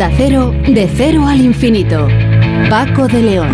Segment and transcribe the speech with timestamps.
[0.00, 2.08] De cero al infinito.
[2.70, 3.50] Paco de León.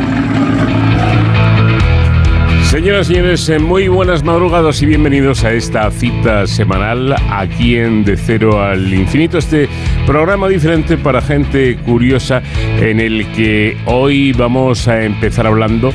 [2.70, 8.04] Señoras y señores, eh, muy buenas madrugadas y bienvenidos a esta cita semanal aquí en
[8.04, 9.68] De Cero al Infinito, este
[10.06, 12.42] programa diferente para gente curiosa
[12.78, 15.92] en el que hoy vamos a empezar hablando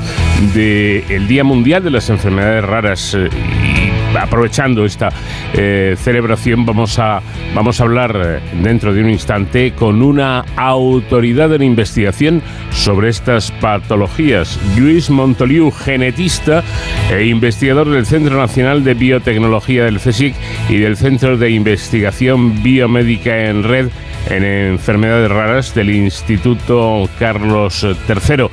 [0.54, 3.30] del Día Mundial de las Enfermedades Raras eh,
[4.20, 5.10] aprovechando esta
[5.54, 7.22] eh, celebración, vamos a,
[7.54, 13.52] vamos a hablar eh, dentro de un instante con una autoridad de investigación sobre estas
[13.52, 14.60] patologías.
[14.78, 16.64] Luis Montoliu, genetista
[17.12, 20.36] e investigador del Centro Nacional de Biotecnología del CSIC
[20.70, 23.90] y del Centro de Investigación Biomédica en Red
[24.30, 28.46] en enfermedades raras del Instituto Carlos III.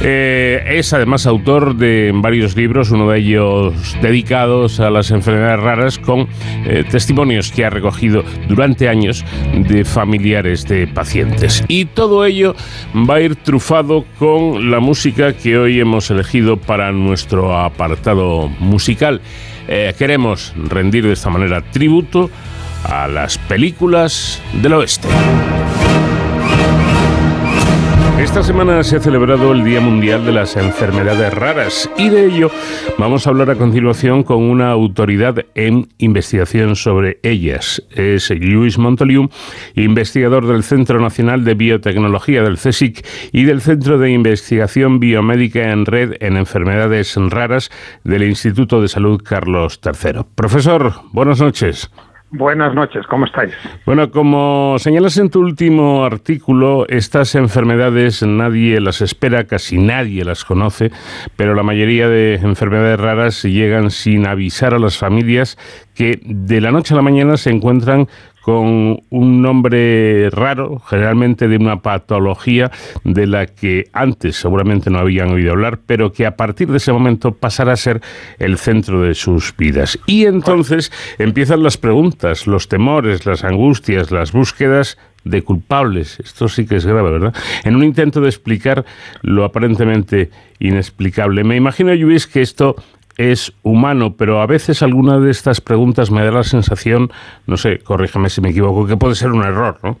[0.00, 5.98] Eh, es además autor de varios libros, uno de ellos dedicados a las enfermedades raras,
[5.98, 6.28] con
[6.64, 11.64] eh, testimonios que ha recogido durante años de familiares de pacientes.
[11.68, 12.54] Y todo ello
[12.94, 19.20] va a ir trufado con la música que hoy hemos elegido para nuestro apartado musical.
[19.68, 22.30] Eh, queremos rendir de esta manera tributo
[22.84, 25.08] a las películas del oeste.
[28.22, 32.52] Esta semana se ha celebrado el Día Mundial de las Enfermedades Raras y de ello
[32.96, 37.82] vamos a hablar a continuación con una autoridad en investigación sobre ellas.
[37.90, 39.28] Es Luis Montoliu,
[39.74, 45.84] investigador del Centro Nacional de Biotecnología del CSIC y del Centro de Investigación Biomédica en
[45.84, 47.72] Red en Enfermedades Raras
[48.04, 50.20] del Instituto de Salud Carlos III.
[50.36, 51.90] Profesor, buenas noches.
[52.34, 53.52] Buenas noches, ¿cómo estáis?
[53.84, 60.42] Bueno, como señalas en tu último artículo, estas enfermedades nadie las espera, casi nadie las
[60.46, 60.90] conoce,
[61.36, 65.58] pero la mayoría de enfermedades raras llegan sin avisar a las familias
[65.94, 68.08] que de la noche a la mañana se encuentran
[68.42, 72.70] con un nombre raro, generalmente de una patología
[73.04, 76.92] de la que antes seguramente no habían oído hablar, pero que a partir de ese
[76.92, 78.00] momento pasará a ser
[78.38, 79.98] el centro de sus vidas.
[80.06, 86.18] Y entonces empiezan las preguntas, los temores, las angustias, las búsquedas de culpables.
[86.20, 87.34] Esto sí que es grave, ¿verdad?
[87.64, 88.84] En un intento de explicar
[89.22, 91.44] lo aparentemente inexplicable.
[91.44, 92.76] Me imagino, Luis, que esto
[93.16, 97.10] es humano, pero a veces alguna de estas preguntas me da la sensación,
[97.46, 99.98] no sé, corrígeme si me equivoco, que puede ser un error, ¿no?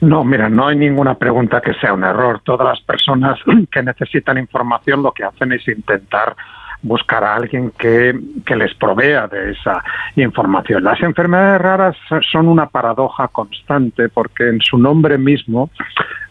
[0.00, 2.40] No, mira, no hay ninguna pregunta que sea un error.
[2.44, 3.38] Todas las personas
[3.70, 6.36] que necesitan información lo que hacen es intentar
[6.82, 9.82] buscar a alguien que, que, les provea de esa
[10.14, 10.84] información.
[10.84, 11.96] Las enfermedades raras
[12.30, 15.70] son una paradoja constante porque en su nombre mismo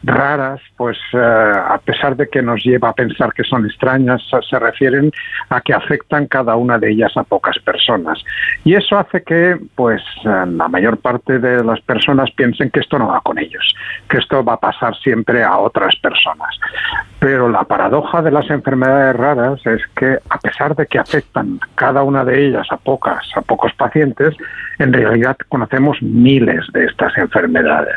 [0.06, 4.60] raras, pues eh, a pesar de que nos lleva a pensar que son extrañas, se
[4.60, 5.12] refieren
[5.50, 8.24] a que afectan cada una de ellas a pocas personas.
[8.64, 13.00] Y eso hace que, pues, eh, la mayor parte de las personas piensen que esto
[13.00, 13.76] no va con ellos,
[14.10, 16.56] que esto va a pasar siempre a otras personas.
[17.20, 22.04] Pero la paradoja de las enfermedades raras es que, a pesar de que afectan cada
[22.04, 24.36] una de ellas a pocas, a pocos pacientes,
[24.78, 27.96] en realidad conocemos miles de estas enfermedades.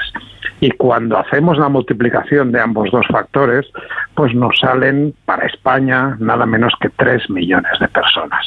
[0.61, 3.67] Y cuando hacemos la multiplicación de ambos dos factores,
[4.15, 8.47] pues nos salen para España nada menos que 3 millones de personas.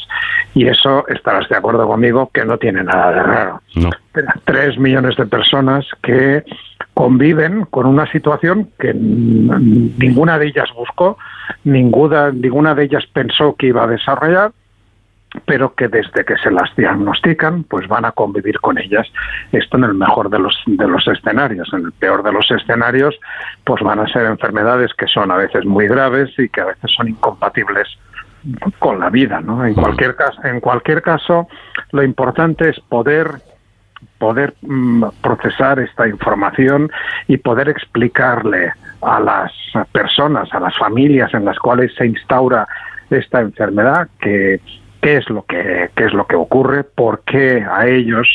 [0.54, 3.62] Y eso estarás de acuerdo conmigo que no tiene nada de raro.
[3.76, 3.90] No.
[4.46, 6.44] 3 millones de personas que
[6.94, 11.18] conviven con una situación que ninguna de ellas buscó,
[11.64, 14.52] ninguna, ninguna de ellas pensó que iba a desarrollar
[15.46, 19.08] pero que desde que se las diagnostican, pues van a convivir con ellas.
[19.52, 21.70] Esto en el mejor de los, de los escenarios.
[21.74, 23.18] En el peor de los escenarios,
[23.64, 26.92] pues van a ser enfermedades que son a veces muy graves y que a veces
[26.96, 27.88] son incompatibles
[28.80, 29.40] con la vida.
[29.40, 31.48] En cualquier caso, en cualquier caso,
[31.92, 33.42] lo importante es poder
[34.18, 36.92] poder mm, procesar esta información
[37.28, 39.52] y poder explicarle a las
[39.92, 42.68] personas, a las familias en las cuales se instaura
[43.10, 44.60] esta enfermedad que
[45.02, 48.28] qué es lo que qué es lo que ocurre, por qué a ellos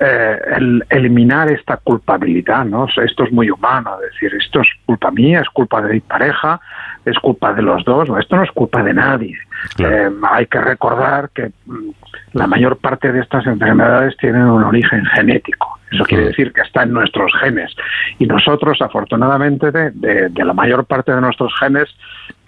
[0.00, 2.86] eh, el eliminar esta culpabilidad, ¿no?
[2.86, 6.60] Esto es muy humano, decir, esto es culpa mía, es culpa de mi pareja,
[7.04, 9.36] es culpa de los dos, esto no es culpa de nadie.
[9.78, 11.90] Eh, hay que recordar que mm,
[12.34, 15.78] la mayor parte de estas enfermedades tienen un origen genético.
[15.90, 17.74] Eso quiere decir que está en nuestros genes.
[18.18, 21.88] Y nosotros, afortunadamente, de, de, la mayor parte de nuestros genes,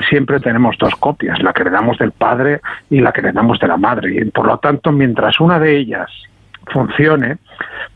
[0.08, 3.76] siempre tenemos dos copias, la que heredamos del padre y la que heredamos de la
[3.76, 4.14] madre.
[4.14, 6.10] Y por lo tanto, mientras una de ellas
[6.72, 7.36] funcione,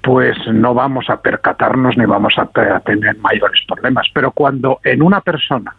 [0.03, 2.47] pues no vamos a percatarnos ni vamos a
[2.81, 4.07] tener mayores problemas.
[4.13, 5.75] Pero cuando en una persona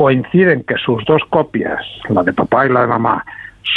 [0.00, 3.22] coinciden que sus dos copias, la de papá y la de mamá,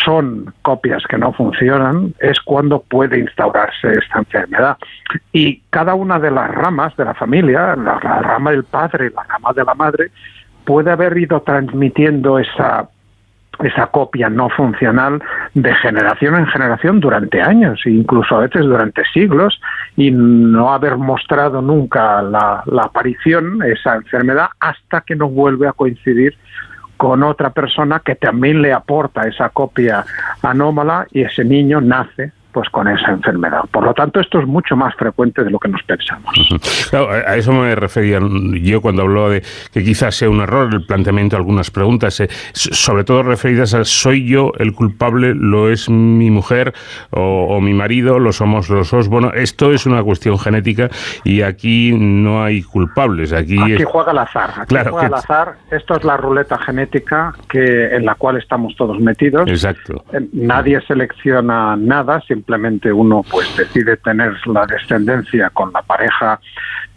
[0.06, 4.78] son copias que no funcionan, es cuando puede instaurarse esta enfermedad.
[5.34, 9.52] Y cada una de las ramas de la familia, la, rama del padre, la rama
[9.52, 10.12] de la madre,
[10.64, 12.88] puede haber ido transmitiendo esa
[13.64, 15.22] esa copia no funcional
[15.54, 19.60] de generación en generación durante años, incluso a veces durante siglos,
[19.96, 25.74] y no haber mostrado nunca la, la aparición, esa enfermedad, hasta que no vuelve a
[25.74, 26.36] coincidir
[26.98, 30.06] con otra persona que también le aporta esa copia
[30.42, 33.62] anómala y ese niño nace pues con esa enfermedad.
[33.72, 36.34] Por lo tanto, esto es mucho más frecuente de lo que nos pensamos.
[36.94, 38.20] a eso me refería
[38.62, 42.30] yo cuando hablo de que quizás sea un error el planteamiento de algunas preguntas, eh,
[42.54, 46.74] sobre todo referidas a soy yo el culpable, lo es mi mujer
[47.12, 49.08] o, mi marido, lo somos los dos.
[49.08, 50.90] Bueno, esto es una cuestión genética
[51.24, 53.34] y aquí no hay culpables.
[53.34, 54.52] Aquí, juega el azar.
[54.58, 55.56] Aquí juega el azar.
[55.72, 59.50] Esto es la ruleta genética que en la cual estamos todos metidos.
[59.50, 60.04] Exacto.
[60.14, 66.42] Eh, nadie selecciona nada, simplemente uno pues decide tener la descendencia con la pareja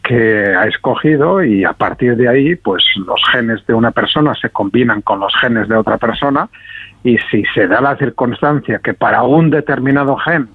[0.02, 4.50] que ha escogido y a partir de ahí pues los genes de una persona se
[4.50, 6.48] combinan con los genes de otra persona
[7.04, 10.48] y si se da la circunstancia que para un determinado gen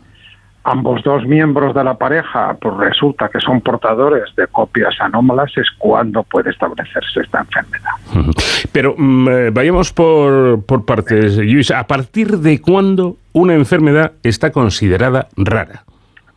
[0.64, 5.68] ambos dos miembros de la pareja pues resulta que son portadores de copias anómalas es
[5.78, 7.92] cuando puede establecerse esta enfermedad.
[8.72, 11.72] Pero mm, eh, vayamos por, por partes, Luis.
[11.72, 15.84] ¿A partir de cuándo una enfermedad está considerada rara?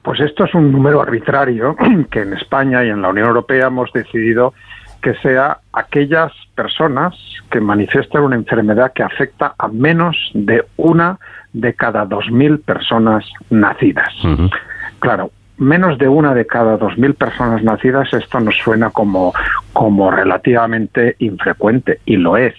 [0.02, 1.76] Pues esto es un número arbitrario
[2.10, 4.52] que en España y en la Unión Europea hemos decidido
[5.04, 7.14] que sea aquellas personas
[7.50, 11.18] que manifiestan una enfermedad que afecta a menos de una
[11.52, 14.08] de cada 2.000 personas nacidas.
[15.00, 19.34] Claro, menos de una de cada 2.000 personas nacidas, esto nos suena como,
[19.74, 22.54] como relativamente infrecuente, y lo es.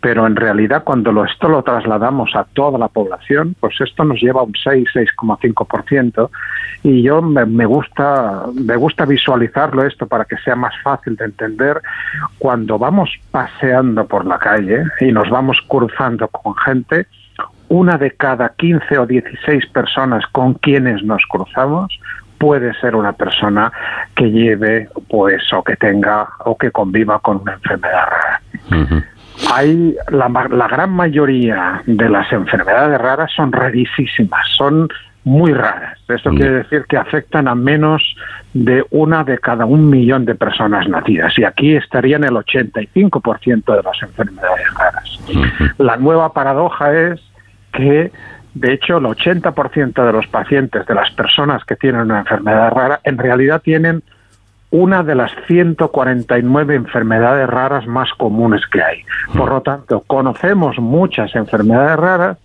[0.00, 4.20] Pero en realidad, cuando lo, esto lo trasladamos a toda la población, pues esto nos
[4.20, 6.30] lleva a un 6, 6,5%.
[6.84, 11.24] Y yo me, me, gusta, me gusta visualizarlo esto para que sea más fácil de
[11.24, 11.82] entender.
[12.38, 17.06] Cuando vamos paseando por la calle y nos vamos cruzando con gente,
[17.68, 21.98] una de cada 15 o 16 personas con quienes nos cruzamos
[22.38, 23.72] puede ser una persona
[24.14, 29.02] que lleve pues o que tenga o que conviva con una enfermedad rara.
[29.52, 34.88] Hay la, la, gran mayoría de las enfermedades raras son rarísimas, son
[35.24, 35.98] muy raras.
[36.08, 38.02] Esto quiere decir que afectan a menos
[38.54, 41.38] de una de cada un millón de personas nacidas.
[41.38, 45.18] Y aquí estarían el 85% de las enfermedades raras.
[45.78, 47.20] La nueva paradoja es
[47.72, 48.10] que
[48.54, 53.00] de hecho el 80% de los pacientes, de las personas que tienen una enfermedad rara,
[53.04, 54.02] en realidad tienen
[54.70, 59.02] una de las 149 enfermedades raras más comunes que hay.
[59.36, 62.38] Por lo tanto, conocemos muchas enfermedades raras,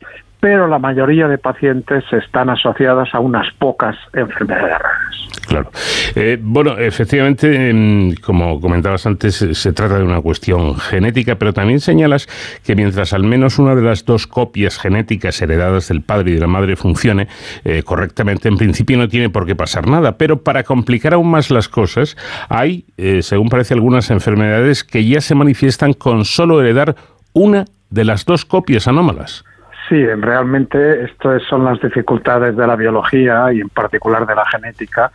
[0.44, 5.30] pero la mayoría de pacientes están asociadas a unas pocas enfermedades raras.
[5.48, 5.72] Claro.
[6.16, 11.80] Eh, bueno, efectivamente, em, como comentabas antes, se trata de una cuestión genética, pero también
[11.80, 12.28] señalas
[12.62, 16.42] que mientras al menos una de las dos copias genéticas heredadas del padre y de
[16.42, 17.30] la madre funcione
[17.64, 20.18] eh, correctamente, en principio no tiene por qué pasar nada.
[20.18, 22.18] Pero para complicar aún más las cosas,
[22.50, 26.98] hay, eh, según parece, algunas enfermedades que ya se manifiestan con solo heredar
[27.32, 29.46] una de las dos copias anómalas.
[29.94, 35.12] Sí, realmente esto son las dificultades de la biología y en particular de la genética.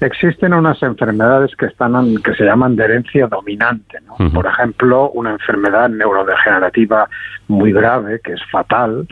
[0.00, 3.98] Existen unas enfermedades que están que se llaman de herencia dominante,
[4.32, 7.10] Por ejemplo, una enfermedad neurodegenerativa
[7.48, 9.06] muy grave que es fatal,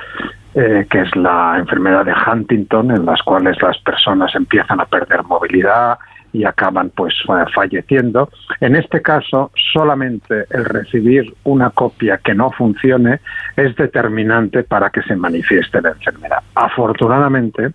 [0.55, 5.23] eh, que es la enfermedad de Huntington, en las cuales las personas empiezan a perder
[5.25, 5.99] movilidad,
[6.33, 7.15] y acaban pues
[7.55, 8.31] falleciendo.
[8.61, 13.21] En este caso, solamente el recibir una copia que no funcione
[13.57, 16.43] es determinante para que se manifieste la enfermedad.
[16.55, 17.73] Afortunadamente,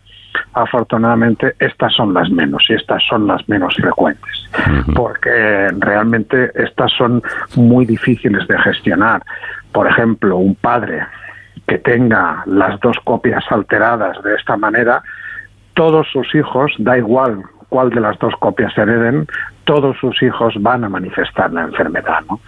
[0.54, 4.50] afortunadamente estas son las menos y estas son las menos frecuentes,
[4.96, 7.22] porque realmente estas son
[7.56, 9.22] muy difíciles de gestionar.
[9.72, 11.06] Por ejemplo, un padre
[11.68, 15.02] que tenga las dos copias alteradas de esta manera,
[15.74, 17.44] todos sus hijos, da igual
[17.76, 19.28] cuál de las dos copias hereden,
[19.66, 22.22] todos sus hijos van a manifestar la enfermedad.
[22.30, 22.40] ¿no?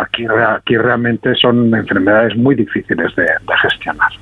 [0.00, 3.26] Aquí, aquí realmente son enfermedades muy difíciles de,
[3.62, 4.12] gestionar.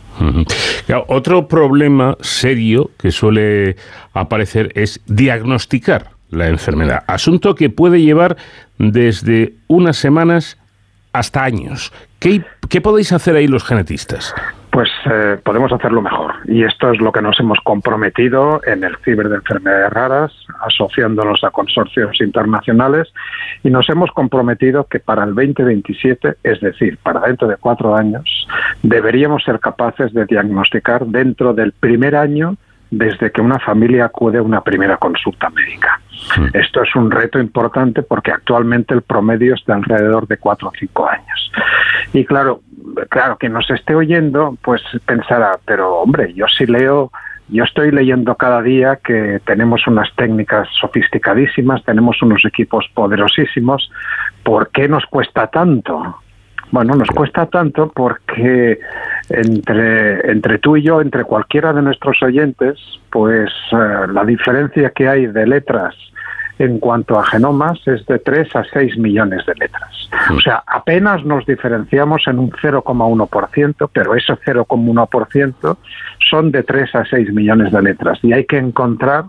[1.06, 3.76] otro problema serio que suele
[4.14, 8.38] aparecer es diagnosticar la enfermedad, asunto que puede llevar
[8.78, 10.56] desde unas semanas
[11.12, 11.92] hasta años.
[12.20, 14.34] ¿Qué, qué podéis hacer ahí los genetistas?
[14.74, 16.34] Pues eh, podemos hacerlo mejor.
[16.46, 20.32] Y esto es lo que nos hemos comprometido en el Ciber de Enfermedades Raras,
[20.66, 23.12] asociándonos a consorcios internacionales,
[23.62, 28.48] y nos hemos comprometido que para el 2027, es decir, para dentro de cuatro años,
[28.82, 32.56] deberíamos ser capaces de diagnosticar dentro del primer año
[32.90, 36.00] desde que una familia acude a una primera consulta médica.
[36.52, 41.08] Esto es un reto importante porque actualmente el promedio está alrededor de cuatro o cinco
[41.08, 41.52] años.
[42.12, 42.60] Y claro,
[43.08, 47.10] claro, quien nos esté oyendo, pues pensará, pero hombre, yo sí leo
[47.48, 53.90] yo estoy leyendo cada día que tenemos unas técnicas sofisticadísimas, tenemos unos equipos poderosísimos.
[54.42, 56.20] ¿Por qué nos cuesta tanto?
[56.70, 58.80] Bueno, nos cuesta tanto porque
[59.30, 62.78] entre, entre tú y yo, entre cualquiera de nuestros oyentes,
[63.10, 65.94] pues eh, la diferencia que hay de letras
[66.58, 70.08] en cuanto a genomas es de 3 a 6 millones de letras.
[70.34, 75.76] O sea, apenas nos diferenciamos en un 0,1%, pero ese 0,1%
[76.30, 79.24] son de 3 a 6 millones de letras y hay que encontrar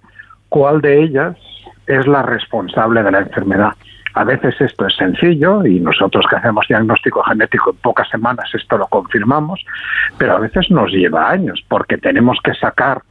[0.49, 1.35] cuál de ellas
[1.87, 3.73] es la responsable de la enfermedad.
[4.15, 8.77] A veces esto es sencillo y nosotros que hacemos diagnóstico genético en pocas semanas esto
[8.77, 9.65] lo confirmamos,
[10.17, 13.01] pero a veces nos lleva años porque tenemos que sacar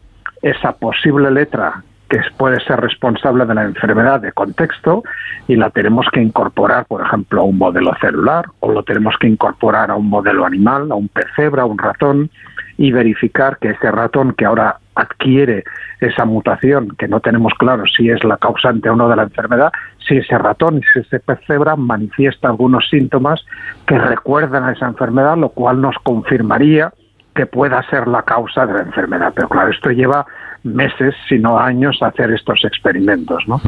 [0.41, 5.03] esa posible letra que puede ser responsable de la enfermedad de contexto
[5.47, 9.29] y la tenemos que incorporar, por ejemplo, a un modelo celular o lo tenemos que
[9.29, 12.31] incorporar a un modelo animal, a un pecebra, a un ratón
[12.77, 15.65] y verificar que ese ratón que ahora adquiere
[16.01, 19.73] esa mutación, que no tenemos claro si es la causante o no de la enfermedad,
[20.07, 23.45] si ese ratón, si ese pez cebra manifiesta algunos síntomas
[23.87, 26.93] que recuerdan a esa enfermedad, lo cual nos confirmaría
[27.35, 29.33] que pueda ser la causa de la enfermedad.
[29.35, 30.25] Pero claro, esto lleva
[30.63, 33.43] meses, si no años, hacer estos experimentos.
[33.49, 33.61] ¿no?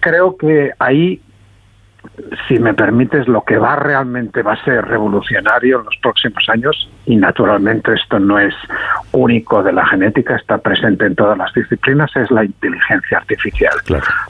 [0.00, 1.20] Creo que ahí
[2.48, 6.88] si me permites, lo que va realmente va a ser revolucionario en los próximos años,
[7.06, 8.54] y naturalmente esto no es
[9.12, 13.74] único de la genética, está presente en todas las disciplinas, es la inteligencia artificial.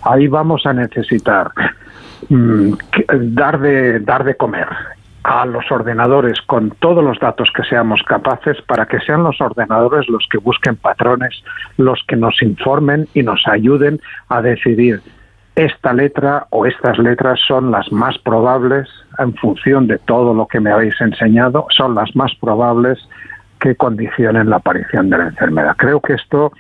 [0.03, 1.51] Ahí vamos a necesitar
[2.29, 2.73] mm,
[3.35, 4.69] dar, de, dar de comer
[5.25, 10.07] a los ordenadores con todos los datos que seamos capaces para que sean los ordenadores
[10.09, 11.43] los que busquen patrones,
[11.79, 15.01] los que nos informen y nos ayuden a decidir
[15.57, 20.61] esta letra o estas letras son las más probables en función de todo lo que
[20.61, 22.99] me habéis enseñado, son las más probables
[23.61, 25.75] que condicionen la aparición de la enfermedad.
[25.79, 26.53] Creo que esto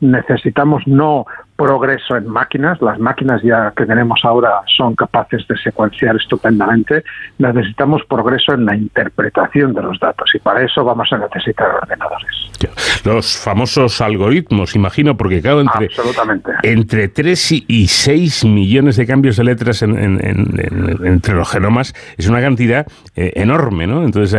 [0.00, 1.26] necesitamos no
[1.56, 2.80] progreso en máquinas.
[2.80, 7.02] Las máquinas ya que tenemos ahora son capaces de secuenciar estupendamente.
[7.38, 12.26] Necesitamos progreso en la interpretación de los datos y para eso vamos a necesitar ordenadores.
[13.04, 15.88] Los famosos algoritmos, imagino, porque claro, entre,
[16.62, 22.86] entre 3 y 6 millones de cambios de letras entre los genomas es una cantidad
[23.14, 24.04] eh, enorme, ¿no?
[24.04, 24.38] Entonces,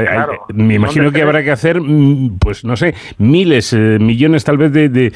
[0.53, 4.71] me imagino que habrá que hacer, mm, pues no sé, miles, eh, millones tal vez
[4.71, 5.13] de, de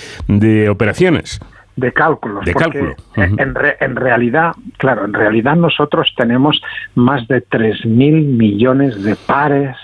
[0.70, 1.40] operaciones
[1.76, 2.46] de cálculos.
[2.54, 6.62] porque en, en, realidad, claro, en realidad nosotros tenemos
[6.96, 9.78] más de 3.000 millones de pares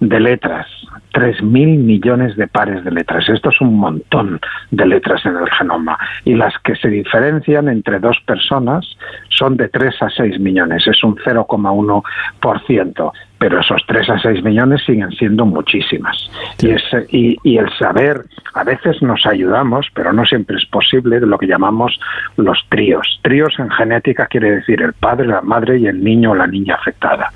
[0.00, 0.66] de letras.
[1.12, 3.28] 3.000 millones de pares de letras.
[3.28, 5.98] Esto es un montón de letras en el genoma.
[6.24, 8.84] Y las que se diferencian entre dos personas
[9.28, 10.86] son de 3 a 6 millones.
[10.86, 16.30] Es un 0,1% pero esos 3 a 6 millones siguen siendo muchísimas.
[16.62, 18.22] Y, ese, y, el saber,
[18.54, 21.98] a veces nos ayudamos, pero no siempre es posible, de lo que llamamos
[22.36, 23.20] los tríos.
[23.22, 26.76] Tríos en genética quiere decir el padre, la madre y el niño o la niña
[26.76, 27.30] afectada.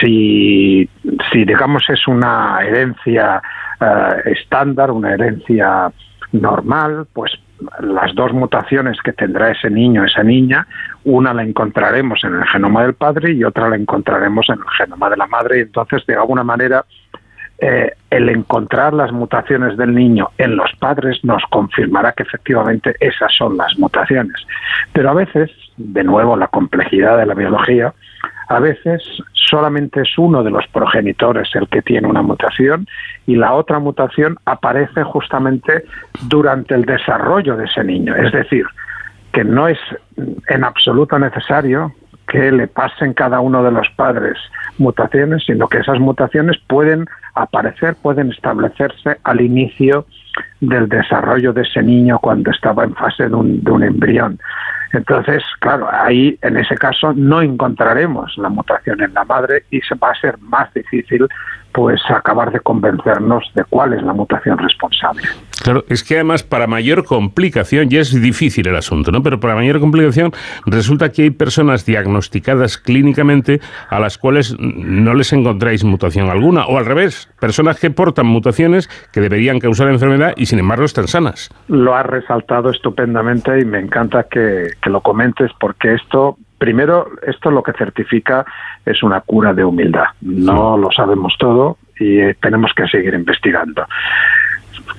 [0.00, 0.88] Si,
[1.32, 3.42] si digamos es una herencia
[3.80, 5.90] eh, estándar, una herencia
[6.32, 7.32] normal, pues
[7.80, 10.66] las dos mutaciones que tendrá ese niño esa niña,
[11.04, 15.10] una la encontraremos en el genoma del padre y otra la encontraremos en el genoma
[15.10, 15.58] de la madre.
[15.58, 16.84] Y entonces, de alguna manera,
[17.60, 23.32] eh, el encontrar las mutaciones del niño en los padres nos confirmará que efectivamente esas
[23.36, 24.36] son las mutaciones.
[24.92, 27.94] Pero a veces, de nuevo, la complejidad de la biología,
[28.48, 32.86] a veces solamente es uno de los progenitores el que tiene una mutación
[33.26, 35.84] y la otra mutación aparece justamente
[36.28, 38.14] durante el desarrollo de ese niño.
[38.16, 38.66] Es decir,
[39.32, 39.78] que no es
[40.48, 41.92] en absoluto necesario
[42.26, 44.36] que le pasen cada uno de los padres
[44.76, 50.06] mutaciones, sino que esas mutaciones pueden aparecer, pueden establecerse al inicio
[50.60, 54.38] del desarrollo de ese niño cuando estaba en fase de un, de un embrión.
[54.92, 59.94] Entonces, claro, ahí en ese caso no encontraremos la mutación en la madre y se
[59.96, 61.26] va a ser más difícil
[61.72, 65.22] pues acabar de convencernos de cuál es la mutación responsable.
[65.62, 69.22] Claro, es que además para mayor complicación, ya es difícil el asunto, ¿no?
[69.22, 70.32] Pero para mayor complicación
[70.66, 73.60] resulta que hay personas diagnosticadas clínicamente
[73.90, 78.88] a las cuales no les encontráis mutación alguna, o al revés, personas que portan mutaciones
[79.12, 81.50] que deberían causar enfermedad y sin embargo están sanas.
[81.68, 87.50] Lo has resaltado estupendamente y me encanta que, que lo comentes porque esto primero, esto
[87.50, 88.44] lo que certifica
[88.84, 90.06] es una cura de humildad.
[90.20, 93.86] No lo sabemos todo y eh, tenemos que seguir investigando.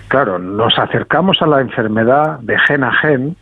[0.07, 3.35] Claro, nos acercamos a la enfermedad de gen a gen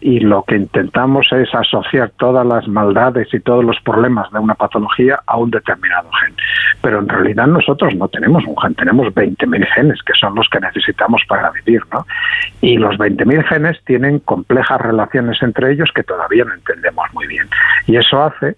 [0.00, 4.54] y lo que intentamos es asociar todas las maldades y todos los problemas de una
[4.54, 6.34] patología a un determinado gen.
[6.82, 10.60] Pero en realidad nosotros no tenemos un gen, tenemos 20.000 genes, que son los que
[10.60, 12.06] necesitamos para vivir, ¿no?
[12.60, 17.48] Y los 20.000 genes tienen complejas relaciones entre ellos que todavía no entendemos muy bien.
[17.86, 18.56] Y eso hace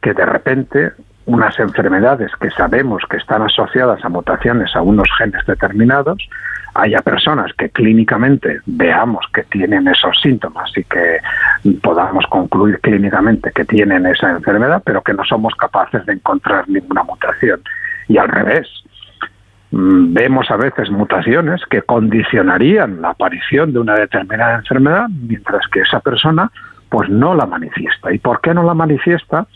[0.00, 0.92] que de repente
[1.24, 6.18] unas enfermedades que sabemos que están asociadas a mutaciones a unos genes determinados,
[6.74, 11.18] haya personas que clínicamente veamos que tienen esos síntomas y que
[11.82, 17.02] podamos concluir clínicamente que tienen esa enfermedad, pero que no somos capaces de encontrar ninguna
[17.02, 17.60] mutación.
[18.08, 18.68] Y al revés,
[19.70, 25.80] mm, vemos a veces mutaciones que condicionarían la aparición de una determinada enfermedad, mientras que
[25.80, 26.50] esa persona
[26.88, 28.12] pues no la manifiesta.
[28.12, 29.46] ¿Y por qué no la manifiesta?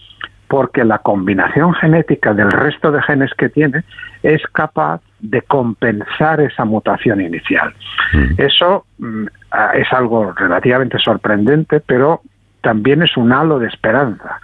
[0.48, 3.82] Porque la combinación genética del resto de genes que tiene
[4.22, 7.74] es capaz de compensar esa mutación inicial.
[8.12, 8.40] Mm.
[8.40, 9.26] Eso mm,
[9.74, 12.20] es algo relativamente sorprendente, pero
[12.60, 14.40] también es un halo de esperanza,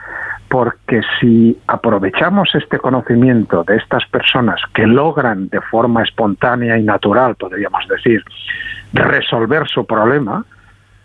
[0.48, 7.36] porque si aprovechamos este conocimiento de estas personas que logran de forma espontánea y natural,
[7.36, 8.22] podríamos decir,
[8.92, 10.44] resolver su problema,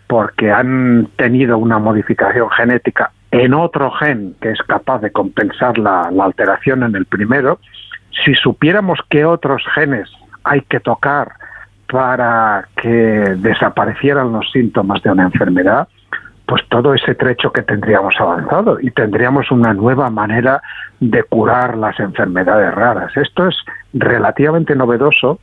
[0.06, 6.10] porque han tenido una modificación genética en otro gen que es capaz de compensar la,
[6.20, 7.58] alteración en el primero,
[8.24, 10.08] si supiéramos qué otros genes
[10.44, 11.32] hay que tocar
[11.90, 15.88] para que desaparecieran los síntomas de una enfermedad,
[16.46, 20.62] pues todo ese trecho que tendríamos avanzado y tendríamos una nueva manera
[21.00, 23.14] de curar las enfermedades raras.
[23.16, 23.56] Esto es
[23.92, 25.40] relativamente novedoso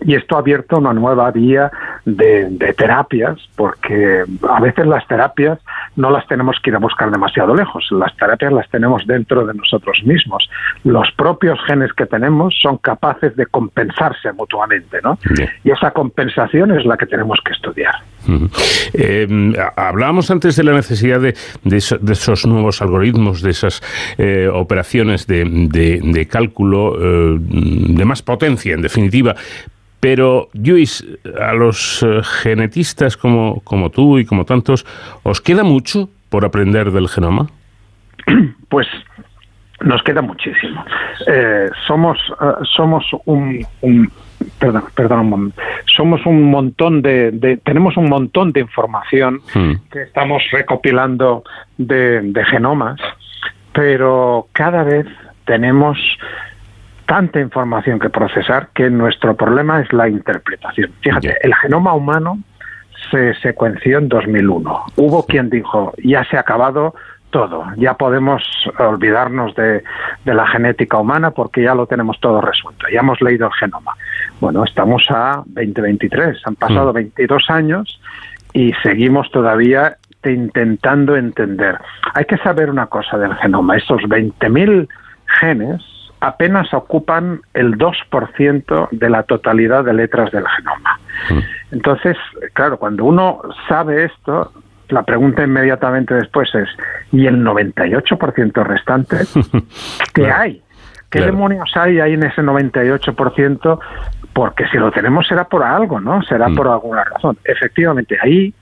[0.00, 1.70] y esto ha abierto una nueva vía
[2.04, 5.58] de, terapias, porque a veces las terapias
[5.96, 9.54] no las tenemos que ir a buscar demasiado lejos, las terapias las tenemos dentro de
[9.54, 10.48] nosotros mismos.
[10.84, 15.18] Los propios genes que tenemos son capaces de compensarse mutuamente, ¿no?
[15.62, 17.94] Y esa compensación es la que tenemos que estudiar.
[18.92, 21.34] Eh, hablábamos antes de la necesidad de,
[21.76, 23.82] esos nuevos algoritmos, de esas
[24.18, 29.34] eh, operaciones de, cálculo eh, de más potencia, en definitiva,
[30.04, 31.02] pero, Luis,
[31.40, 34.84] a los eh, genetistas como, como tú y como tantos,
[35.22, 37.46] ¿os queda mucho por aprender del genoma?
[38.68, 38.86] Pues
[39.80, 40.84] nos queda muchísimo.
[41.26, 43.66] Eh, somos, eh, somos un,
[44.58, 45.62] perdón, perdón un momento.
[45.96, 49.72] Somos un montón de, tenemos un montón de información hmm.
[49.90, 51.44] que estamos recopilando
[51.78, 53.00] de, de genomas,
[53.72, 55.06] pero cada vez
[55.46, 55.96] tenemos
[57.06, 60.90] tanta información que procesar que nuestro problema es la interpretación.
[61.00, 62.38] Fíjate, el genoma humano
[63.10, 64.84] se secuenció en 2001.
[64.96, 66.94] Hubo quien dijo, ya se ha acabado
[67.30, 68.42] todo, ya podemos
[68.78, 69.82] olvidarnos de,
[70.24, 73.96] la genética humana porque ya lo tenemos todo resuelto, ya hemos leído el genoma.
[74.40, 77.52] Bueno, estamos a 2023, han pasado 22 mm.
[77.52, 78.00] años
[78.52, 81.76] y seguimos todavía intentando entender.
[82.14, 84.88] Hay que saber una cosa del genoma, esos 20.000
[85.40, 85.82] genes
[86.24, 90.98] apenas ocupan el 2% de la totalidad de letras del genoma.
[91.28, 91.74] Mm.
[91.74, 92.16] Entonces,
[92.54, 94.50] claro, cuando uno sabe esto,
[94.88, 96.68] la pregunta inmediatamente después es,
[97.12, 99.18] ¿y el 98% restante?
[100.14, 100.62] ¿Qué hay?
[101.10, 103.78] ¿Qué demonios hay ahí en ese 98%?
[104.32, 106.22] Porque si lo tenemos será por algo, ¿no?
[106.22, 106.54] Será mm.
[106.54, 107.36] por alguna razón.
[107.44, 108.54] Efectivamente, ahí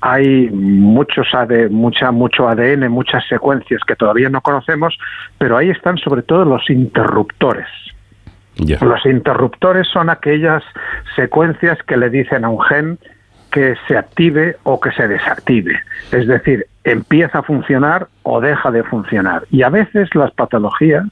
[0.00, 4.98] hay muchos AD, mucha, mucho ADN, muchas secuencias que todavía no conocemos,
[5.38, 7.66] pero ahí están sobre todo los interruptores.
[8.56, 10.64] Los interruptores son aquellas
[11.14, 12.98] secuencias que le dicen a un gen
[13.52, 15.80] que se active o que se desactive.
[16.10, 19.44] Es decir, empieza a funcionar o deja de funcionar.
[19.50, 21.06] Y a veces las patologías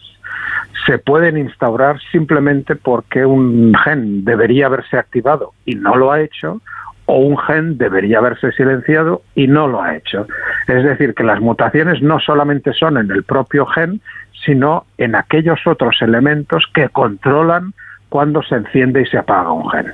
[0.87, 6.61] se pueden instaurar simplemente porque un gen debería haberse activado y no lo ha hecho,
[7.07, 10.27] o un gen debería haberse silenciado y no lo ha hecho.
[10.67, 14.01] Es decir, que las mutaciones no solamente son en el propio gen,
[14.45, 17.73] sino en aquellos otros elementos que controlan
[18.09, 19.93] cuando se enciende y se apaga un gen.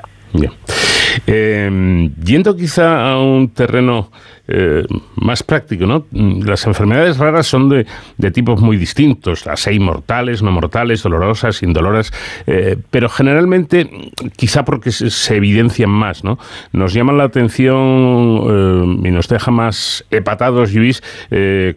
[1.27, 4.11] Em, yendo quizá a un terreno
[4.49, 6.07] eh, más práctico, ¿no?
[6.45, 12.13] Las enfermedades raras son de, tipos muy distintos, las hay mortales, no mortales, dolorosas, indoloras,
[12.49, 13.89] eh, pero generalmente,
[14.37, 16.39] quizá porque se, evidencian más, ¿no?
[16.73, 21.03] Nos llaman la atención eh, y nos deja más hepatados, Luis,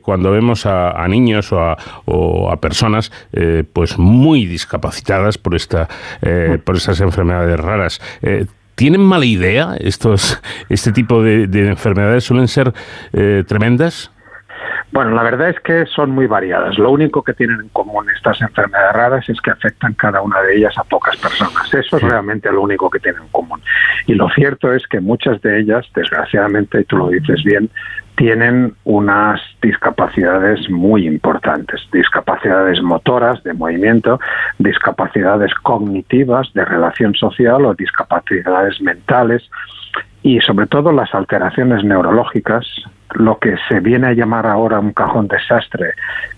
[0.01, 3.11] cuando vemos a, niños o a, o a personas
[3.73, 5.87] pues muy discapacitadas por, esta,
[6.63, 8.01] por estas enfermedades raras.
[8.75, 12.25] ¿Tienen mala idea estos, este tipo de, enfermedades?
[12.25, 12.73] ¿Suelen ser
[13.13, 14.11] eh, tremendas?
[14.91, 16.77] Bueno, la verdad es que son muy variadas.
[16.77, 20.57] Lo único que tienen en común estas enfermedades raras es que afectan cada una de
[20.57, 21.73] ellas a pocas personas.
[21.73, 23.61] Eso es realmente lo único que tienen en común.
[24.07, 27.69] Y lo cierto es que muchas de ellas, desgraciadamente, y tú lo dices bien,
[28.15, 34.19] tienen unas discapacidades muy importantes, discapacidades motoras de movimiento,
[34.57, 39.43] discapacidades cognitivas de relación social o discapacidades mentales
[40.25, 42.65] y sobre todo las alteraciones neurológicas,
[43.13, 45.93] lo que se viene a llamar ahora un cajón desastre,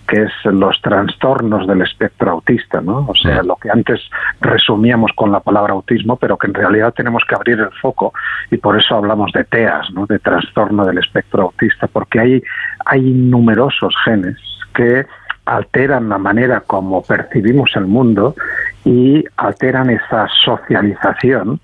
[0.05, 3.05] que es los trastornos del espectro autista, ¿no?
[3.07, 4.01] O sea, lo que antes
[4.41, 8.11] resumíamos con la palabra autismo, pero que en realidad tenemos que abrir el foco
[8.51, 10.05] y por eso hablamos de TEAS, ¿no?
[10.05, 12.43] De trastorno del espectro autista, porque hay,
[12.83, 14.35] hay numerosos genes
[14.73, 15.05] que
[15.45, 18.35] alteran la manera como percibimos el mundo
[18.83, 21.61] y alteran esa socialización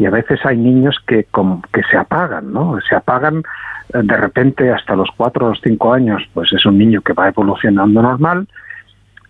[0.00, 1.26] y a veces hay niños que,
[1.74, 2.78] que se apagan, ¿no?
[2.88, 3.42] Se apagan
[3.92, 7.12] eh, de repente hasta los cuatro o los cinco años, pues es un niño que
[7.12, 8.48] va evolucionando normal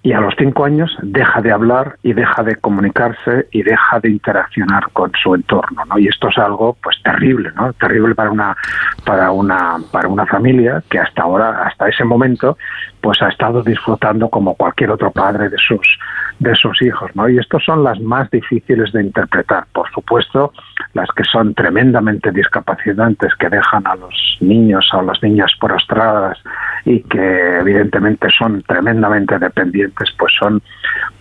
[0.04, 4.11] y a los cinco años deja de hablar y deja de comunicarse y deja de
[4.11, 5.98] interaccionar con su entorno, ¿no?
[5.98, 7.72] Y esto es algo pues terrible, ¿no?
[7.72, 8.56] Terrible para una
[9.04, 12.56] para una para una familia que hasta ahora hasta ese momento
[13.00, 15.98] pues ha estado disfrutando como cualquier otro padre de sus
[16.40, 17.29] de sus hijos, ¿no?
[17.29, 20.53] Y estos son las más difíciles de interpretar, por supuesto,
[20.94, 26.38] las que son tremendamente discapacitantes que dejan a los niños o a las niñas prostradas
[26.87, 30.62] y que evidentemente son tremendamente dependientes, pues son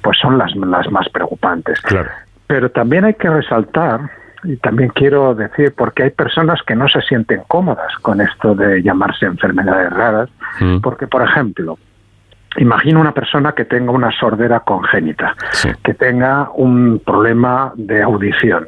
[0.02, 1.82] pues son las las más preocupantes.
[1.82, 2.10] Claro.
[2.48, 4.10] Pero también hay que resaltar
[4.46, 8.82] y también quiero decir, porque hay personas que no se sienten cómodas con esto de
[8.82, 10.30] llamarse enfermedades raras,
[10.62, 10.80] mm.
[10.80, 11.78] porque, por ejemplo,
[12.58, 15.36] imagina una persona que tenga una sordera congénita,
[15.84, 18.68] que tenga un problema de audición.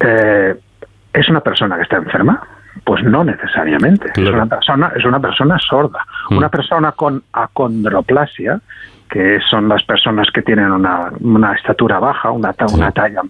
[0.00, 0.54] Eh,
[1.12, 2.42] ¿Es una persona que está enferma?
[2.84, 4.12] Pues no necesariamente.
[4.14, 6.04] Es, una persona, es una persona sorda.
[6.30, 6.36] Mm.
[6.36, 8.60] Una persona con acondroplasia
[9.08, 13.22] que son las personas que tienen una, una estatura baja, una, una talla,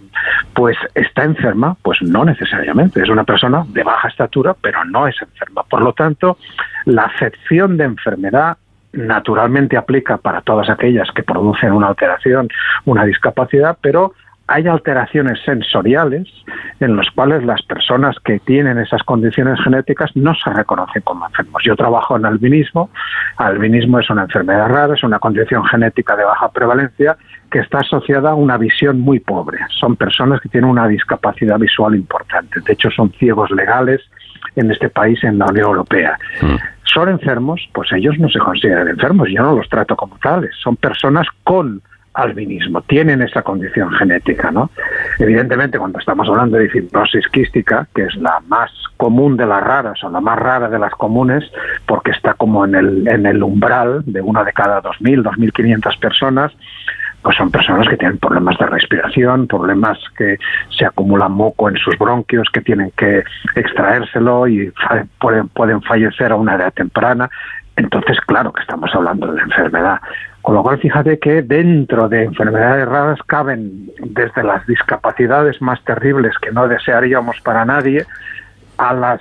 [0.54, 3.02] pues está enferma, pues no necesariamente.
[3.02, 5.62] Es una persona de baja estatura, pero no es enferma.
[5.64, 6.38] Por lo tanto,
[6.86, 8.56] la acepción de enfermedad
[8.96, 12.48] naturalmente aplica para todas aquellas que producen una alteración,
[12.84, 14.12] una discapacidad, pero
[14.48, 16.28] hay alteraciones sensoriales
[16.78, 21.62] en las cuales las personas que tienen esas condiciones genéticas no se reconocen como enfermos.
[21.64, 22.90] Yo trabajo en albinismo.
[23.38, 27.16] Albinismo es una enfermedad rara, es una condición genética de baja prevalencia
[27.50, 29.58] que está asociada a una visión muy pobre.
[29.80, 32.60] Son personas que tienen una discapacidad visual importante.
[32.60, 34.00] De hecho, son ciegos legales
[34.56, 36.18] en este país, en la Unión Europea.
[36.42, 36.56] Mm.
[36.82, 39.28] Son enfermos, pues ellos no se consideran enfermos.
[39.30, 40.50] Yo no los trato como tales.
[40.62, 41.82] Son personas con
[42.16, 44.70] albinismo, tienen esa condición genética, ¿no?
[45.18, 50.02] Evidentemente, cuando estamos hablando de fibrosis quística, que es la más común de las raras
[50.02, 51.44] o la más rara de las comunes,
[51.84, 56.52] porque está como en el, en el umbral de una de cada 2.000, 2.500 personas,
[57.26, 60.38] pues son personas que tienen problemas de respiración, problemas que
[60.70, 63.24] se acumulan moco en sus bronquios, que tienen que
[63.56, 64.72] extraérselo y
[65.18, 67.28] pueden, pueden fallecer a una edad temprana.
[67.74, 69.98] Entonces, claro que estamos hablando de enfermedad.
[70.40, 76.38] Con lo cual, fíjate que dentro de enfermedades raras caben desde las discapacidades más terribles
[76.40, 78.06] que no desearíamos para nadie,
[78.78, 79.20] a las,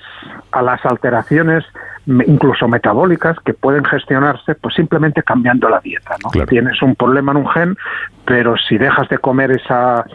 [0.51, 1.65] a las alteraciones
[2.07, 6.15] incluso metabólicas que pueden gestionarse pues simplemente cambiando la dieta.
[6.23, 6.45] ¿no?
[6.45, 7.77] Tienes un problema en un gen,
[8.25, 10.05] pero si dejas de comer esa,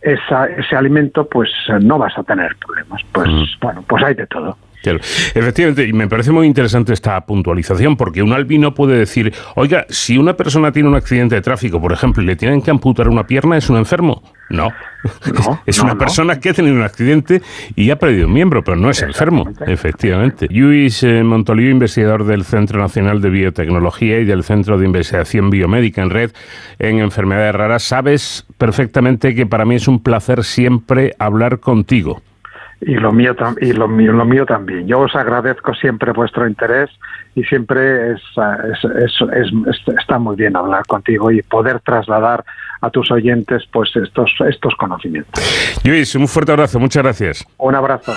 [0.00, 3.02] esa, ese alimento, pues no vas a tener problemas.
[3.12, 3.44] Pues mm.
[3.60, 4.56] bueno, pues hay de todo.
[4.82, 10.16] Efectivamente, y me parece muy interesante esta puntualización, porque un albino puede decir, oiga, si
[10.16, 13.26] una persona tiene un accidente de tráfico, por ejemplo, y le tienen que amputar una
[13.26, 14.22] pierna, ¿es un enfermo?
[14.50, 14.72] No.
[15.64, 17.40] es una persona que ha tenido un accidente
[17.76, 20.48] y ha perdido un miembro, pero no es enfermo, efectivamente.
[20.50, 26.02] Luis eh, Montoliu, investigador del Centro Nacional de Biotecnología y del Centro de Investigación Biomédica
[26.02, 26.32] en Red
[26.80, 32.20] en Enfermedades Raras, sabes perfectamente que para mí es un placer siempre hablar contigo
[32.80, 34.86] y lo mío y lo mío, lo mío también.
[34.86, 36.90] Yo os agradezco siempre vuestro interés
[37.34, 38.20] y siempre es,
[39.98, 42.44] está muy bien hablar contigo y poder trasladar
[42.80, 45.80] a tus oyentes pues estos estos conocimientos.
[45.84, 47.46] Luis, un fuerte abrazo, muchas gracias.
[47.58, 48.12] Un abrazo.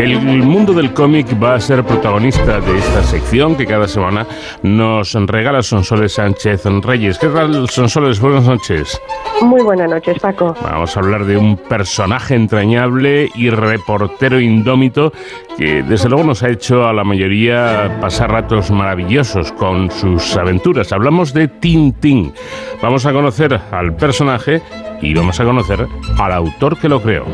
[0.00, 4.26] El mundo del cómic va a ser protagonista de esta sección que cada semana
[4.62, 7.18] nos regala Sonsoles Sánchez Reyes.
[7.18, 8.18] ¿Qué tal, Sonsoles?
[8.18, 8.98] Buenas noches.
[9.42, 10.54] Muy buenas noches, Paco.
[10.62, 15.12] Vamos a hablar de un personaje entrañable y reportero indómito
[15.58, 20.92] que desde luego nos ha hecho a la mayoría pasar ratos maravillosos con sus aventuras.
[20.92, 22.32] Hablamos de Tintín.
[22.80, 24.62] Vamos a conocer al personaje
[25.02, 25.86] y vamos a conocer
[26.18, 27.26] al autor que lo creó.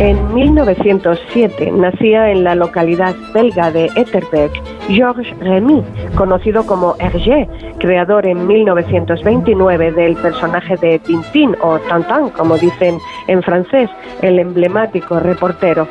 [0.00, 4.50] En 1907 nacía en la localidad belga de Etterbeek
[4.88, 5.84] Georges Remy,
[6.16, 7.46] conocido como Hergé,
[7.78, 13.90] creador en 1929 del personaje de Tintín o Tintin, como dicen en francés,
[14.22, 15.86] el emblemático reportero.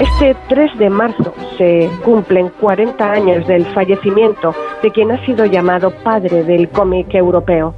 [0.00, 5.90] Este 3 de marzo se cumplen 40 años del fallecimiento de quien ha sido llamado
[6.04, 7.74] padre del cómic europeo.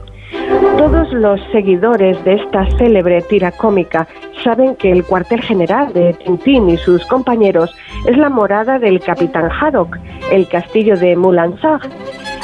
[0.76, 4.06] Todos los seguidores de esta célebre tira cómica
[4.42, 7.74] saben que el cuartel general de Tintín y sus compañeros
[8.06, 9.96] es la morada del capitán Haddock,
[10.30, 11.90] el castillo de Moulansart.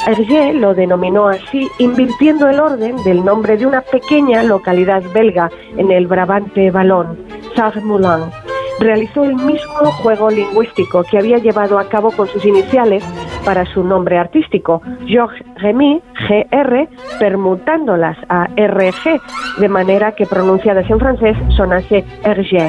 [0.07, 5.90] Hergé lo denominó así, invirtiendo el orden del nombre de una pequeña localidad belga en
[5.90, 7.18] el Brabante Ballon,
[7.55, 8.31] Sarre-Moulin
[8.79, 13.05] realizó el mismo juego lingüístico que había llevado a cabo con sus iniciales
[13.44, 19.20] para su nombre artístico, Georges Remy, GR, permutándolas a RG,
[19.59, 22.68] de manera que pronunciadas en francés sonase Hergé.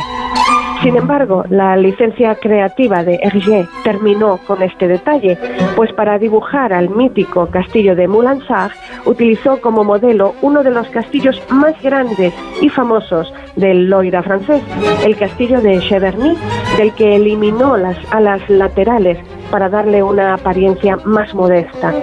[0.81, 5.37] Sin embargo, la licencia creativa de Hergé terminó con este detalle,
[5.75, 8.73] pues para dibujar al mítico castillo de Moulansart
[9.05, 14.63] utilizó como modelo uno de los castillos más grandes y famosos del Loira francés,
[15.05, 16.37] el castillo de Cheverny,
[16.77, 19.17] del que eliminó las alas laterales
[19.51, 21.93] para darle una apariencia más modesta.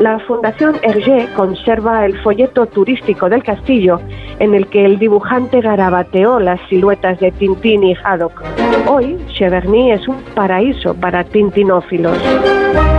[0.00, 4.00] La Fundación Hergé conserva el folleto turístico del castillo
[4.40, 8.42] en el que el dibujante garabateó las siluetas de Tintín y Haddock.
[8.86, 12.18] Hoy, Cheverny es un paraíso para tintinófilos.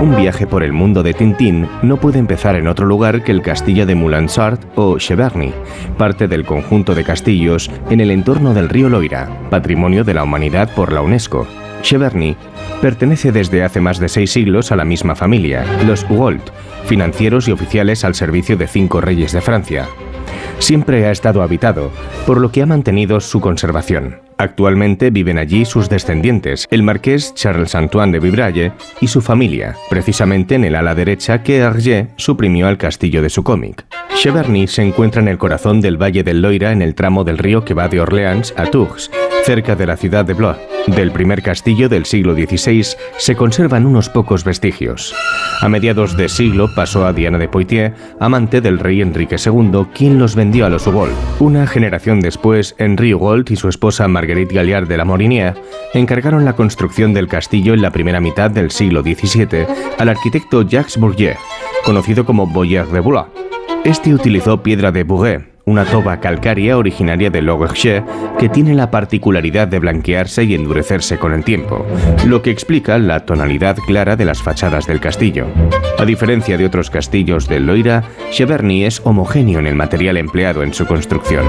[0.01, 3.41] Un viaje por el mundo de Tintín no puede empezar en otro lugar que el
[3.41, 5.53] castillo de Moulansart o Cheverny,
[5.97, 10.69] parte del conjunto de castillos en el entorno del río Loira, patrimonio de la humanidad
[10.75, 11.45] por la UNESCO.
[11.81, 12.35] Cheverny
[12.81, 16.49] pertenece desde hace más de seis siglos a la misma familia, los Hugolt,
[16.85, 19.87] financieros y oficiales al servicio de cinco reyes de Francia.
[20.59, 21.91] Siempre ha estado habitado,
[22.25, 24.21] por lo que ha mantenido su conservación.
[24.37, 30.55] Actualmente viven allí sus descendientes, el marqués Charles Antoine de Vibraille y su familia, precisamente
[30.55, 33.85] en el ala derecha que Hergé suprimió al castillo de su cómic.
[34.15, 37.63] Cheverny se encuentra en el corazón del Valle del Loira en el tramo del río
[37.63, 39.11] que va de Orleans a Tours,
[39.45, 40.57] cerca de la ciudad de Blois.
[40.87, 42.83] Del primer castillo del siglo XVI
[43.17, 45.15] se conservan unos pocos vestigios.
[45.61, 50.17] A mediados de siglo pasó a Diana de Poitiers, amante del rey Enrique II, quien
[50.17, 51.13] los vendió a los Hugolt.
[51.39, 55.55] Una generación después, Henri Hugolt y su esposa Marguerite Galliard de la Morinière
[55.93, 59.67] encargaron la construcción del castillo en la primera mitad del siglo XVII
[59.99, 61.37] al arquitecto Jacques Bourget,
[61.83, 63.27] conocido como Boyer de Blois.
[63.83, 68.03] Este utilizó piedra de Bourget, una toba calcárea originaria de Logerche
[68.39, 71.85] que tiene la particularidad de blanquearse y endurecerse con el tiempo,
[72.25, 75.47] lo que explica la tonalidad clara de las fachadas del castillo.
[75.97, 80.73] A diferencia de otros castillos del Loira, Cheverny es homogéneo en el material empleado en
[80.73, 81.45] su construcción.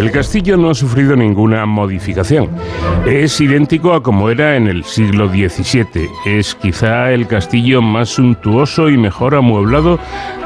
[0.00, 2.48] El castillo no ha sufrido ninguna modificación.
[3.04, 6.08] Es idéntico a como era en el siglo XVII.
[6.24, 9.98] Es quizá el castillo más suntuoso y mejor amueblado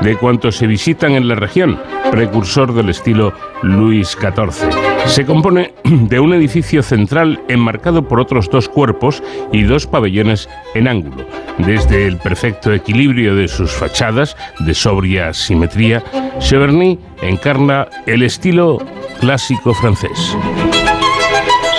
[0.02, 1.78] de cuantos se visitan en la región,
[2.10, 4.72] precursor del estilo Luis XIV.
[5.06, 10.88] Se compone de un edificio central enmarcado por otros dos cuerpos y dos pabellones en
[10.88, 11.24] ángulo.
[11.58, 16.02] Desde el perfecto equilibrio de sus fachadas, de sobria simetría,
[16.40, 18.78] Cheverny encarna el estilo
[19.20, 20.36] clásico francés.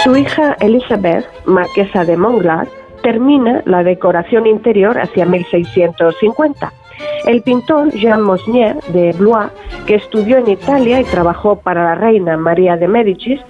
[0.03, 2.69] Su hija Elisabeth, marquesa de Montglade,
[3.01, 6.73] termina la decoración interior hacia 1650.
[7.27, 9.49] El pintor Jean Mosnier de Blois,
[9.85, 13.41] que estudió en Italia y trabajó para la reina María de Médicis,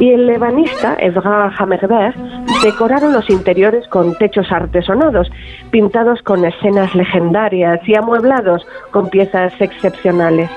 [0.00, 2.16] y el lebanista Evrard Hammerbert
[2.62, 5.30] decoraron los interiores con techos artesonados,
[5.70, 10.50] pintados con escenas legendarias y amueblados con piezas excepcionales.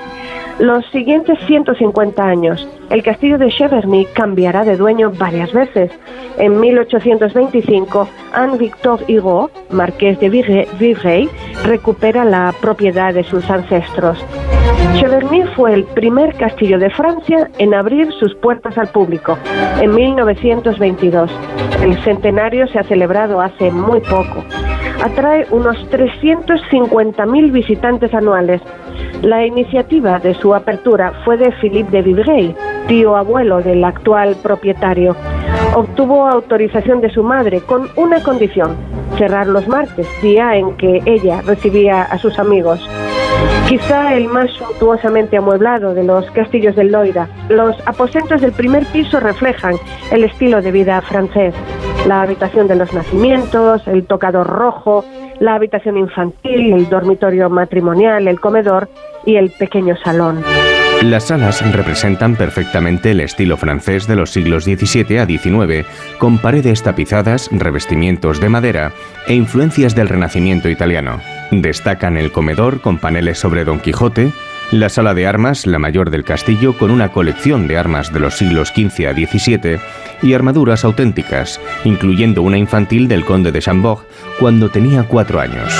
[0.58, 5.90] Los siguientes 150 años, el castillo de Cheverny cambiará de dueño varias veces.
[6.38, 11.28] En 1825, Anne-Victor Hugo, marqués de Vivrey,
[11.62, 14.24] recupera la propiedad de sus ancestros.
[14.94, 19.36] Cheverny fue el primer castillo de Francia en abrir sus puertas al público,
[19.82, 21.30] en 1922.
[21.82, 24.42] El centenario se ha celebrado hace muy poco.
[25.04, 28.62] Atrae unos 350.000 visitantes anuales.
[29.22, 32.54] La iniciativa de su apertura fue de Philippe de Vivrey,
[32.86, 35.16] tío abuelo del actual propietario.
[35.74, 38.76] Obtuvo autorización de su madre con una condición,
[39.18, 42.80] cerrar los martes, día en que ella recibía a sus amigos.
[43.68, 49.18] Quizá el más suntuosamente amueblado de los castillos del Loira, los aposentos del primer piso
[49.18, 49.74] reflejan
[50.12, 51.54] el estilo de vida francés.
[52.06, 55.04] La habitación de los nacimientos, el tocador rojo,
[55.40, 58.88] la habitación infantil, el dormitorio matrimonial, el comedor
[59.24, 60.42] y el pequeño salón.
[61.02, 65.86] Las salas representan perfectamente el estilo francés de los siglos XVII a XIX,
[66.18, 68.92] con paredes tapizadas, revestimientos de madera
[69.26, 71.20] e influencias del Renacimiento italiano.
[71.50, 74.32] Destacan el comedor con paneles sobre Don Quijote,
[74.72, 78.34] la sala de armas, la mayor del castillo, con una colección de armas de los
[78.34, 79.78] siglos XV a XVII
[80.22, 84.00] y armaduras auténticas, incluyendo una infantil del conde de Chambord
[84.40, 85.72] cuando tenía cuatro años.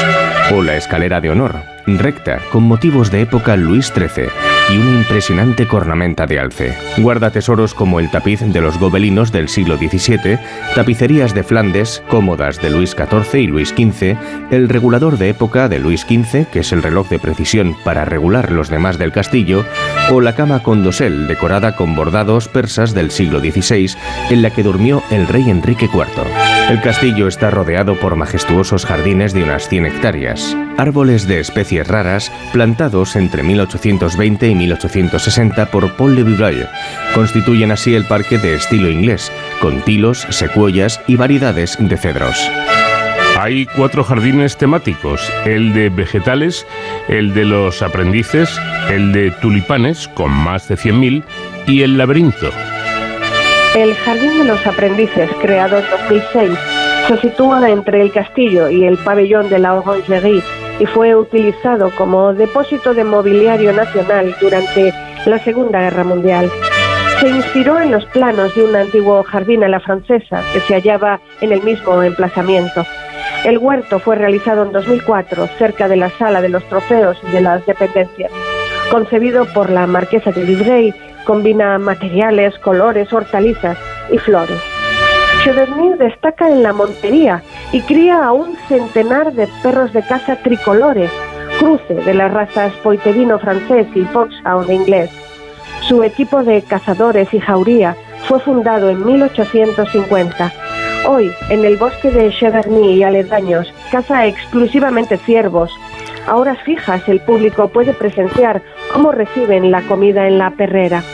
[0.55, 4.29] O la escalera de honor, recta, con motivos de época Luis XIII
[4.73, 6.77] y una impresionante cornamenta de alce.
[6.99, 10.39] Guarda tesoros como el tapiz de los gobelinos del siglo XVII,
[10.75, 14.17] tapicerías de Flandes, cómodas de Luis XIV y Luis XV,
[14.51, 18.51] el regulador de época de Luis XV, que es el reloj de precisión para regular
[18.51, 19.65] los demás del castillo,
[20.11, 23.91] o la cama con dosel decorada con bordados persas del siglo XVI,
[24.31, 26.07] en la que durmió el rey Enrique IV.
[26.71, 31.39] El castillo está rodeado por majestuosos jardines de unas 100 hectáreas, árboles de
[31.77, 36.67] especies raras plantados entre 1820 y 1860 por Paul de Vivray.
[37.15, 42.37] Constituyen así el parque de estilo inglés, con tilos, secuoyas y variedades de cedros.
[43.39, 46.67] Hay cuatro jardines temáticos, el de vegetales,
[47.09, 48.59] el de los aprendices,
[48.91, 51.23] el de tulipanes, con más de 100.000,
[51.67, 52.51] y el laberinto.
[53.75, 56.59] El Jardín de los Aprendices, creado en 2006,
[57.09, 60.43] se sitúa entre el castillo y el pabellón de la Orangerie
[60.79, 64.93] y fue utilizado como depósito de mobiliario nacional durante
[65.25, 66.51] la Segunda Guerra Mundial.
[67.21, 71.21] Se inspiró en los planos de un antiguo jardín a la francesa que se hallaba
[71.41, 72.85] en el mismo emplazamiento.
[73.45, 77.41] El huerto fue realizado en 2004 cerca de la sala de los trofeos y de
[77.41, 78.31] las dependencias.
[78.91, 83.79] Concebido por la marquesa de Livrey, combina materiales, colores, hortalizas
[84.11, 84.76] y flores.
[85.47, 91.09] Cheverny destaca en la montería y cría a un centenar de perros de caza tricolores,
[91.61, 95.09] cruce de las razas poiterino francés y foxhound inglés.
[95.83, 97.95] Su equipo de cazadores y jauría
[98.27, 100.53] fue fundado en 1850.
[101.07, 105.71] Hoy, en el bosque de Cheverny y aledaños, caza exclusivamente ciervos.
[106.27, 111.05] A horas fijas, el público puede presenciar cómo reciben la comida en la perrera.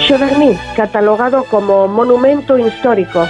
[0.00, 3.26] Cheverny, catalogado como monumento histórico,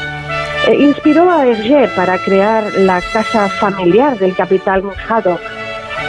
[0.66, 5.40] eh, inspiró a Hergé para crear la casa familiar del capitán Haddock.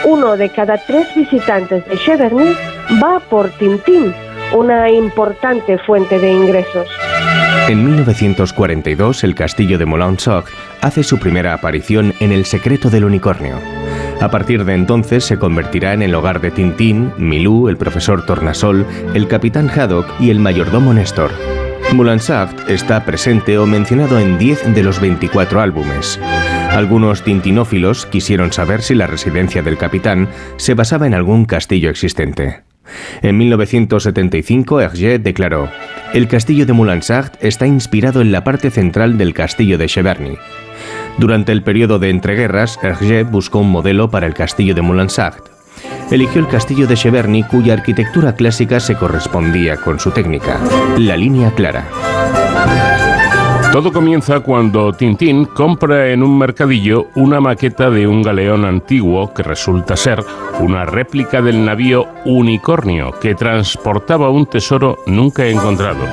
[0.04, 2.54] Uno de cada tres visitantes de Cheverny
[3.02, 4.14] va por Tintín,
[4.52, 6.86] una importante fuente de ingresos.
[7.68, 10.48] En 1942, el castillo de Moulin-Soc
[10.80, 13.56] hace su primera aparición en El secreto del unicornio.
[14.20, 18.86] A partir de entonces se convertirá en el hogar de Tintín, Milú, el profesor Tornasol,
[19.14, 21.32] el capitán Haddock y el mayordomo Néstor.
[22.18, 26.18] Saft está presente o mencionado en 10 de los 24 álbumes.
[26.70, 32.62] Algunos tintinófilos quisieron saber si la residencia del capitán se basaba en algún castillo existente.
[33.22, 35.70] En 1975, Hergé declaró:
[36.12, 40.36] El castillo de Moulin-Saft está inspirado en la parte central del castillo de Cheverny.
[41.18, 45.55] Durante el periodo de entreguerras, Hergé buscó un modelo para el castillo de Moulin-Saft
[46.10, 50.60] eligió el castillo de Cheverny cuya arquitectura clásica se correspondía con su técnica,
[50.98, 52.15] la línea clara.
[53.76, 59.42] Todo comienza cuando Tintín compra en un mercadillo una maqueta de un galeón antiguo que
[59.42, 60.24] resulta ser
[60.60, 66.06] una réplica del navío Unicornio que transportaba un tesoro nunca encontrado.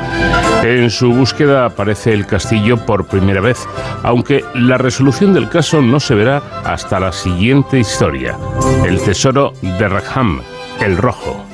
[0.61, 3.65] En su búsqueda aparece el castillo por primera vez,
[4.03, 8.37] aunque la resolución del caso no se verá hasta la siguiente historia,
[8.85, 10.41] el tesoro de Rackham,
[10.81, 11.52] el rojo.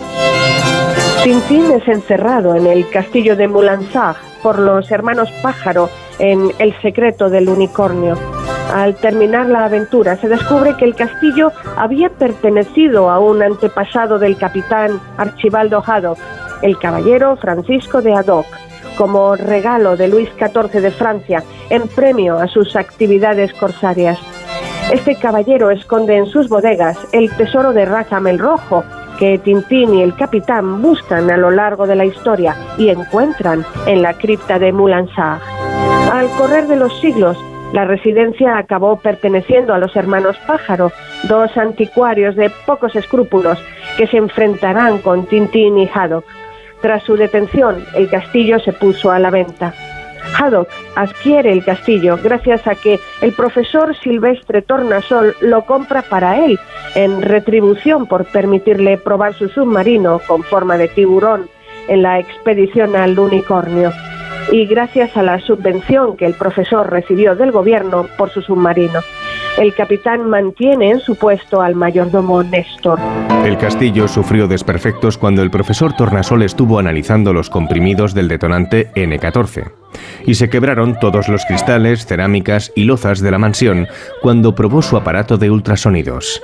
[1.24, 7.30] Tintín es encerrado en el castillo de Moulansag por los hermanos Pájaro en El secreto
[7.30, 8.18] del unicornio.
[8.74, 14.38] Al terminar la aventura se descubre que el castillo había pertenecido a un antepasado del
[14.38, 16.18] capitán Archibaldo Haddock,
[16.62, 18.46] el caballero Francisco de Haddock
[18.98, 24.18] como regalo de Luis XIV de Francia en premio a sus actividades corsarias.
[24.92, 28.84] Este caballero esconde en sus bodegas el tesoro de Rackham el Rojo,
[29.20, 34.02] que Tintín y el capitán buscan a lo largo de la historia y encuentran en
[34.02, 35.42] la cripta de Moulansag.
[36.12, 37.38] Al correr de los siglos,
[37.74, 40.92] la residencia acabó perteneciendo a los hermanos Pájaro,
[41.28, 43.60] dos anticuarios de pocos escrúpulos
[43.98, 46.26] que se enfrentarán con Tintín y Haddock.
[46.82, 49.74] Tras su detención, el castillo se puso a la venta.
[50.38, 56.60] Haddock adquiere el castillo gracias a que el profesor Silvestre Tornasol lo compra para él
[56.96, 61.50] en retribución por permitirle probar su submarino con forma de tiburón
[61.88, 63.92] en la expedición al unicornio
[64.52, 69.00] y gracias a la subvención que el profesor recibió del gobierno por su submarino.
[69.58, 73.00] El capitán mantiene en su puesto al mayordomo Néstor.
[73.46, 79.89] El castillo sufrió desperfectos cuando el profesor Tornasol estuvo analizando los comprimidos del detonante N14
[80.26, 83.88] y se quebraron todos los cristales, cerámicas y lozas de la mansión
[84.22, 86.42] cuando probó su aparato de ultrasonidos.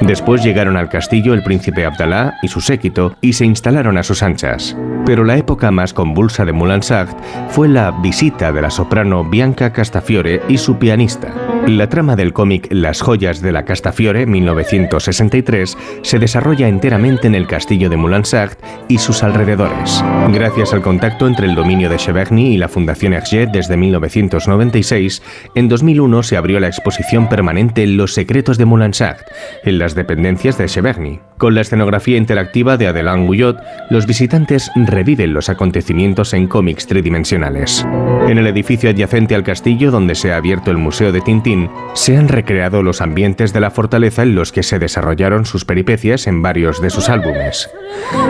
[0.00, 4.22] Después llegaron al castillo el príncipe Abdalá y su séquito y se instalaron a sus
[4.22, 4.76] anchas.
[5.06, 7.16] Pero la época más convulsa de Moulinsart
[7.48, 11.32] fue la visita de la soprano Bianca Castafiore y su pianista.
[11.66, 17.46] La trama del cómic Las joyas de la Castafiore, 1963, se desarrolla enteramente en el
[17.46, 20.02] castillo de Moulinsart y sus alrededores.
[20.32, 25.22] Gracias al contacto entre el dominio de Cheverny y la Fundación Hergé desde 1996,
[25.54, 29.26] en 2001 se abrió la exposición permanente Los secretos de Moulinsart,
[29.64, 31.20] en las dependencias de Cheverny.
[31.38, 33.58] Con la escenografía interactiva de Adelan Guyot,
[33.90, 37.86] los visitantes reviven los acontecimientos en cómics tridimensionales.
[38.28, 42.16] En el edificio adyacente al castillo, donde se ha abierto el Museo de Tintín, se
[42.16, 46.42] han recreado los ambientes de la fortaleza en los que se desarrollaron sus peripecias en
[46.42, 47.70] varios de sus álbumes.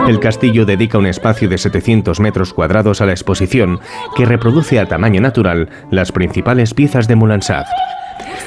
[0.07, 3.79] El castillo dedica un espacio de 700 metros cuadrados a la exposición,
[4.15, 7.67] que reproduce a tamaño natural las principales piezas de Moulinsart.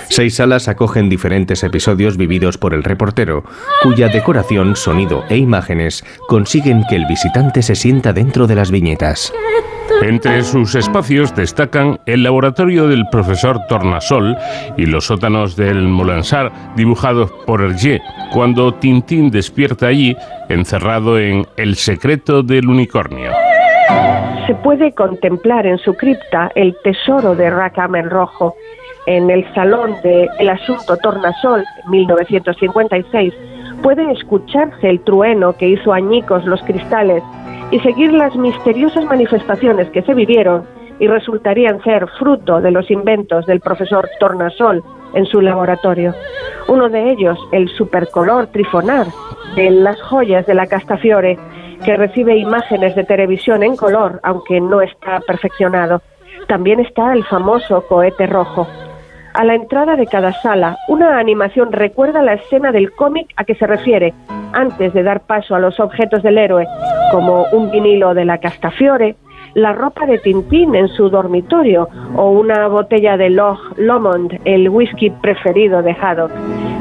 [0.08, 3.44] Seis salas acogen diferentes episodios vividos por el reportero,
[3.82, 9.32] cuya decoración, sonido e imágenes consiguen que el visitante se sienta dentro de las viñetas.
[10.02, 14.36] Entre sus espacios destacan el laboratorio del profesor Tornasol
[14.76, 18.00] y los sótanos del Moulinsart dibujados por Hergé,
[18.32, 20.16] cuando Tintín despierta allí,
[20.48, 23.30] encerrado en El secreto del unicornio.
[24.46, 28.54] Se puede contemplar en su cripta el tesoro de Rackham el Rojo.
[29.06, 33.34] En el salón de El Asunto Tornasol, 1956,
[33.82, 37.22] puede escucharse el trueno que hizo añicos los cristales
[37.70, 40.64] y seguir las misteriosas manifestaciones que se vivieron
[40.98, 46.14] y resultarían ser fruto de los inventos del profesor Tornasol en su laboratorio.
[46.68, 49.06] Uno de ellos, el supercolor trifonar
[49.56, 51.38] de las joyas de la Castafiore,
[51.84, 56.02] que recibe imágenes de televisión en color, aunque no está perfeccionado.
[56.48, 58.66] También está el famoso cohete rojo.
[59.34, 63.54] A la entrada de cada sala, una animación recuerda la escena del cómic a que
[63.54, 64.12] se refiere,
[64.52, 66.66] antes de dar paso a los objetos del héroe,
[67.10, 69.16] como un vinilo de la Castafiore,
[69.54, 75.10] la ropa de Tintín en su dormitorio o una botella de Loch Lomond, el whisky
[75.10, 76.30] preferido de Haddock.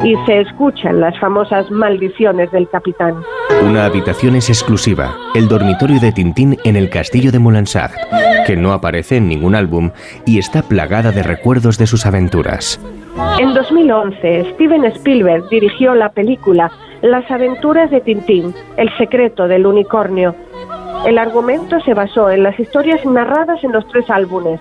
[0.03, 3.15] Y se escuchan las famosas maldiciones del capitán.
[3.63, 7.93] Una habitación es exclusiva, el dormitorio de Tintín en el castillo de Moulinsart,
[8.47, 9.91] que no aparece en ningún álbum
[10.25, 12.79] y está plagada de recuerdos de sus aventuras.
[13.39, 20.33] En 2011, Steven Spielberg dirigió la película Las aventuras de Tintín, El secreto del unicornio,
[21.05, 24.59] el argumento se basó en las historias narradas en los tres álbumes,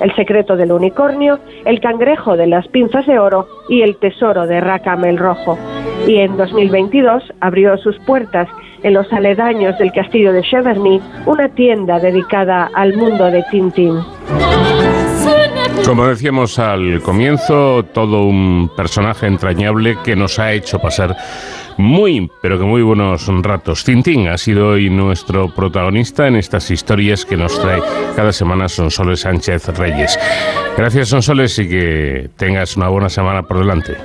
[0.00, 4.60] El secreto del unicornio, El cangrejo de las pinzas de oro y El tesoro de
[4.60, 5.58] Rackham el Rojo.
[6.06, 8.48] Y en 2022 abrió sus puertas
[8.82, 14.00] en los aledaños del castillo de Cheverny una tienda dedicada al mundo de Tintín.
[15.86, 21.16] Como decíamos al comienzo, todo un personaje entrañable que nos ha hecho pasar
[21.76, 23.84] muy, pero que muy buenos ratos.
[23.84, 27.80] Tintín ha sido hoy nuestro protagonista en estas historias que nos trae
[28.16, 30.18] cada semana Sonsoles Sánchez Reyes.
[30.76, 33.96] Gracias Sonsoles y que tengas una buena semana por delante.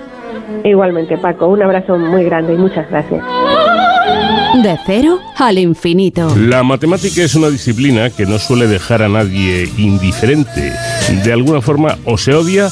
[0.63, 3.23] Igualmente Paco, un abrazo muy grande y muchas gracias.
[4.63, 6.33] De cero al infinito.
[6.35, 10.73] La matemática es una disciplina que no suele dejar a nadie indiferente.
[11.23, 12.67] De alguna forma o se odia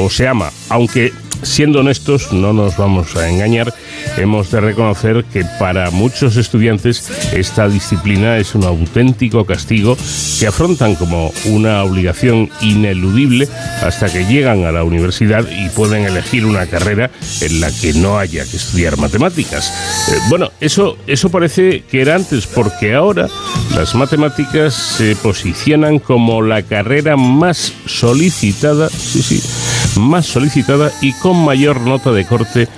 [0.00, 1.12] o se ama, aunque
[1.42, 3.74] siendo honestos, no nos vamos a engañar,
[4.16, 9.96] hemos de reconocer que para muchos estudiantes esta disciplina es un auténtico castigo
[10.38, 13.48] que afrontan como una obligación ineludible
[13.82, 17.10] hasta que llegan a la universidad y pueden elegir una carrera
[17.40, 20.08] en la que no haya que estudiar matemáticas.
[20.08, 23.28] Eh, bueno, eso, eso parece que era antes, porque ahora
[23.74, 29.42] las matemáticas se posicionan como la carrera más solicitada, sí, sí,
[29.98, 32.68] más solicitada y con mayor nota de corte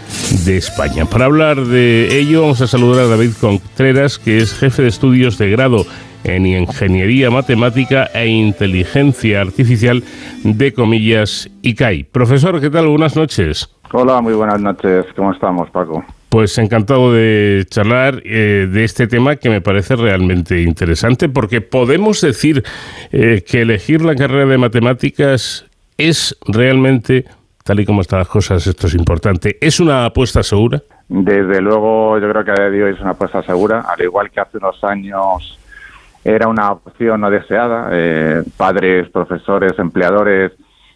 [0.45, 1.05] de España.
[1.05, 5.39] Para hablar de ello vamos a saludar a David Contreras, que es jefe de estudios
[5.39, 5.85] de grado
[6.25, 10.03] en Ingeniería Matemática e Inteligencia Artificial
[10.45, 12.05] de Comillas ICAI.
[12.05, 12.89] Profesor, ¿qué tal?
[12.89, 13.69] Buenas noches.
[13.93, 15.07] Hola, muy buenas noches.
[15.17, 16.05] ¿Cómo estamos, Paco?
[16.29, 22.23] Pues encantado de charlar eh, de este tema que me parece realmente interesante porque podemos
[22.23, 22.63] decir
[23.11, 25.67] eh, que elegir la carrera de matemáticas
[25.97, 27.25] es realmente,
[27.65, 30.83] tal y como están las cosas, esto es importante, ¿es una apuesta segura?
[31.09, 34.31] Desde luego yo creo que a día de hoy es una apuesta segura, al igual
[34.31, 35.59] que hace unos años
[36.25, 40.53] era una opción no deseada, eh, padres, profesores, empleadores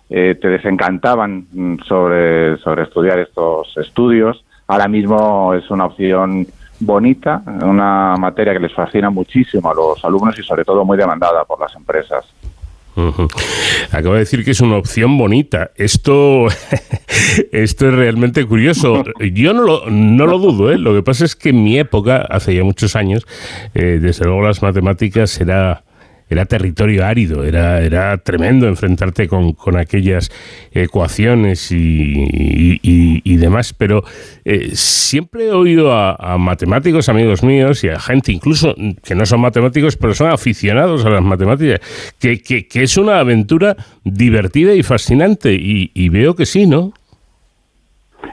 [0.09, 6.47] te desencantaban sobre, sobre estudiar estos estudios ahora mismo es una opción
[6.79, 11.45] bonita, una materia que les fascina muchísimo a los alumnos y sobre todo muy demandada
[11.45, 12.25] por las empresas.
[13.91, 15.71] Acabo de decir que es una opción bonita.
[15.77, 16.47] Esto,
[17.53, 19.05] esto es realmente curioso.
[19.33, 20.73] Yo no lo, no lo dudo.
[20.73, 20.79] ¿eh?
[20.79, 23.27] Lo que pasa es que en mi época, hace ya muchos años,
[23.75, 25.86] eh, desde luego las matemáticas era
[26.29, 30.31] era territorio árido, era, era tremendo enfrentarte con, con aquellas
[30.73, 34.03] ecuaciones y, y, demás, pero
[34.45, 38.75] eh, siempre he oído a, matemáticos, amigos míos, y a gente incluso
[39.05, 41.81] que no son matemáticos, pero son aficionados a las matemáticas,
[42.19, 46.93] que, que, es una aventura divertida y fascinante, y, veo que sí, ¿no?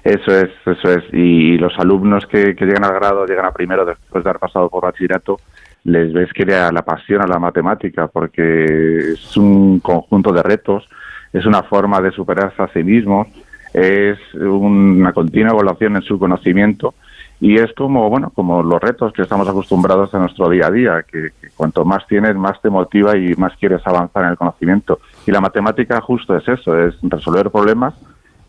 [0.04, 1.04] Eso es, eso es.
[1.14, 4.70] Y los alumnos que, que llegan al grado, llegan a primero después de haber pasado
[4.70, 5.40] por bachillerato,
[5.84, 6.46] les ves que
[6.86, 10.88] pasión a la matemática, porque es un conjunto de retos,
[11.34, 13.28] es una forma de superarse a sí mismos,
[13.74, 16.94] es una continua evaluación en su conocimiento
[17.42, 21.04] y es como bueno como los retos que estamos acostumbrados en nuestro día a día
[21.04, 25.00] que, cuanto más tienes más te motiva y más quieres avanzar en el conocimiento.
[25.26, 27.96] Y la matemática justo es eso es resolver problemas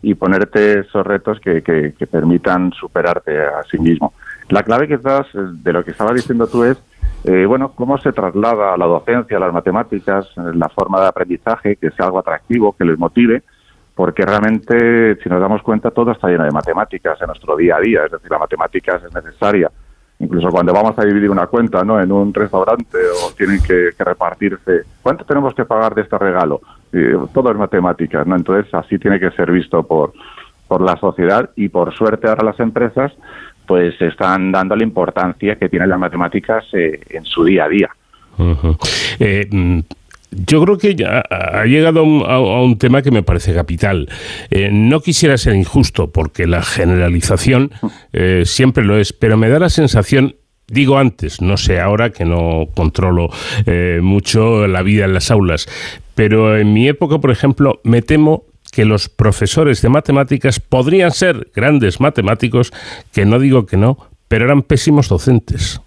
[0.01, 4.13] y ponerte esos retos que, que, que permitan superarte a sí mismo.
[4.49, 6.77] La clave quizás de lo que estaba diciendo tú es
[7.27, 11.75] eh, bueno, cómo se traslada a la docencia, a las matemáticas, la forma de aprendizaje,
[11.75, 13.41] que sea algo atractivo, que les motive,
[13.95, 17.79] porque realmente, si nos damos cuenta, todo está lleno de matemáticas en nuestro día a
[17.79, 19.71] día, es decir, la matemática es necesaria.
[20.19, 21.99] Incluso cuando vamos a dividir una cuenta ¿no?
[21.99, 26.61] en un restaurante o tienen que, repartirse, ¿cuánto tenemos que pagar de este regalo?
[27.33, 28.37] todo es matemáticas, ¿no?
[28.37, 30.13] Entonces, así tiene que ser visto por,
[30.67, 33.11] por la sociedad y por suerte ahora las empresas
[33.65, 37.89] pues están dando la importancia que tienen las matemáticas eh, en su día a día.
[39.19, 39.79] Eh, mm,
[40.31, 44.09] yo creo que ya ha llegado a un, tema que me parece capital.
[44.49, 47.71] Eh, no quisiera ser injusto, porque la generalización
[48.43, 50.35] siempre lo es, pero me da la sensación,
[50.67, 53.29] digo antes, no sé ahora que no controlo
[54.01, 55.67] mucho la vida en las aulas,
[56.15, 58.43] pero en mi época, por ejemplo, me temo
[58.75, 62.73] que los profesores de matemáticas podrían ser grandes matemáticos,
[63.13, 63.97] que no digo que no,
[64.27, 65.79] pero eran pésimos docentes.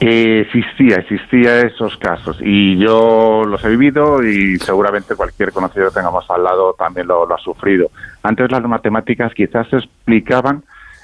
[0.00, 6.24] existía, existía esos casos y yo los he vivido y seguramente cualquier conocido que tengamos
[6.30, 7.90] al lado también lo, ha sufrido.
[8.22, 10.62] Antes las matemáticas quizás se explicaban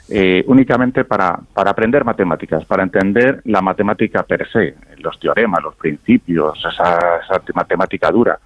[0.08, 5.74] eh, únicamente para, para aprender matemáticas, para entender la matemática per se, los teoremas, los
[5.74, 8.38] principios, esa matemática dura.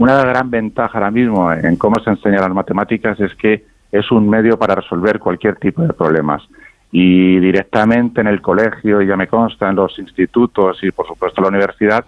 [0.00, 4.30] Una gran ventaja ahora mismo en cómo se enseñan las matemáticas es que es un
[4.30, 6.42] medio para resolver cualquier tipo de problemas.
[6.90, 11.42] Y directamente en el colegio, ya me consta, en los institutos y por supuesto en
[11.42, 12.02] la universidad,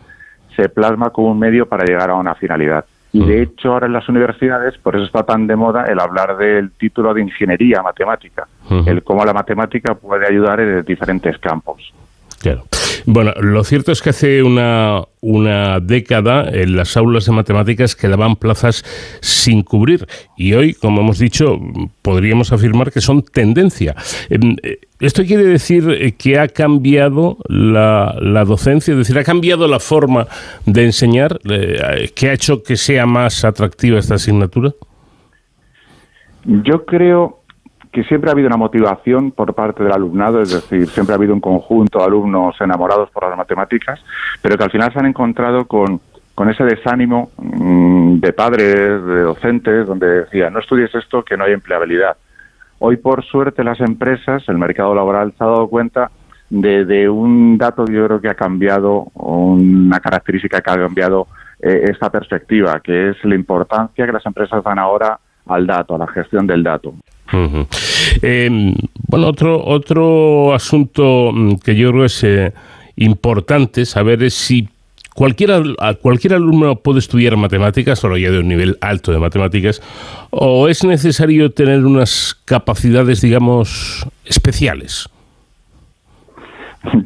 [0.57, 2.87] se plasma como un medio para llegar a una finalidad.
[3.13, 6.39] Y de hecho ahora en las universidades, por eso está tan de moda el hablar
[6.39, 8.49] del título de ingeniería matemática,
[8.87, 11.93] el cómo la matemática puede ayudar en diferentes campos.
[12.41, 12.63] Claro.
[13.07, 18.37] Bueno, lo cierto es que hace una, una década en las aulas de matemáticas quedaban
[18.37, 18.85] plazas
[19.21, 21.59] sin cubrir y hoy, como hemos dicho,
[22.03, 23.95] podríamos afirmar que son tendencia.
[24.31, 28.93] Em, eh, ¿Esto quiere decir eh, que ha cambiado la, la docencia?
[28.93, 30.29] Es decir, ¿ha cambiado la forma
[30.65, 31.41] de enseñar?
[31.51, 34.73] Eh, ¿Qué ha hecho que sea más atractiva esta asignatura?
[36.45, 37.42] Yo creo
[37.93, 41.35] que siempre ha habido una motivación por parte del alumnado, es decir, siempre ha habido
[41.35, 44.03] un conjunto de alumnos enamorados por las matemáticas,
[44.41, 46.01] pero que al final se han encontrado con,
[46.35, 51.45] con ese desánimo mm, de padres, de docentes, donde decían, no estudies esto, que no
[51.45, 52.17] hay empleabilidad.
[52.79, 56.11] Hoy, por suerte, las empresas, el mercado laboral se ha dado cuenta
[56.49, 61.27] de, un dato yo creo que ha cambiado, una característica que ha cambiado
[61.61, 65.99] eh, esta perspectiva, que es la importancia que las empresas dan ahora al dato, a
[65.99, 66.95] la gestión del dato.
[68.21, 68.75] Em,
[69.09, 72.53] bueno, otro, otro asunto mm, que yo creo es eh,
[72.97, 74.69] importante saber es si
[75.15, 75.51] cualquier,
[76.01, 79.83] cualquier alumno puede estudiar matemáticas, solo ya de un nivel alto de matemáticas,
[80.31, 85.09] o es necesario tener unas capacidades, digamos, especiales.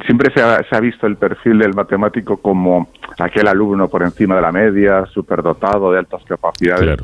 [0.05, 4.35] Siempre se ha, se ha visto el perfil del matemático como aquel alumno por encima
[4.35, 6.99] de la media, superdotado, de altas capacidades.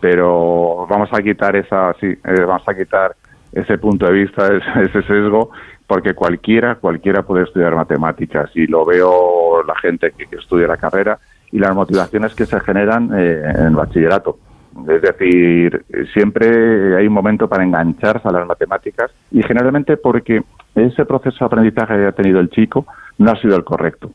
[0.00, 3.16] Pero vamos a quitar esa, sí, eh, vamos a quitar
[3.52, 4.46] ese punto de vista,
[4.82, 5.50] ese, sesgo,
[5.86, 11.18] porque cualquiera, cualquiera puede estudiar matemáticas y lo veo la gente que, estudia la carrera
[11.50, 14.38] y las motivaciones que se generan eh, en bachillerato.
[14.86, 20.42] Es decir, siempre hay un momento para engancharse a las matemáticas y generalmente porque
[20.74, 22.86] ese proceso de aprendizaje que ha tenido el chico
[23.16, 24.12] no ha sido el correcto.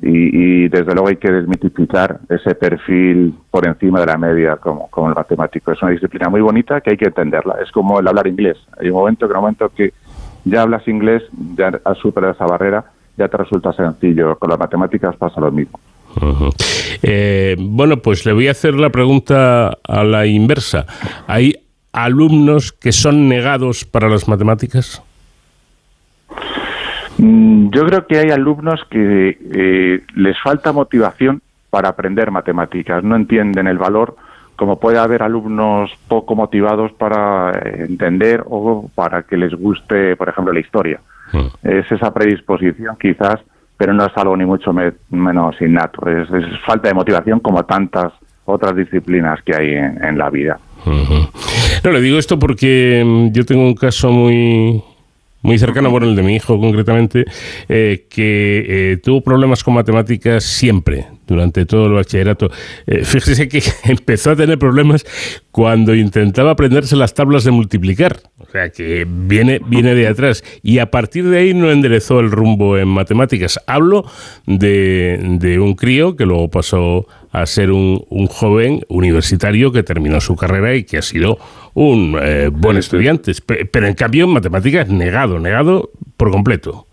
[0.00, 5.08] Y, desde luego hay que desmitificar ese perfil por encima de la media como, como
[5.08, 5.72] el matemático.
[5.72, 7.56] Es una disciplina muy bonita que hay que entenderla.
[7.62, 8.58] Es como el hablar inglés.
[8.80, 9.92] Hay un momento que un momento que
[10.44, 11.22] ya hablas inglés,
[11.56, 12.84] ya has superado esa barrera,
[13.16, 14.36] ya te resulta sencillo.
[14.38, 15.80] Con las matemáticas pasa lo mismo.
[17.02, 20.86] Eh, bueno, pues le voy a hacer la pregunta a la inversa.
[21.26, 21.54] ¿Hay
[21.92, 25.02] alumnos que son negados para las matemáticas?
[27.18, 33.16] Mm, yo creo que hay alumnos que eh, les falta motivación para aprender matemáticas, no
[33.16, 34.16] entienden el valor,
[34.56, 40.52] como puede haber alumnos poco motivados para entender o para que les guste, por ejemplo,
[40.52, 41.00] la historia.
[41.32, 41.46] Hmm.
[41.62, 43.40] Es esa predisposición quizás,
[43.76, 46.28] pero no es algo ni mucho menos innato, es,
[46.66, 48.12] falta de motivación como tantas
[48.46, 50.58] otras disciplinas que hay en, la vida.
[50.84, 54.82] No, le digo esto porque mm, yo tengo un caso muy
[55.42, 57.24] muy cercano, bueno, el de mi hijo concretamente,
[57.68, 62.50] eh, que eh, tuvo problemas con matemáticas siempre, durante todo el bachillerato.
[62.86, 65.04] Eh, fíjese que empezó a tener problemas
[65.52, 68.18] cuando intentaba aprenderse las tablas de multiplicar.
[68.38, 70.42] O sea, que viene, viene de atrás.
[70.62, 73.60] Y a partir de ahí no enderezó el rumbo en matemáticas.
[73.66, 74.04] Hablo
[74.46, 80.18] de, de un crío que luego pasó a ser un, un, joven universitario que terminó
[80.20, 81.38] su carrera y que ha sido
[81.78, 83.32] un eh, buen estudiante.
[83.46, 86.86] Pero en cambio en matemáticas negado, negado por completo.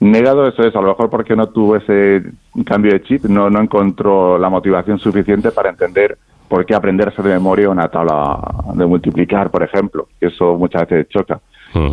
[0.00, 2.22] Negado eso es, a lo mejor porque no tuvo ese
[2.64, 6.18] cambio de chip, no, no encontró la motivación suficiente para entender
[6.48, 8.38] por qué aprenderse de memoria una tabla
[8.74, 11.40] de multiplicar, por ejemplo, que eso muchas veces choca.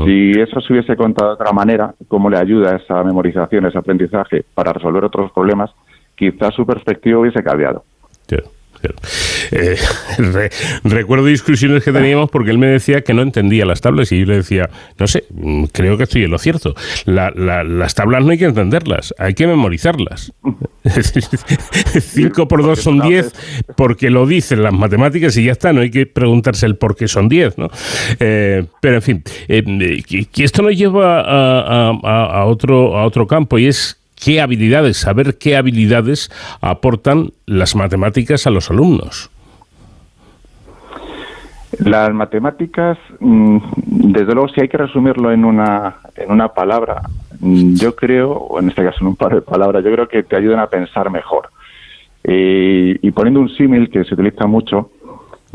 [0.06, 4.46] Si eso se hubiese contado de otra manera, cómo le ayuda esa memorización, ese aprendizaje
[4.54, 5.72] para resolver otros problemas,
[6.16, 7.84] quizás su perspectiva hubiese cambiado.
[9.56, 9.78] Eh,
[10.84, 14.26] recuerdo discusiones que teníamos porque él me decía que no entendía las tablas y yo
[14.26, 16.74] le decía, no sé, mm, creo que estoy en lo cierto.
[17.06, 20.34] las tablas no hay que entenderlas, hay que memorizarlas.
[22.01, 23.32] 5 por 2 son 10
[23.78, 27.08] porque lo dicen las matemáticas y ya está, no hay que preguntarse el por qué
[27.08, 27.58] son 10.
[27.60, 27.70] ¿no?
[28.20, 33.68] Eh, pero en fin, eh, que, esto nos lleva a, otro, a otro campo y
[33.68, 36.32] es qué habilidades, saber qué habilidades
[36.62, 39.30] aportan las matemáticas a los alumnos.
[41.80, 43.57] Las matemáticas, mm,
[44.11, 47.01] desde luego, si hay que resumirlo en una, en una palabra,
[47.39, 50.24] mm, yo creo, o en este caso en un par de palabras, yo creo que
[50.24, 51.49] te ayudan a pensar mejor.
[52.26, 54.91] y poniendo un símil que se utiliza mucho,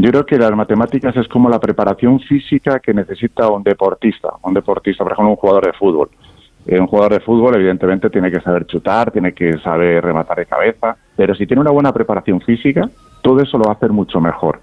[0.00, 4.54] yo creo que las matemáticas es como la preparación física que necesita un deportista, un
[4.54, 6.08] deportista, por ejemplo, un jugador de fútbol.
[6.66, 10.46] Eh, un jugador de fútbol, evidentemente, tiene que saber chutar, tiene que saber rematar de
[10.46, 12.88] cabeza, pero si tiene una buena preparación física,
[13.22, 14.60] todo eso lo va a hacer mucho mejor.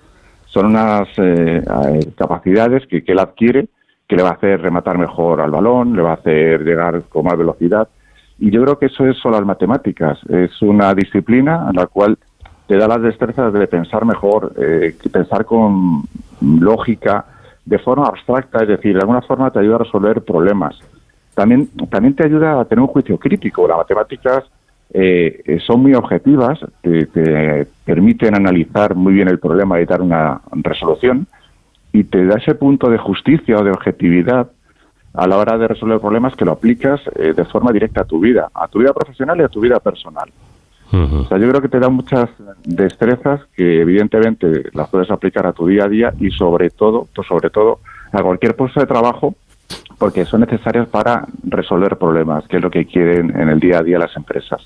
[0.55, 3.67] Son unas eh, eh, capacidades que, él adquiere
[4.07, 7.25] que le va a hacer rematar mejor al balón, le va a hacer llegar con
[7.25, 7.89] más velocidad.
[8.39, 10.17] Y yo creo que eso es solo las matemáticas.
[10.29, 12.17] Es una disciplina en la cual
[12.67, 14.53] te da las destrezas de pensar mejor,
[15.11, 16.03] pensar con
[16.39, 17.25] lógica,
[17.65, 20.79] de forma abstracta, es decir, de alguna forma te ayuda a resolver problemas
[21.33, 23.67] también, también te ayuda a tener un juicio crítico.
[23.67, 24.45] Las matemáticas
[24.93, 30.01] eh, eh, son muy objetivas, te, te, permiten analizar muy bien el problema y dar
[30.01, 31.27] una resolución,
[31.91, 34.49] y te da ese punto de justicia o de objetividad
[35.13, 38.19] a la hora de resolver problemas que lo aplicas eh, de forma directa a tu
[38.19, 40.29] vida, a tu vida profesional y a tu vida personal.
[40.91, 42.29] O sea, yo creo que te da muchas
[42.63, 47.49] destrezas que evidentemente las puedes aplicar a tu día a día y sobre todo, sobre
[47.49, 47.79] todo
[48.13, 49.35] a cualquier puesto de trabajo
[49.97, 53.83] porque son necesarias para resolver problemas, que es lo que quieren en el día a
[53.83, 54.65] día las empresas.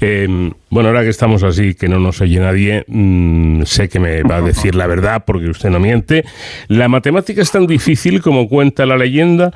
[0.00, 4.22] Em, bueno, ahora que estamos así, que no nos oye nadie, mm, sé que me
[4.22, 6.24] va a decir la verdad porque usted no miente.
[6.68, 9.52] ¿La matemática es tan difícil como cuenta la leyenda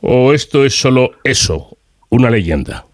[0.00, 1.76] o esto es solo eso,
[2.10, 2.84] una leyenda?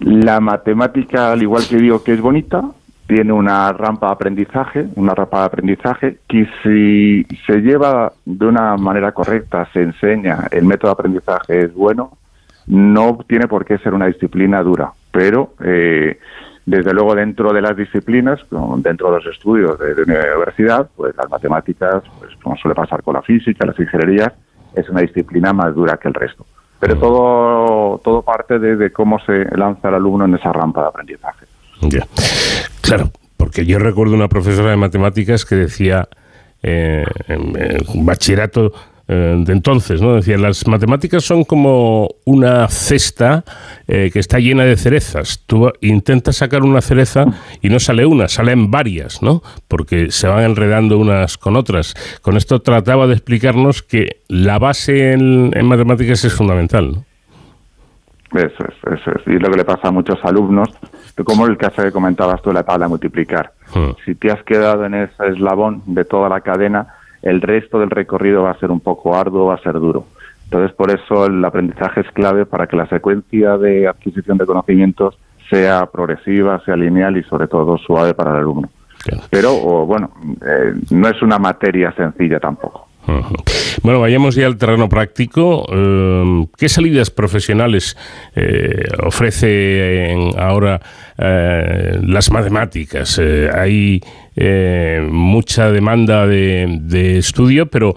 [0.00, 2.62] La matemática, al igual que digo que es bonita,
[3.06, 8.76] tiene una rampa de aprendizaje, una rampa de aprendizaje que si se lleva de una
[8.76, 12.18] manera correcta, se enseña, el método de aprendizaje es bueno,
[12.66, 16.18] no tiene por qué ser una disciplina dura, pero eh,
[16.64, 18.40] desde luego dentro de las disciplinas,
[18.78, 23.14] dentro de los estudios de, la universidad, pues las matemáticas, pues como suele pasar con
[23.14, 24.32] la física, las ingenierías,
[24.74, 26.44] es una disciplina más dura que el resto.
[26.78, 31.46] Pero todo, todo parte de cómo se lanza el alumno en esa rampa de aprendizaje.
[32.82, 36.08] Claro, porque yo recuerdo una profesora de matemáticas que decía
[36.62, 38.72] eh, en, bachillerato
[39.08, 40.14] eh, de entonces, ¿no?
[40.14, 43.44] Decía, las matemáticas son como una cesta
[43.86, 45.44] eh, que está llena de cerezas.
[45.46, 47.26] Tú intentas sacar una cereza
[47.62, 49.42] y no sale una, salen varias, ¿no?
[49.68, 51.94] Porque se van enredando unas con otras.
[52.20, 57.04] Con esto trataba de explicarnos que la base en, matemáticas es fundamental, ¿no?
[58.34, 59.26] Eso es, eso es.
[59.28, 60.68] Y lo que le pasa a muchos alumnos,
[61.24, 63.52] como el caso que comentabas tú, la tabla de multiplicar.
[63.72, 63.90] Hmm.
[64.04, 66.88] Si te has quedado en ese eslabón de toda la cadena,
[67.26, 70.06] el resto del recorrido va a ser un poco arduo, va a ser duro.
[70.44, 75.18] Entonces, por eso el aprendizaje es clave para que la secuencia de adquisición de conocimientos
[75.50, 78.68] sea progresiva, sea lineal y sobre todo suave para el alumno.
[79.30, 79.54] Pero,
[79.86, 80.10] bueno,
[80.40, 82.88] eh, no es una materia sencilla tampoco.
[83.86, 85.64] Bueno, vayamos ya al terreno práctico.
[85.72, 87.96] Em, ¿Qué salidas profesionales
[88.34, 90.80] eh, ofrece ahora
[91.16, 93.16] eh, las matemáticas?
[93.22, 94.00] Eh, hay
[95.08, 97.94] mucha demanda de, estudio, pero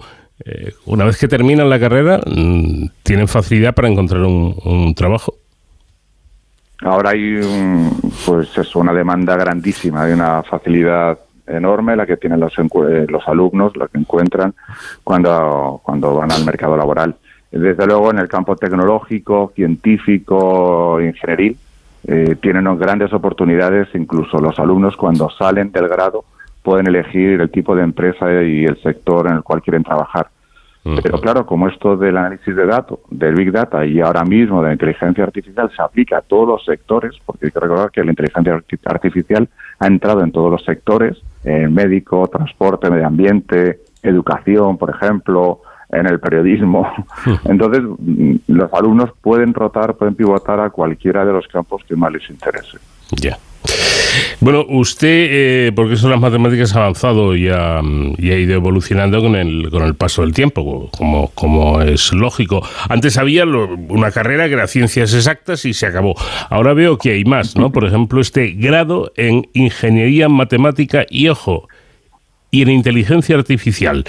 [0.86, 5.34] una vez que terminan la carrera, mm, ¿tienen facilidad para encontrar un, trabajo?
[6.82, 7.40] Ahora hay
[8.24, 11.18] pues es una demanda grandísima, hay una facilidad
[11.56, 14.54] enorme la que tienen los, eh, los alumnos, lo que encuentran
[15.04, 17.16] cuando, cuando van al mercado laboral.
[17.50, 21.56] Desde luego, en el campo tecnológico, científico, ingenieril,
[22.06, 26.24] eh, tienen grandes oportunidades, incluso los alumnos cuando salen del grado
[26.62, 30.28] pueden elegir el tipo de empresa y el sector en el cual quieren trabajar.
[30.82, 34.68] Pero claro, como esto del análisis de datos, del Big Data y ahora mismo de
[34.68, 38.10] la inteligencia artificial se aplica a todos los sectores, porque hay que recordar que la
[38.10, 39.48] inteligencia artificial
[39.80, 46.06] ha entrado en todos los sectores, en médico, transporte, medio ambiente, educación, por ejemplo, en
[46.06, 46.86] el periodismo.
[47.44, 52.12] Entonces, mm, los alumnos pueden rotar, pueden pivotar a cualquiera de los campos que más
[52.12, 52.78] les interese.
[53.10, 53.38] Ya.
[54.40, 57.80] Bueno, usted, eh, porque eso las matemáticas ha avanzado y ha,
[58.16, 62.66] y ha, ido evolucionando con el, con el paso del tiempo, como, como es lógico.
[62.88, 66.14] Antes había una carrera que era ciencias exactas y se acabó.
[66.48, 67.70] Ahora veo que hay más, ¿no?
[67.70, 71.68] Por ejemplo, este grado en ingeniería matemática y, ojo,
[72.50, 74.04] y en inteligencia artificial.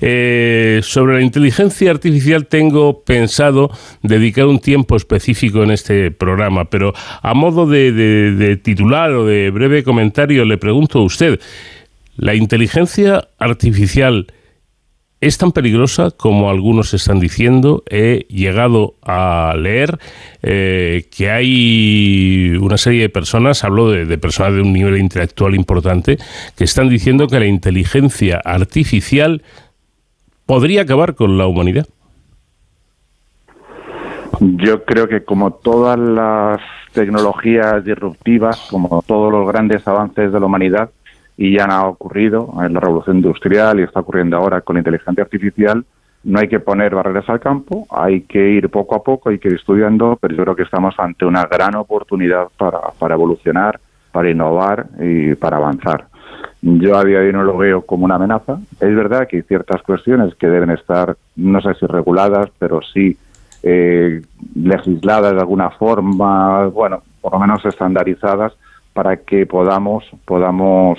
[0.00, 3.70] Eh, sobre la inteligencia artificial tengo pensado
[4.02, 6.92] dedicar un tiempo específico en este programa, pero
[7.22, 11.40] a modo de titular o de breve comentario le pregunto a usted,
[12.16, 14.26] ¿la inteligencia artificial
[15.20, 17.82] es tan peligrosa como algunos están diciendo.
[17.88, 19.98] He llegado a leer
[20.42, 26.18] eh, que hay una serie de personas, hablo de, personas de un nivel intelectual importante,
[26.56, 29.42] que están diciendo que la inteligencia artificial
[30.44, 31.86] podría acabar con la humanidad.
[34.40, 36.60] Yo creo que como todas las
[36.92, 40.90] tecnologías disruptivas, como todos los grandes avances de la humanidad,
[41.36, 45.24] y ya ha ocurrido en la revolución industrial y está ocurriendo ahora con la inteligencia
[45.24, 45.84] artificial.
[46.24, 49.48] No hay que poner barreras al campo, hay que ir poco a poco, hay que
[49.48, 53.78] ir estudiando, pero yo creo que estamos ante una gran oportunidad para, para evolucionar,
[54.10, 56.08] para innovar y para avanzar.
[56.62, 58.58] Yo a día de hoy no lo veo como una amenaza.
[58.80, 63.16] Es verdad que hay ciertas cuestiones que deben estar, no sé si reguladas, pero sí
[63.62, 64.22] eh,
[64.54, 68.52] legisladas de alguna forma, bueno, por lo menos estandarizadas,
[68.96, 70.98] para que podamos, podamos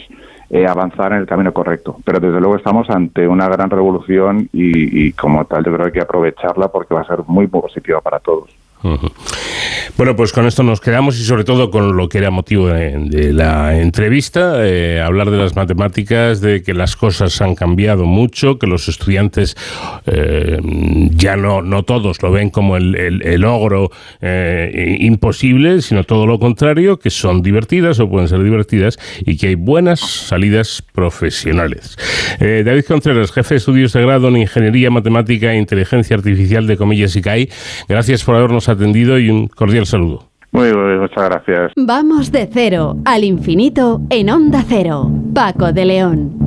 [0.51, 1.97] eh, avanzar en el camino correcto.
[2.05, 5.85] Pero desde luego estamos ante una gran revolución y, y como tal yo creo que
[5.85, 8.56] hay que aprovecharla porque va a ser muy positiva para todos.
[9.97, 13.33] Bueno, pues con esto nos quedamos y sobre todo con lo que era motivo de,
[13.33, 18.67] la entrevista, eh, hablar de las matemáticas, de que las cosas han cambiado mucho, que
[18.67, 19.57] los estudiantes
[20.05, 20.59] eh,
[21.15, 23.89] ya no, no todos lo ven como el, el, logro
[24.21, 29.47] eh, imposible, sino todo lo contrario, que son divertidas o pueden ser divertidas y que
[29.47, 31.97] hay buenas salidas profesionales.
[32.39, 37.15] David Contreras, jefe de estudios de grado en Ingeniería Matemática e Inteligencia Artificial de Comillas
[37.15, 37.49] y CAI,
[37.87, 40.23] gracias por habernos atendido y un cordial saludo.
[40.51, 41.71] Muy bien, muchas gracias.
[41.75, 45.11] Vamos de cero al infinito en Onda Cero.
[45.33, 46.46] Paco de León.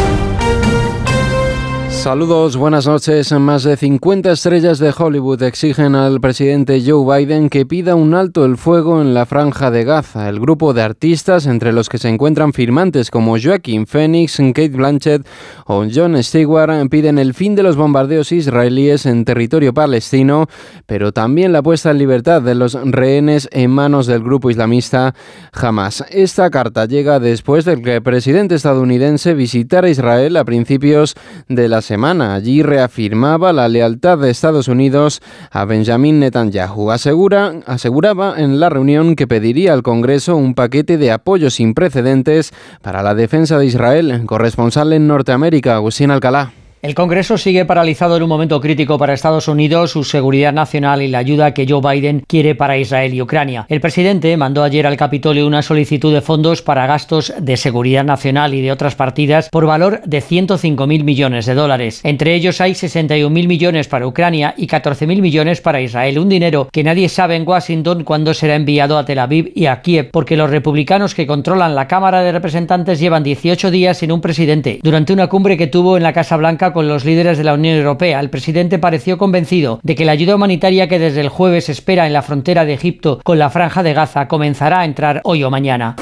[2.01, 3.31] Saludos, buenas noches.
[3.31, 8.43] Más de 50 estrellas de Hollywood exigen al presidente Joe Biden que pida un alto
[8.43, 10.27] el fuego en la franja de Gaza.
[10.27, 15.27] El grupo de artistas, entre los que se encuentran firmantes como Joaquin Phoenix, Kate Blanchett
[15.67, 20.47] o John Stewart, piden el fin de los bombardeos israelíes en territorio palestino,
[20.87, 25.13] pero también la puesta en libertad de los rehenes en manos del grupo islamista
[25.53, 26.03] Hamas.
[26.09, 31.13] Esta carta llega después de que el presidente estadounidense visitara Israel a principios
[31.47, 32.35] de la semana.
[32.35, 35.21] Allí reafirmaba la lealtad de Estados Unidos
[35.51, 36.89] a Benjamin Netanyahu.
[36.89, 42.53] Asegura, aseguraba en la reunión que pediría al Congreso un paquete de apoyo sin precedentes
[42.81, 44.23] para la defensa de Israel.
[44.25, 46.53] Corresponsal en Norteamérica, Agustín Alcalá.
[46.81, 51.07] El Congreso sigue paralizado en un momento crítico para Estados Unidos, su seguridad nacional y
[51.09, 53.67] la ayuda que Joe Biden quiere para Israel y Ucrania.
[53.69, 58.55] El presidente mandó ayer al Capitolio una solicitud de fondos para gastos de seguridad nacional
[58.55, 62.01] y de otras partidas por valor de 105.000 millones de dólares.
[62.03, 66.83] Entre ellos hay 61.000 millones para Ucrania y 14.000 millones para Israel, un dinero que
[66.83, 70.49] nadie sabe en Washington cuándo será enviado a Tel Aviv y a Kiev, porque los
[70.49, 74.79] republicanos que controlan la Cámara de Representantes llevan 18 días sin un presidente.
[74.81, 77.77] Durante una cumbre que tuvo en la Casa Blanca con los líderes de la Unión
[77.77, 78.19] Europea.
[78.19, 82.13] El presidente pareció convencido de que la ayuda humanitaria que desde el jueves espera en
[82.13, 85.95] la frontera de Egipto con la franja de Gaza comenzará a entrar hoy o mañana.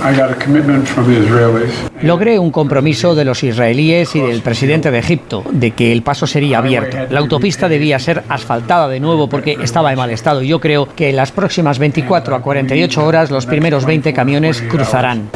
[2.02, 6.28] Logré un compromiso de los israelíes y del presidente de Egipto de que el paso
[6.28, 6.98] sería abierto.
[7.10, 10.42] La autopista debía ser asfaltada de nuevo porque estaba en mal estado.
[10.42, 15.30] Yo creo que en las próximas 24 a 48 horas los primeros 20 camiones cruzarán.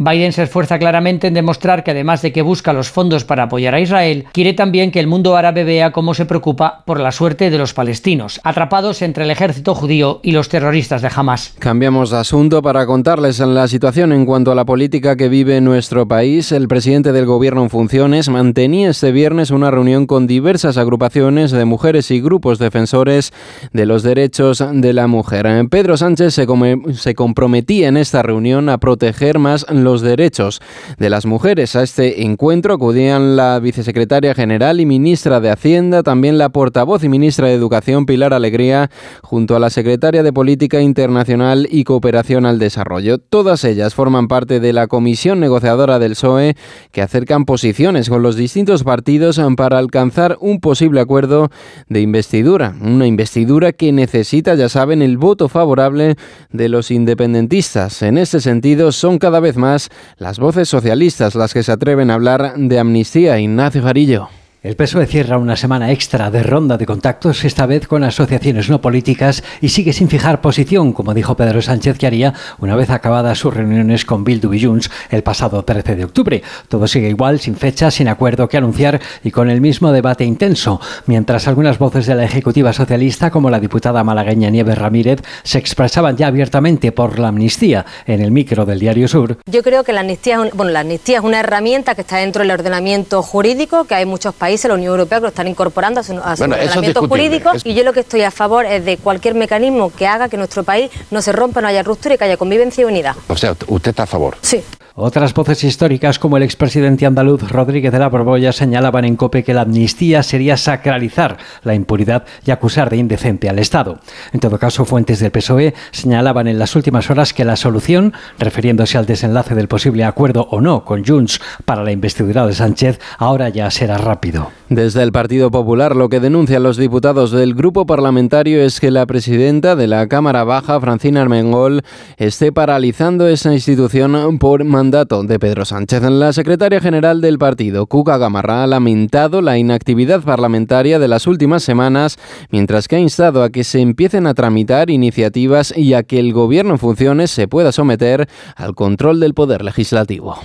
[0.00, 3.74] Biden se esfuerza claramente en demostrar que además de que busca los fondos para apoyar
[3.74, 7.50] a Israel, quiere también que el mundo árabe vea cómo se preocupa por la suerte
[7.50, 11.54] de los palestinos, atrapados entre el ejército judío y los terroristas de Hamas.
[11.58, 16.06] Cambiamos de asunto para contarles la situación en cuanto a la política que vive nuestro
[16.08, 16.52] país.
[16.52, 21.64] El presidente del gobierno en funciones mantenía este viernes una reunión con diversas agrupaciones de
[21.64, 23.32] mujeres y grupos defensores
[23.72, 25.46] de los derechos de la mujer.
[25.70, 26.46] Pedro Sánchez se,
[26.94, 30.60] se comprometía en esta reunión a proteger más los derechos
[30.98, 31.76] de las mujeres.
[31.76, 37.08] A este encuentro acudían la vicesecretaria general y ministra de Hacienda, también la portavoz y
[37.08, 38.90] ministra de Educación Pilar Alegría,
[39.22, 43.18] junto a la secretaria de Política Internacional y Cooperación al Desarrollo.
[43.18, 46.56] Todas ellas forman parte de la comisión negociadora del PSOE
[46.92, 51.50] que acercan posiciones con los distintos partidos para alcanzar un posible acuerdo
[51.88, 52.74] de investidura.
[52.80, 56.16] Una investidura que necesita, ya saben, el voto favorable
[56.52, 58.02] de los independentistas.
[58.02, 62.14] En este sentido, son cada vez más las voces socialistas las que se atreven a
[62.14, 64.37] hablar de amnistía Ignacio Jarillo.
[64.60, 68.80] El PSOE cierra una semana extra de ronda de contactos, esta vez con asociaciones no
[68.80, 73.38] políticas, y sigue sin fijar posición, como dijo Pedro Sánchez que haría una vez acabadas
[73.38, 76.42] sus reuniones con Bildu y Junts el pasado 13 de octubre.
[76.66, 80.80] Todo sigue igual, sin fecha, sin acuerdo que anunciar y con el mismo debate intenso,
[81.06, 86.16] mientras algunas voces de la Ejecutiva Socialista, como la diputada malagueña Nieves Ramírez, se expresaban
[86.16, 89.38] ya abiertamente por la amnistía en el micro del Diario Sur.
[89.48, 92.50] Yo creo que la amnistía, bueno, la amnistía es una herramienta que está dentro del
[92.50, 96.02] ordenamiento jurídico, que hay muchos países países, la Unión Europea, que lo están incorporando a
[96.02, 97.50] su, a ordenamiento jurídico.
[97.64, 100.62] Y yo lo que estoy a favor es de cualquier mecanismo que haga que nuestro
[100.64, 103.14] país no se rompa, no haya ruptura y que haya convivencia y unidad.
[103.28, 104.38] O sea, ¿usted está a favor?
[104.40, 104.64] Sí.
[105.00, 109.54] Otras voces históricas, como el expresidente andaluz Rodríguez de la Borbolla, señalaban en COPE que
[109.54, 114.00] la amnistía sería sacralizar la impunidad y acusar de indecente al Estado.
[114.32, 118.98] En todo caso, fuentes del PSOE señalaban en las últimas horas que la solución, refiriéndose
[118.98, 123.50] al desenlace del posible acuerdo o no con Junts para la investidura de Sánchez, ahora
[123.50, 124.50] ya será rápido.
[124.68, 129.06] Desde el Partido Popular, lo que denuncian los diputados del grupo parlamentario es que la
[129.06, 131.82] presidenta de la Cámara Baja, Francina Armengol,
[132.16, 136.00] esté paralizando esa institución por mandato mandato de Pedro Sánchez.
[136.02, 141.62] La secretaria general del partido, Cuca Gamarra, ha lamentado la inactividad parlamentaria de las últimas
[141.62, 142.16] semanas,
[142.48, 146.32] mientras que ha instado a que se empiecen a tramitar iniciativas y a que el
[146.32, 150.38] gobierno en funciones se pueda someter al control del poder legislativo.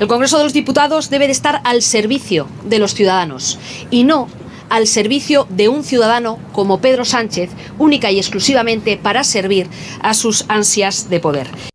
[0.00, 3.58] El Congreso de los Diputados debe de estar al servicio de los ciudadanos
[3.90, 4.26] y no
[4.70, 9.68] al servicio de un ciudadano como Pedro Sánchez, única y exclusivamente para servir
[10.00, 11.71] a sus ansias de poder.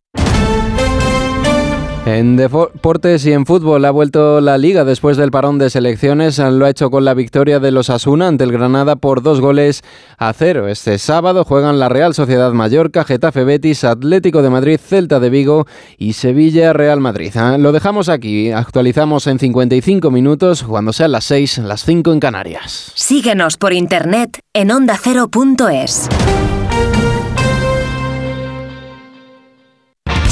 [2.08, 6.40] En deportes y en fútbol ha vuelto la liga después del parón de selecciones.
[6.40, 9.84] Lo ha hecho con la victoria de los Asuna ante el Granada por dos goles
[10.18, 10.70] a cero.
[10.70, 15.68] Este sábado juegan la Real Sociedad Mallorca, Getafe Betis, Atlético de Madrid, Celta de Vigo
[15.98, 17.34] y Sevilla Real Madrid.
[17.36, 18.52] Ah, lo dejamos aquí.
[18.54, 22.94] Actualizamos en 55 minutos cuando sean las 6, las 5 en Canarias.
[22.96, 26.08] Síguenos por internet en ondacero.es.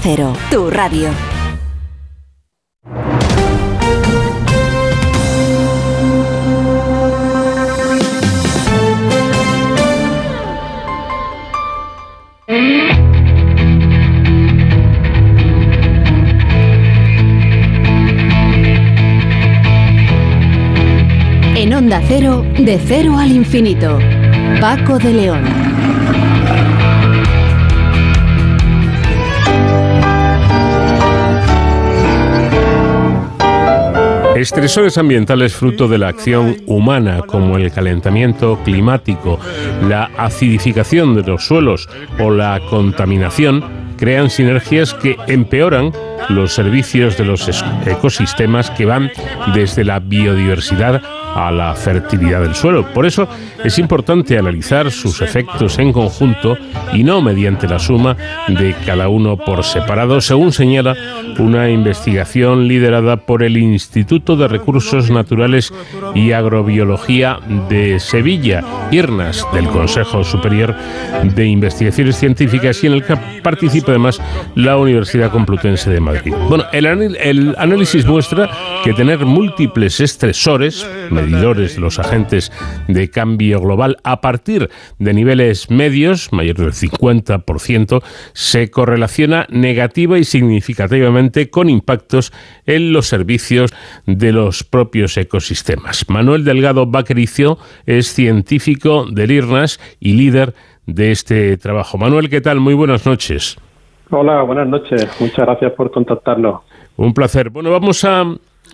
[0.00, 1.08] Cero, tu radio.
[21.56, 23.98] En Onda Cero, de cero al infinito.
[24.60, 25.87] Paco de León.
[34.38, 39.40] Estresores ambientales fruto de la acción humana, como el calentamiento climático,
[39.88, 41.88] la acidificación de los suelos
[42.20, 43.64] o la contaminación,
[43.98, 45.92] crean sinergias que empeoran
[46.30, 47.48] los servicios de los
[47.86, 49.10] ecosistemas que van
[49.54, 51.02] desde la biodiversidad
[51.34, 52.92] a la fertilidad del suelo.
[52.92, 53.28] Por eso
[53.62, 56.56] es importante analizar sus efectos en conjunto
[56.92, 58.16] y no mediante la suma
[58.48, 60.96] de cada uno por separado, según señala
[61.38, 65.72] una investigación liderada por el Instituto de Recursos Naturales
[66.14, 67.38] y Agrobiología
[67.68, 70.74] de Sevilla, IRNAS, del Consejo Superior
[71.22, 73.16] de Investigaciones Científicas, y en el que
[73.90, 74.20] además
[74.54, 76.32] la Universidad Complutense de Madrid.
[76.48, 78.50] Bueno, el, análisis muestra
[78.84, 82.52] que tener múltiples estresores, medidores de los agentes
[82.86, 90.24] de cambio global, a partir de niveles medios, mayor del 50%, se correlaciona negativa y
[90.24, 92.32] significativamente con impactos
[92.66, 93.72] en los servicios
[94.06, 96.08] de los propios ecosistemas.
[96.08, 100.54] Manuel Delgado Vaquericio es científico del IRNAS y líder
[100.86, 101.98] de este trabajo.
[101.98, 102.60] Manuel, ¿qué tal?
[102.60, 103.58] Muy buenas noches.
[104.10, 105.06] Hola, buenas noches.
[105.20, 106.62] Muchas gracias por contactarnos.
[106.96, 107.50] Un placer.
[107.50, 108.24] Bueno, vamos a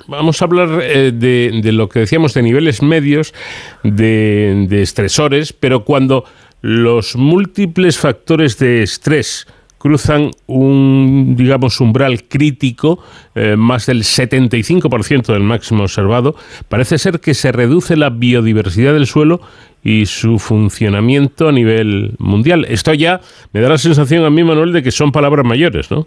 [0.09, 3.35] vamos a hablar eh, de, de lo que decíamos de niveles medios
[3.83, 6.25] de, de estresores, pero cuando
[6.61, 9.47] los múltiples factores de estrés
[9.85, 13.01] cruzan un, digamos, umbral crítico,
[13.35, 16.37] eh, más del 75% del máximo observado,
[16.71, 19.43] parece ser que se reduce la biodiversidad del suelo
[19.83, 22.65] y su funcionamiento a nivel mundial.
[22.67, 23.21] Esto ya
[23.53, 26.07] me da la sensación a mí, Manuel, de que son palabras mayores, ¿no?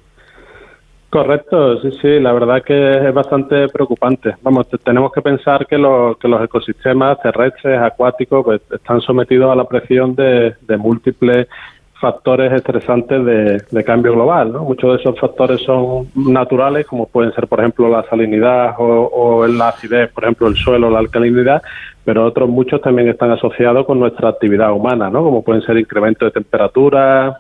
[1.11, 4.33] Correcto, sí, sí, la verdad que es bastante preocupante.
[4.41, 9.65] Vamos, te- tenemos que pensar que, los ecosistemas terrestres, acuáticos, pues, están sometidos a la
[9.65, 11.47] presión de múltiples
[11.99, 14.51] factores estresantes de, cambio global.
[14.51, 14.63] ¿no?
[14.63, 19.47] Muchos de esos factores son naturales, como pueden ser, por ejemplo, la salinidad o, o
[19.47, 21.61] la acidez, por ejemplo, el suelo, la alcalinidad,
[22.03, 25.23] pero otros muchos también están asociados con nuestra actividad humana, ¿no?
[25.23, 27.39] como pueden ser incremento de temperatura,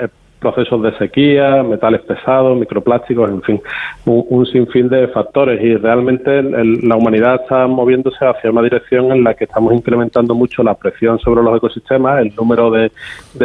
[0.00, 0.08] eh,
[0.40, 3.60] procesos de sequía, metales pesados, microplásticos, en fin,
[4.06, 5.62] un, un sinfín de factores.
[5.62, 10.34] Y realmente el- la humanidad está moviéndose hacia una dirección en la que estamos incrementando
[10.34, 12.90] mucho la presión sobre los ecosistemas, el número de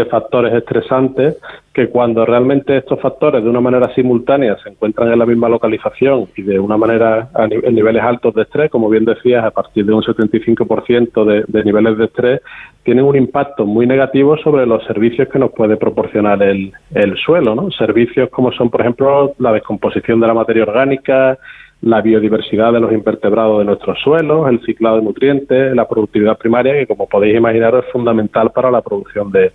[0.05, 1.37] factores estresantes,
[1.73, 6.27] que cuando realmente estos factores de una manera simultánea se encuentran en la misma localización
[6.35, 9.83] y de una manera a en niveles altos de estrés, como bien decías, a partir
[9.85, 12.41] de un 75% de, de niveles de estrés,
[12.83, 17.55] tienen un impacto muy negativo sobre los servicios que nos puede proporcionar el, el suelo,
[17.55, 17.71] ¿no?
[17.71, 21.39] Servicios como son, por ejemplo, la descomposición de la materia orgánica,
[21.83, 26.73] la biodiversidad de los invertebrados de nuestros suelos, el ciclado de nutrientes, la productividad primaria,
[26.73, 29.51] que como podéis imaginar es fundamental para la producción de,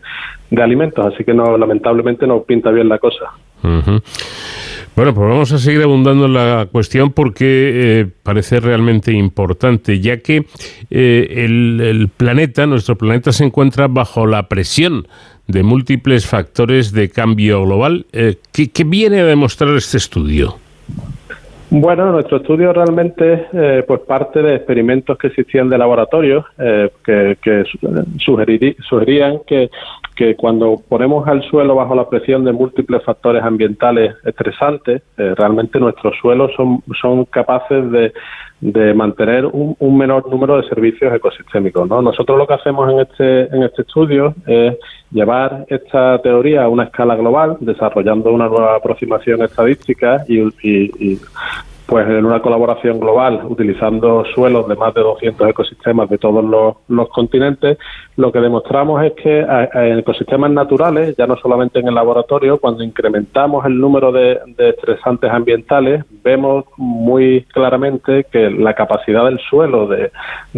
[0.50, 1.04] de alimentos.
[1.06, 3.32] Así que no, lamentablemente no pinta bien la cosa.
[3.62, 10.18] Bueno, pues vamos a seguir abundando en la cuestión porque eh, parece realmente importante, ya
[10.18, 10.44] que
[10.90, 15.08] eh, el, el planeta, nuestro planeta, se encuentra bajo la presión
[15.46, 18.04] de múltiples factores de cambio global.
[18.12, 20.56] Eh, ¿qué, qué viene a demostrar este estudio?
[21.70, 27.36] Bueno, nuestro estudio realmente eh, pues parte de experimentos que existían de laboratorio eh, que,
[27.42, 27.64] que
[28.24, 29.70] sugeriri- sugerían que,
[30.18, 35.78] que cuando ponemos al suelo bajo la presión de múltiples factores ambientales estresantes, eh, realmente
[35.78, 38.12] nuestros suelos son, son capaces de,
[38.60, 41.88] de mantener un, un menor número de servicios ecosistémicos.
[41.88, 42.02] ¿no?
[42.02, 44.76] Nosotros lo que hacemos en este, en este estudio es
[45.12, 51.18] llevar esta teoría a una escala global, desarrollando una nueva aproximación estadística y,
[51.88, 56.44] pues en una colaboración global, utilizando suelos de más de 200 ecosistemas de todos
[56.86, 57.78] los, continentes,
[58.16, 62.84] lo que demostramos es que en ecosistemas naturales, ya no solamente en el laboratorio, cuando
[62.84, 70.10] incrementamos el número de, estresantes ambientales, vemos muy claramente que la capacidad del suelo de,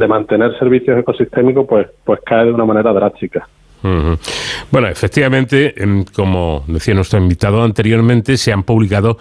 [0.08, 3.46] mantener servicios ecosistémicos pues, pues cae de una manera drástica.
[3.82, 9.16] Bueno, efectivamente, em, como decía nuestro invitado anteriormente, se han publicado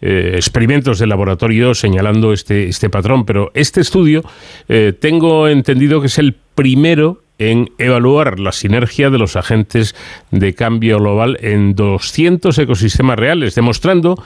[0.00, 4.22] eh, experimentos de laboratorio señalando este, este patrón, pero este estudio
[4.68, 9.94] eh, tengo entendido que es el primero en evaluar la sinergia de los agentes
[10.30, 14.22] de cambio global en 200 ecosistemas reales, demostrando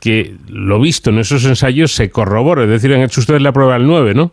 [0.00, 2.64] que lo visto en esos ensayos se corrobora.
[2.64, 4.32] Es decir, han hecho ustedes la prueba del 9, ¿no?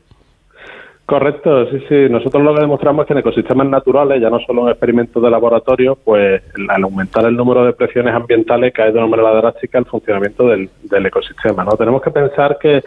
[1.11, 2.07] Correcto, sí, sí.
[2.09, 5.29] Nosotros lo que demostramos es que en ecosistemas naturales, ya no solo en experimentos de
[5.29, 9.83] laboratorio, pues al aumentar el número de presiones ambientales cae de una manera drástica el
[9.83, 11.65] funcionamiento del, del ecosistema.
[11.65, 11.71] ¿no?
[11.71, 12.81] Tenemos que pensar que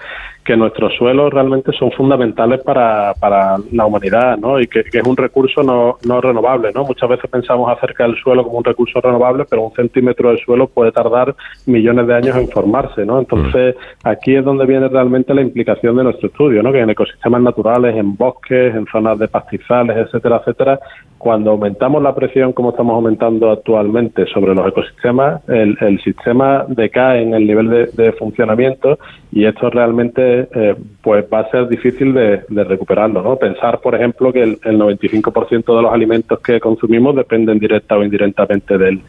[0.45, 4.61] que nuestros suelos realmente son fundamentales para, para la humanidad, ¿no?
[4.61, 6.85] Y que, es un recurso no, no renovable, ¿no?
[6.85, 10.66] Muchas veces pensamos acerca del suelo como un recurso renovable, pero un centímetro de suelo
[10.66, 11.35] puede tardar
[11.66, 13.18] millones de años en formarse, ¿no?
[13.18, 14.09] Entonces, mm.
[14.09, 16.72] aquí es donde viene realmente la implicación de nuestro estudio, ¿no?
[16.72, 20.81] Que en ecosistemas naturales, en bosques, en zonas de pastizales, etcétera, etcétera,
[21.25, 27.23] cuando aumentamos la presión como estamos aumentando actualmente sobre los ecosistemas, el, el sistema decae
[27.23, 28.99] en el nivel de, de funcionamiento
[29.33, 33.23] y esto realmente eh, pues va a ser difícil de, recuperarlo.
[33.23, 33.37] ¿no?
[33.37, 38.79] Pensar, por ejemplo, que el, 95% de los alimentos que consumimos dependen directa o indirectamente
[38.79, 39.01] del,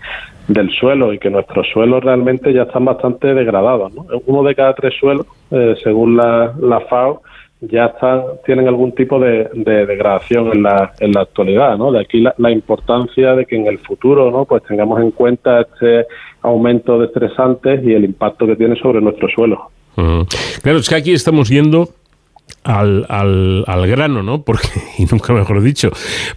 [0.48, 3.94] del suelo y que nuestros suelos realmente ya están bastante degradados.
[3.94, 4.06] ¿no?
[4.26, 7.22] Uno de cada tres suelos, eh, según la FAO,
[7.70, 11.92] ya están, tienen algún tipo de, degradación en la, en la actualidad, ¿no?
[11.92, 14.46] De aquí la, importancia de que en el futuro, ¿no?
[14.46, 16.06] Pues tengamos en cuenta este
[16.42, 19.70] aumento de estresantes y el impacto que tiene sobre nuestro suelo.
[20.62, 21.90] Claro, es que aquí estamos yendo
[22.64, 24.44] al, al, al, grano, ¿no?
[24.44, 25.92] Porque, y nunca mejor dicho,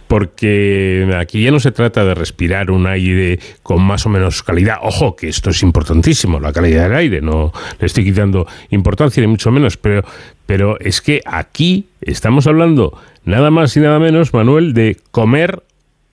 [0.07, 4.77] porque aquí ya no se trata de respirar un aire con más o menos calidad.
[4.81, 9.27] Ojo, que esto es importantísimo, la calidad del aire, no le estoy quitando importancia ni
[9.27, 10.03] mucho menos, pero,
[10.49, 12.93] pero es que aquí estamos hablando
[13.23, 15.61] nada más y nada menos, Manuel, de comer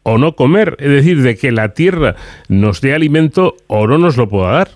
[0.02, 2.16] o no comer, es decir, de que la tierra
[2.50, 4.68] nos dé alimento o no nos lo pueda dar.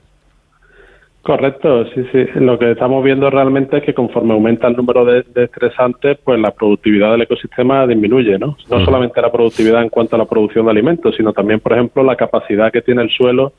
[1.21, 2.25] Correcto, sí, sí.
[2.37, 6.53] Lo que estamos viendo realmente es que conforme aumenta el número de, estresantes, pues la
[6.53, 8.57] productividad del ecosistema disminuye, ¿no?
[8.71, 12.03] No solamente la productividad en cuanto a la producción de alimentos, sino también, por ejemplo,
[12.03, 13.53] la capacidad que tiene el suelo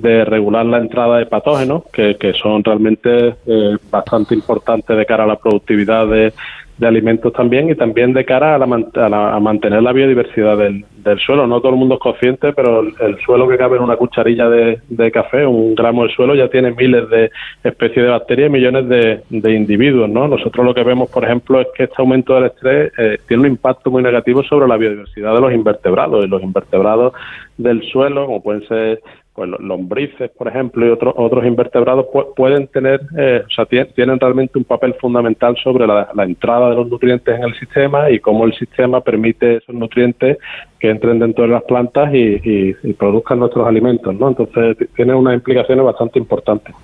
[0.00, 5.22] de regular la entrada de patógenos, que, que son realmente eh, bastante importantes de cara
[5.22, 6.32] a la productividad de,
[6.78, 11.20] de alimentos también y también de cara a, la, a, mantener la biodiversidad del, del,
[11.20, 11.46] suelo.
[11.46, 14.80] No todo el mundo es consciente, pero el, suelo que cabe en una cucharilla de,
[14.88, 17.30] de, café, un gramo de suelo, ya tiene miles de
[17.62, 20.10] especies de bacterias y millones de, de, individuos.
[20.10, 20.26] ¿no?
[20.26, 23.50] Nosotros lo que vemos, por ejemplo, es que este aumento del estrés eh, tiene un
[23.50, 26.24] impacto muy negativo sobre la biodiversidad de los invertebrados.
[26.24, 27.12] Y los invertebrados
[27.56, 29.00] del suelo, como pueden ser
[29.34, 32.06] pues lombrices, por ejemplo, y otros otros invertebrados
[32.36, 36.88] pueden tener, eh, o sea, tienen realmente un papel fundamental sobre la, entrada de los
[36.88, 40.38] nutrientes en el sistema y cómo el sistema permite esos nutrientes
[40.78, 44.28] que entren dentro de las plantas y, produzcan nuestros alimentos, ¿no?
[44.28, 46.74] Entonces tiene unas implicaciones bastante importantes.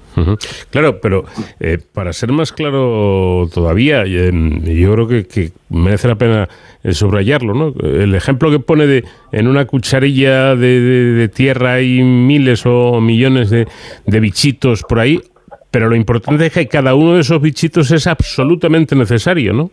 [0.71, 1.25] Claro, pero
[1.61, 6.49] eh, para ser más claro todavía, yo creo que, merece la pena
[6.83, 7.75] eh, subrayarlo, ¿no?
[7.83, 13.67] El ejemplo que pone de en una cucharilla de, tierra hay miles o millones de
[14.21, 15.21] bichitos por ahí,
[15.71, 19.71] pero lo importante es que cada uno de esos bichitos es absolutamente necesario, ¿no?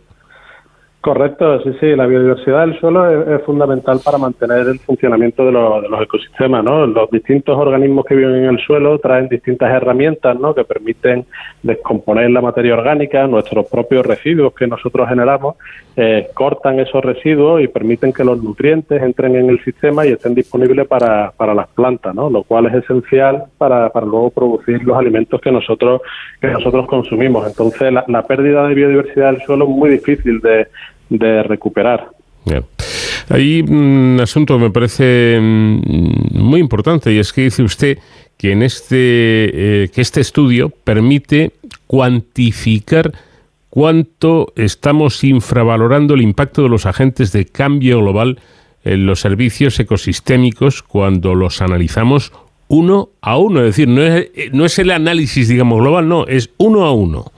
[1.00, 6.02] Correcto, sí, sí, la biodiversidad del suelo es, fundamental para mantener el funcionamiento de, los
[6.02, 6.88] ecosistemas, ¿no?
[6.88, 10.56] Los distintos organismos que viven en el suelo traen distintas herramientas, ¿no?
[10.56, 11.24] Que permiten
[11.62, 15.54] descomponer la materia orgánica, nuestros propios residuos que nosotros generamos,
[15.96, 20.34] eh, cortan esos residuos y permiten que los nutrientes entren en el sistema y estén
[20.34, 22.28] disponibles para, para las plantas, ¿no?
[22.28, 26.02] Lo cual es esencial para, para luego producir los alimentos que nosotros
[26.40, 27.46] que nosotros consumimos.
[27.46, 30.66] Entonces, la, la pérdida de biodiversidad del suelo es muy difícil de
[31.08, 32.10] de recuperar.
[33.28, 37.98] Hay un asunto me parece mm, muy importante y es que dice usted
[38.36, 38.96] que en este
[39.84, 41.52] eh, que este estudio permite
[41.86, 43.12] cuantificar
[43.68, 48.38] cuánto estamos infravalorando el impacto de los agentes de cambio global
[48.84, 52.32] en los servicios ecosistémicos cuando los analizamos
[52.68, 56.50] uno a uno, es decir, no es, no es el análisis digamos global, no, es
[56.58, 57.32] uno a uno.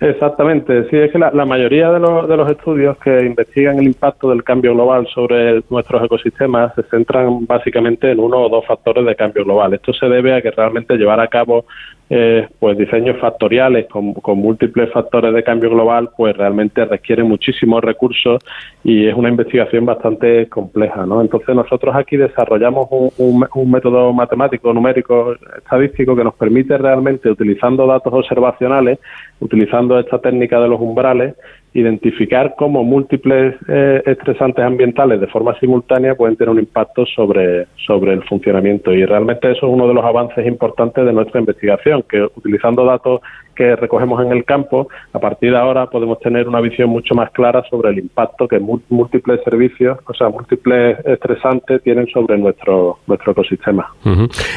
[0.00, 4.30] Exactamente, sí, es que la, mayoría de los, de los estudios que investigan el impacto
[4.30, 9.14] del cambio global sobre nuestros ecosistemas se centran básicamente en uno o dos factores de
[9.14, 9.74] cambio global.
[9.74, 11.66] Esto se debe a que realmente llevar a cabo
[12.10, 18.42] eh, pues diseños factoriales con, múltiples factores de cambio global, pues realmente requiere muchísimos recursos
[18.82, 21.22] y es una investigación bastante compleja, ¿no?
[21.22, 27.86] Entonces nosotros aquí desarrollamos un, un método matemático, numérico, estadístico que nos permite realmente, utilizando
[27.86, 28.98] datos observacionales,
[29.40, 31.34] utilizando esta técnica de los umbrales,
[31.74, 38.12] identificar cómo múltiples eh, estresantes ambientales de forma simultánea pueden tener un impacto sobre, sobre
[38.12, 38.92] el funcionamiento.
[38.92, 43.20] Y realmente eso es uno de los avances importantes de nuestra investigación, que utilizando datos
[43.56, 47.30] que recogemos en el campo, a partir de ahora podemos tener una visión mucho más
[47.30, 53.32] clara sobre el impacto que múltiples servicios, o sea, múltiples estresantes tienen sobre nuestro, nuestro
[53.32, 53.88] ecosistema.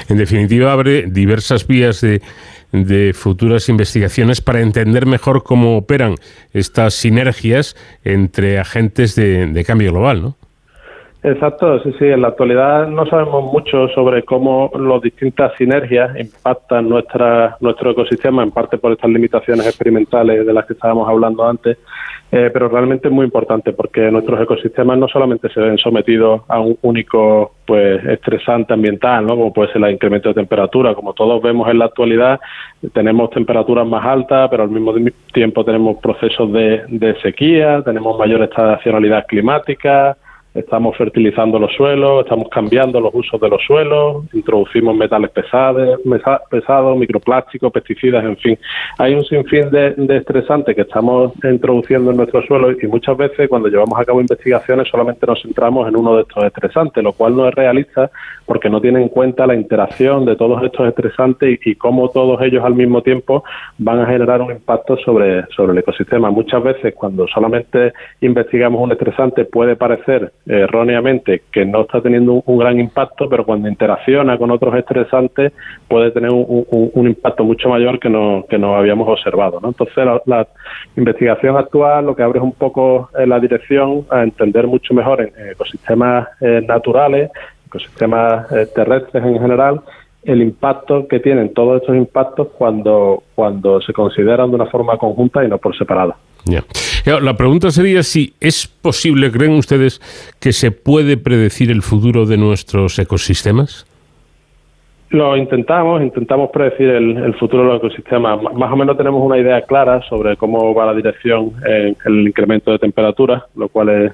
[0.10, 2.22] En definitiva, abre diversas vías de
[2.72, 6.16] de futuras investigaciones para entender mejor cómo operan
[6.54, 10.36] estas sinergias entre agentes de, cambio global, ¿no?
[11.24, 12.06] Exacto, sí, sí.
[12.06, 18.44] En la actualidad no sabemos mucho sobre cómo las distintas sinergias impactan nuestra, nuestro ecosistema,
[18.44, 21.78] en parte por estas limitaciones experimentales de las que estábamos hablando antes,
[22.30, 26.60] eh, pero realmente es muy importante porque nuestros ecosistemas no solamente se ven sometidos a
[26.60, 29.36] un único pues estresante ambiental, ¿no?
[29.36, 32.40] como puede ser el incremento de temperatura, como todos vemos en la actualidad,
[32.94, 34.94] tenemos temperaturas más altas, pero al mismo
[35.32, 40.18] tiempo tenemos procesos de, de sequía, tenemos mayor estacionalidad climática,
[40.58, 46.00] estamos fertilizando los suelos, estamos cambiando los usos de los suelos, introducimos metales pesados,
[46.50, 48.60] pesados microplásticos, pesticidas, en fin.
[48.98, 53.70] Hay un sinfín de, estresantes que estamos introduciendo en nuestros suelos y muchas veces cuando
[53.70, 57.48] llevamos a cabo investigaciones solamente nos centramos en uno de estos estresantes, lo cual no
[57.48, 58.10] es realista
[58.46, 62.64] porque no tiene en cuenta la interacción de todos estos estresantes y, cómo todos ellos
[62.64, 63.44] al mismo tiempo
[63.78, 66.32] van a generar un impacto sobre, sobre el ecosistema.
[66.32, 72.58] Muchas veces cuando solamente investigamos un estresante puede parecer erróneamente que no está teniendo un,
[72.58, 75.54] gran impacto, pero cuando interacciona con otros estresantes
[75.88, 79.60] puede tener un, impacto mucho mayor que no, que no habíamos observado.
[79.60, 79.70] ¿no?
[79.70, 80.48] Entonces, la,
[80.96, 85.22] investigación actual lo que abre es un poco eh, la dirección a entender mucho mejor
[85.22, 87.30] en, ecosistemas eh, naturales,
[87.66, 89.82] ecosistemas eh, terrestres en general,
[90.24, 95.44] el impacto que tienen todos estos impactos cuando, cuando se consideran de una forma conjunta
[95.44, 96.16] y no por separado.
[97.22, 100.02] La pregunta sería si es posible, ¿creen ustedes
[100.40, 103.86] que se puede predecir el futuro de nuestros ecosistemas?
[105.10, 108.42] Lo intentamos, intentamos predecir el, futuro de los ecosistemas.
[108.54, 112.72] Más o menos tenemos una idea clara sobre cómo va la dirección en el incremento
[112.72, 114.12] de temperatura, lo cual es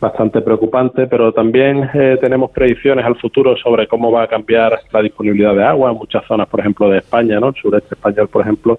[0.00, 5.02] bastante preocupante, pero también eh, tenemos predicciones al futuro sobre cómo va a cambiar la
[5.02, 7.48] disponibilidad de agua en muchas zonas, por ejemplo, de España, ¿no?
[7.48, 8.78] El sureste español, por ejemplo,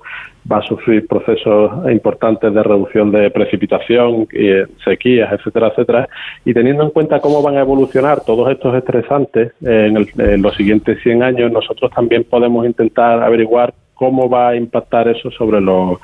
[0.50, 6.10] va a sufrir procesos importantes de reducción de precipitación, y sequías, etcétera, etcétera.
[6.46, 11.02] Y teniendo en cuenta cómo van a evolucionar todos estos estresantes en, en los siguientes
[11.04, 16.00] 100 años, nosotros también podemos intentar averiguar cómo va a impactar eso sobre los,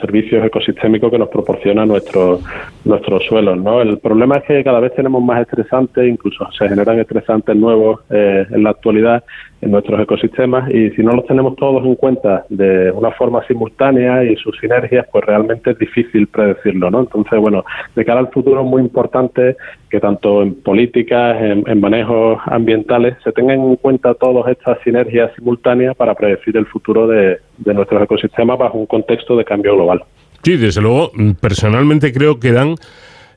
[0.00, 2.38] servicios ecosistémicos que nos proporciona nuestro,
[2.84, 3.58] nuestros suelos.
[3.60, 3.82] ¿no?
[3.82, 8.46] El problema es que cada vez tenemos más estresantes, incluso se generan estresantes nuevos eh,
[8.48, 9.24] en la actualidad
[9.64, 14.22] en nuestros ecosistemas y si no los tenemos todos en cuenta de una forma simultánea
[14.22, 17.00] y sus sinergias, pues realmente es difícil predecirlo, ¿no?
[17.00, 17.64] Entonces, bueno,
[17.96, 19.56] de cara al futuro es muy importante
[19.88, 25.96] que tanto en políticas, en, manejos ambientales, se tengan en cuenta todas estas sinergias simultáneas
[25.96, 30.02] para predecir el futuro de, de nuestros ecosistemas bajo un contexto de cambio global.
[30.42, 31.10] Sí, desde luego,
[31.40, 32.74] personalmente creo que dan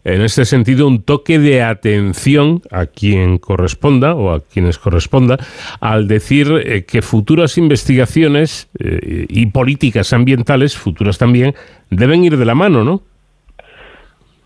[0.08, 5.38] en este sentido un toque de atención a quien corresponda o a quienes corresponda
[5.82, 11.56] al decir eh, que futuras investigaciones eh, y políticas ambientales, futuras también,
[11.90, 13.02] deben ir de la mano, ¿no?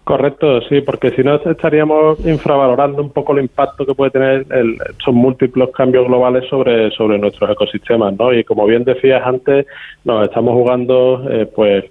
[0.04, 4.78] Correcto, sí, porque si no estaríamos infravalorando un poco el impacto que puede tener el,
[4.90, 8.34] estos múltiples cambios globales sobre, sobre nuestros ecosistemas, ¿no?
[8.34, 9.68] Y como bien decías antes,
[10.04, 11.86] nos estamos jugando, eh, pues,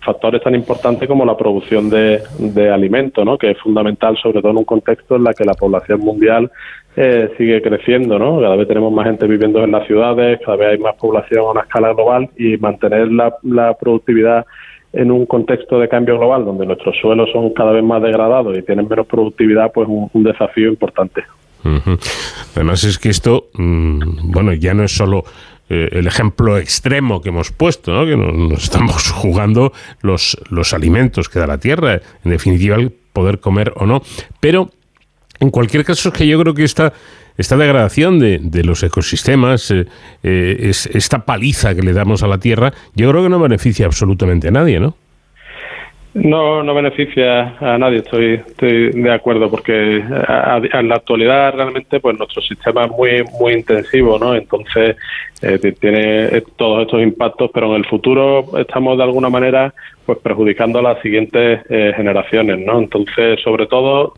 [0.00, 3.36] factores tan importantes como la producción de, de alimentos, ¿no?
[3.36, 6.50] que es fundamental, sobre todo en un contexto en la que la población mundial
[6.96, 8.18] eh, sigue creciendo.
[8.18, 8.40] ¿no?
[8.40, 11.50] Cada vez tenemos más gente viviendo en las ciudades, cada vez hay más población a
[11.50, 14.46] una escala global y mantener la, la productividad
[14.92, 18.62] en un contexto de cambio global donde nuestros suelos son cada vez más degradados y
[18.62, 21.24] tienen menos productividad, pues un, un desafío importante.
[22.54, 25.24] Además es que esto, mm, bueno, ya no es solo
[25.68, 28.06] eh, el ejemplo extremo que hemos puesto, ¿no?
[28.06, 33.40] que nos, estamos jugando los, los alimentos que da la tierra, en definitiva el poder
[33.40, 34.02] comer o no.
[34.40, 34.70] Pero
[35.40, 36.92] en cualquier caso es que yo creo que esta,
[37.36, 39.86] esta degradación de, de los ecosistemas, eh,
[40.22, 43.86] eh, es, esta paliza que le damos a la tierra, yo creo que no beneficia
[43.86, 44.96] absolutamente a nadie, ¿no?
[46.16, 52.16] No, no beneficia a nadie, estoy, estoy de acuerdo, porque en la actualidad realmente pues
[52.16, 54.34] nuestro sistema es muy, muy intensivo, ¿no?
[54.34, 54.96] Entonces
[55.42, 59.74] eh, tiene todos estos impactos, pero en el futuro estamos de alguna manera
[60.06, 62.78] pues perjudicando a las siguientes eh, generaciones, ¿no?
[62.78, 64.14] Entonces, sobre todo,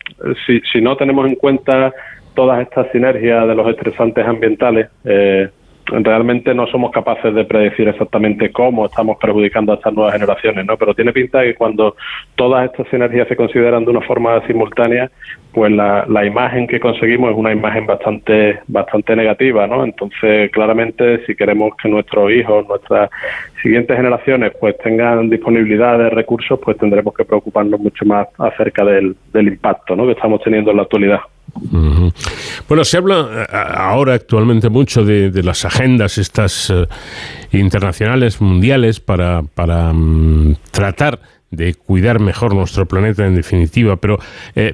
[0.47, 1.93] si, si no tenemos en cuenta
[2.37, 5.49] todas estas sinergias de los estresantes ambientales, eh,
[5.89, 10.77] realmente no somos capaces de predecir exactamente cómo estamos perjudicando a estas nuevas generaciones, ¿no?
[10.77, 11.97] Pero tiene pinta que cuando
[12.37, 15.11] todas estas energías se consideran de una forma simultánea,
[15.53, 19.85] pues la, la imagen que conseguimos es una imagen bastante bastante negativa, ¿no?
[19.85, 23.11] Entonces, claramente, si queremos que nuestros hijos, nuestras
[23.63, 29.17] siguientes generaciones, pues tengan disponibilidad de recursos, pues tendremos que preocuparnos mucho más acerca del,
[29.33, 30.07] del impacto, ¿no?
[30.07, 31.21] Que estamos teniendo en la actualidad.
[32.69, 36.87] Bueno, se habla eh, ahora actualmente mucho de, las agendas estas eh,
[37.53, 41.21] internacionales, mundiales, para, para mm, tratar
[41.51, 44.19] de cuidar mejor nuestro planeta en definitiva, pero
[44.55, 44.73] eh,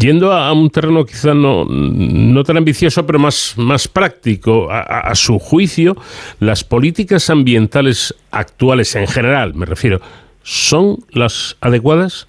[0.00, 5.38] yendo a, un terreno quizá no, no tan ambicioso, pero más, más práctico, a, su
[5.38, 5.96] juicio,
[6.40, 10.00] las políticas ambientales actuales en general, me refiero,
[10.42, 12.26] ¿son las adecuadas?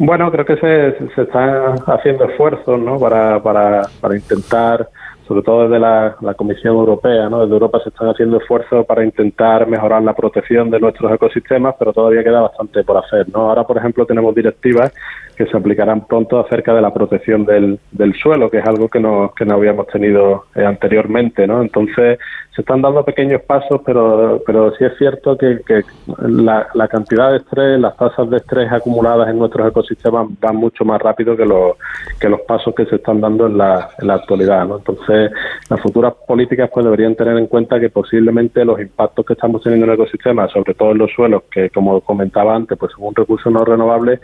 [0.00, 3.00] Bueno, creo que se, se están haciendo esfuerzos ¿no?
[3.00, 4.88] para, para, para intentar,
[5.26, 7.40] sobre todo desde la, la, Comisión Europea, ¿no?
[7.40, 11.92] desde Europa se están haciendo esfuerzos para intentar mejorar la protección de nuestros ecosistemas, pero
[11.92, 13.28] todavía queda bastante por hacer.
[13.30, 13.48] ¿no?
[13.48, 14.92] Ahora, por ejemplo, tenemos directivas
[15.36, 19.00] que se aplicarán pronto acerca de la protección del, del suelo, que es algo que
[19.00, 21.44] no, que no habíamos tenido eh, anteriormente.
[21.48, 21.60] ¿no?
[21.60, 22.20] Entonces,
[22.58, 25.82] se están dando pequeños pasos, pero, pero sí es cierto que, que
[26.26, 30.84] la, la, cantidad de estrés, las tasas de estrés acumuladas en nuestros ecosistemas van mucho
[30.84, 31.76] más rápido que los,
[32.18, 34.66] que los pasos que se están dando en la, en la actualidad.
[34.66, 34.78] ¿no?
[34.78, 35.30] Entonces,
[35.70, 39.86] las futuras políticas pues deberían tener en cuenta que posiblemente los impactos que estamos teniendo
[39.86, 43.14] en el ecosistema, sobre todo en los suelos, que como comentaba antes, pues son un
[43.14, 44.18] recurso no renovable,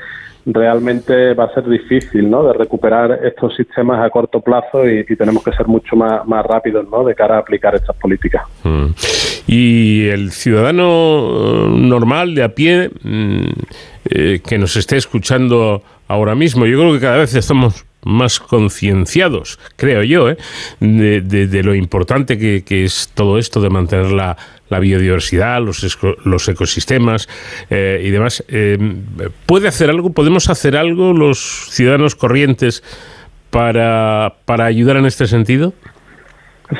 [0.46, 2.42] realmente va a ser difícil ¿no?
[2.42, 6.88] de recuperar estos sistemas a corto plazo y, tenemos que ser mucho más, más rápidos
[6.90, 7.04] ¿no?
[7.04, 8.23] de cara a aplicar estas políticas.
[8.62, 8.86] Mm.
[9.46, 13.48] Y el ciudadano eh, normal, de a pie, mm,
[14.10, 19.58] eh, que nos esté escuchando ahora mismo, yo creo que cada vez estamos más concienciados,
[19.76, 20.36] creo yo, ¿eh?
[20.80, 24.36] de, lo importante que, es todo esto de mantener la,
[24.80, 27.28] biodiversidad, los, los ecosistemas
[27.70, 28.44] eh, y demás.
[28.48, 28.76] Eh,
[29.46, 30.12] ¿Puede hacer algo?
[30.12, 32.82] ¿Podemos hacer algo los ciudadanos corrientes
[33.50, 35.72] para, para ayudar en este sentido?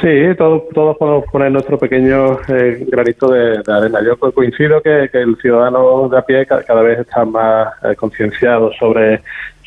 [0.01, 4.01] Sí, todos, todos podemos poner nuestro pequeño eh, granito de, arena.
[4.03, 9.21] Yo coincido que, el ciudadano de a pie cada, vez está más concienciado sobre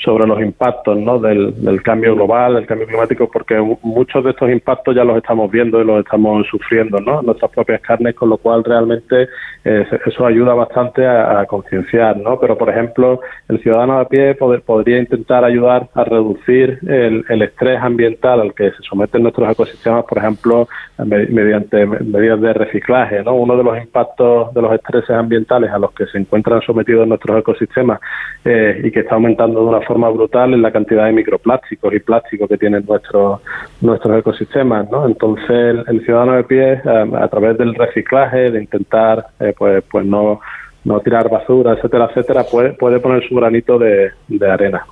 [0.03, 1.19] sobre los impactos ¿no?
[1.19, 5.82] del, cambio global, del cambio climático, porque muchos de estos impactos ya los estamos viendo
[5.82, 7.19] y los estamos sufriendo ¿no?
[7.19, 9.28] en nuestras propias carnes, con lo cual realmente
[9.65, 12.18] eh, eso ayuda bastante a, concienciar.
[12.18, 12.40] ¿no?
[12.40, 17.80] Pero, por ejemplo, el ciudadano de pie podría intentar ayudar a reducir el, el, estrés
[17.82, 20.68] ambiental al que se someten nuestros ecosistemas, por ejemplo,
[21.06, 23.24] mediante medidas de reciclaje.
[23.24, 23.36] ¿no?
[23.36, 27.40] Uno de los impactos de los estreses ambientales a los que se encuentran sometidos nuestros
[27.40, 27.99] ecosistemas
[28.45, 31.99] eh, y que está aumentando de una forma brutal en la cantidad de microplásticos y
[31.99, 33.41] plásticos que tienen nuestros
[33.81, 35.07] nuestros ecosistemas, ¿no?
[35.07, 40.05] Entonces el, ciudadano de pie eh, a, través del reciclaje, de intentar eh, pues pues
[40.05, 40.39] no
[40.84, 44.85] no tirar basura, etcétera, etcétera, puede puede poner su granito de, de arena.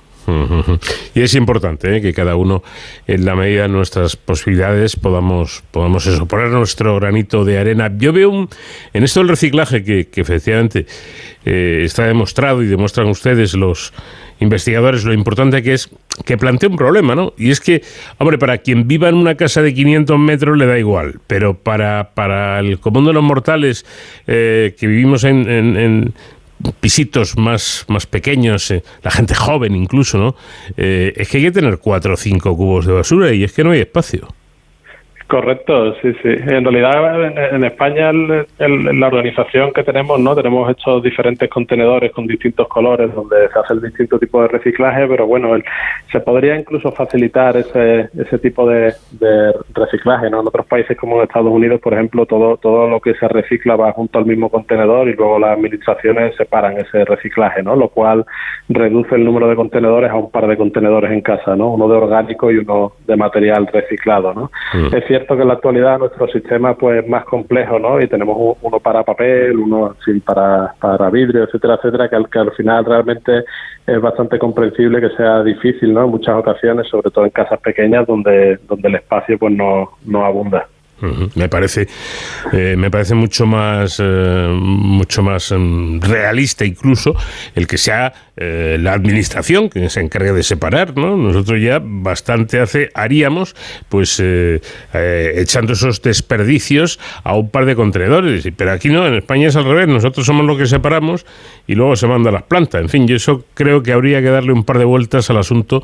[1.14, 2.00] Y es importante ¿eh?
[2.00, 2.62] que cada uno,
[3.06, 7.92] en la medida de nuestras posibilidades, podamos, podamos eso, poner nuestro granito de arena.
[7.96, 8.48] Yo veo un,
[8.92, 10.86] en esto del reciclaje que, efectivamente
[11.44, 13.92] está demostrado y demuestran ustedes los
[14.40, 15.90] investigadores lo importante que es
[16.24, 17.32] que plantea un problema, ¿no?
[17.36, 17.82] Y es que,
[18.18, 22.10] hombre, para quien viva en una casa de 500 metros le da igual, pero para,
[22.14, 23.84] para el común de los mortales
[24.26, 26.14] eh, que vivimos en, en,
[26.80, 30.36] pisitos más, más pequeños, eh, la gente joven incluso, ¿no?
[30.76, 33.62] Eh, es que hay que tener cuatro o cinco cubos de basura y es que
[33.62, 34.28] no hay espacio.
[35.28, 36.28] Correcto, sí, sí.
[36.28, 42.68] En realidad, en, España, la organización que tenemos, no tenemos estos diferentes contenedores con distintos
[42.68, 45.50] colores donde se hace el distinto tipo de reciclaje, pero bueno,
[46.12, 48.94] se podría incluso facilitar ese, ese tipo de,
[49.74, 50.30] reciclaje.
[50.30, 50.42] ¿no?
[50.42, 53.74] En otros países como en Estados Unidos, por ejemplo, todo, todo lo que se recicla
[53.74, 57.74] va junto al mismo contenedor y luego las administraciones separan ese reciclaje, ¿no?
[57.74, 58.24] lo cual
[58.68, 61.70] reduce el número de contenedores a un par de contenedores en casa, ¿no?
[61.70, 64.32] uno de orgánico y uno de material reciclado.
[64.32, 64.50] ¿no?
[64.72, 68.00] Mm cierto que en la actualidad nuestro sistema pues es más complejo, ¿no?
[68.00, 72.52] Y tenemos uno para papel, uno para, para vidrio, etcétera, etcétera, que al, que al
[72.52, 73.44] final realmente
[73.86, 76.04] es bastante comprensible que sea difícil, ¿no?
[76.04, 80.24] En muchas ocasiones, sobre todo en casas pequeñas donde, donde el espacio pues no, no
[80.24, 80.66] abunda.
[81.34, 81.86] Me parece,
[82.52, 87.14] eh, me parece mucho más, eh, mucho más mm, realista incluso
[87.54, 91.16] el que sea eh, la administración que se encargue de separar, ¿no?
[91.16, 93.54] Nosotros ya bastante hace haríamos,
[93.88, 94.22] pues
[94.92, 98.46] echando esos desperdicios a un par de contenedores.
[98.56, 99.88] Pero aquí no, en España es al revés.
[99.88, 101.26] Nosotros somos los que separamos
[101.66, 102.80] y luego se manda a las plantas.
[102.80, 105.82] En fin, yo eso creo que habría que darle un par de vueltas al asunto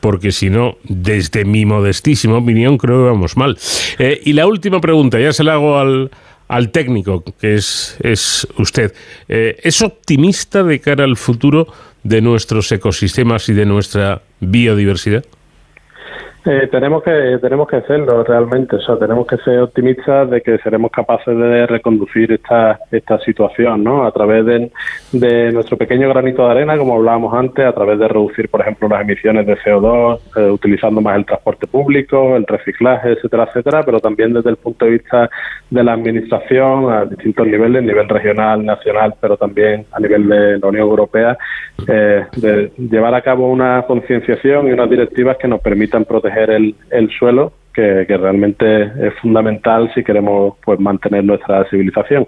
[0.00, 3.58] porque si no, desde mi modestísima opinión, creo que vamos mal.
[3.98, 6.10] y la última pregunta, ya se la hago al,
[6.48, 8.92] al técnico, que es, es usted.
[9.28, 11.66] Eh, ¿Es optimista de cara al futuro
[12.04, 15.24] de nuestros ecosistemas y de nuestra biodiversidad?
[16.46, 20.58] Eh, tenemos que tenemos que hacerlo realmente, o sea, tenemos que ser optimistas de que
[20.58, 24.04] seremos capaces de reconducir esta esta situación, ¿no?
[24.04, 24.70] A través de,
[25.12, 28.88] de nuestro pequeño granito de arena, como hablábamos antes, a través de reducir, por ejemplo,
[28.88, 33.98] las emisiones de CO2, eh, utilizando más el transporte público, el reciclaje, etcétera, etcétera, pero
[34.00, 35.30] también desde el punto de vista
[35.70, 40.68] de la administración a distintos niveles, nivel regional, nacional, pero también a nivel de la
[40.68, 41.38] Unión Europea,
[41.88, 46.74] eh, de llevar a cabo una concienciación y unas directivas que nos permitan proteger el,
[46.90, 52.26] el suelo, que, realmente es fundamental si queremos pues mantener nuestra civilización.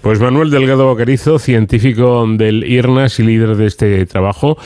[0.00, 4.56] Pues Manuel Delgado Bacarizo, científico del IRNAS y líder de este trabajo.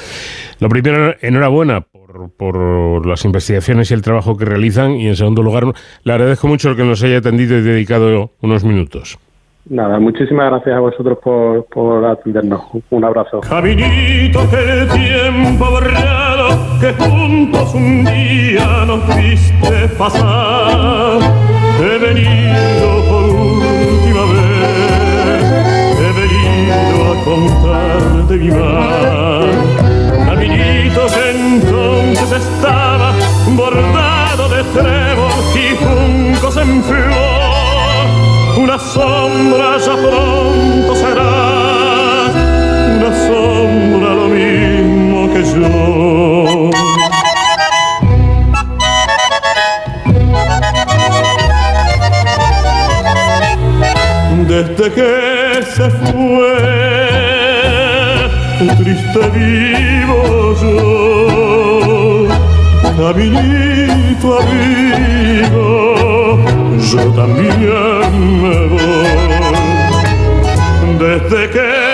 [0.58, 5.42] Lo primero, enhorabuena por, por, las investigaciones y el trabajo que realizan y en segundo
[5.42, 5.64] lugar,
[6.04, 9.18] le agradezco mucho el que nos haya atendido y dedicado unos minutos.
[9.68, 12.62] Nada, muchísimas gracias a vosotros por, por atendernos.
[12.88, 13.40] Un abrazo.
[13.40, 15.66] Caminito que el tiempo
[16.80, 21.18] que juntos un día nos viste pasar.
[21.80, 25.42] He venido por última vez,
[26.04, 29.48] he venido a contar de mi mar.
[30.26, 33.12] Caminito que entonces estaba
[33.56, 37.58] bordado de trébol y juncos en flor
[38.58, 42.30] una sombra ya pronto será,
[42.96, 46.07] una sombra lo mismo que yo.
[54.48, 56.56] Desde que se fue,
[58.78, 60.20] triste vivo
[60.62, 62.28] yo,
[62.82, 65.68] caminito amigo
[66.90, 69.08] yo también me voy.
[70.98, 71.87] Desde que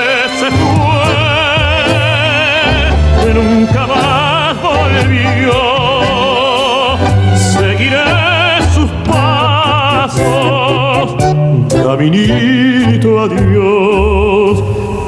[11.94, 14.64] Caminito, adiós.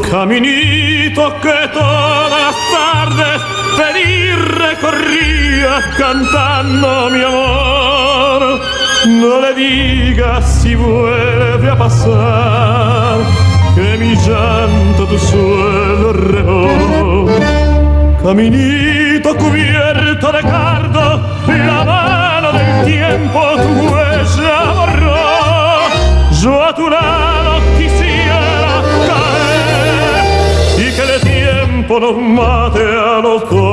[0.09, 3.43] Caminito que todas las tardes
[3.77, 8.61] pedí recorría cantando mi amor
[9.21, 13.19] no le digas si vuelve a pasar
[13.75, 17.27] que mi llanto tu suelo regó.
[18.23, 24.96] Caminito cubierto de cardo, la mano del tiempo tu huella
[26.69, 30.25] a tu lado quisiera caer
[30.79, 33.66] y que el tiempo nos mate a los dos.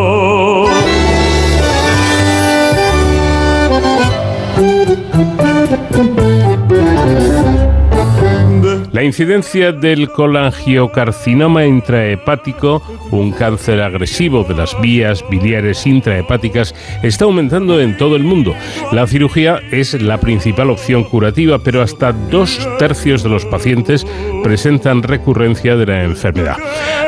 [9.04, 12.82] La incidencia del colangiocarcinoma intrahepático,
[13.12, 16.74] un cáncer agresivo de las vías biliares intrahepáticas,
[17.04, 18.56] está aumentando en todo el mundo.
[18.94, 24.08] La cirugía es la principal opción curativa, pero hasta dos tercios de los pacientes
[24.42, 26.56] presentan recurrencia de la enfermedad.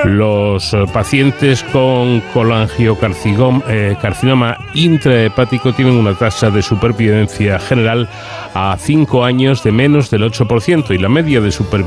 [0.04, 8.10] Los pacientes con colangiocarcinoma eh, intrahepático tienen una tasa de supervivencia general
[8.54, 11.85] a 5 años de menos del 8% y la media de supervivencia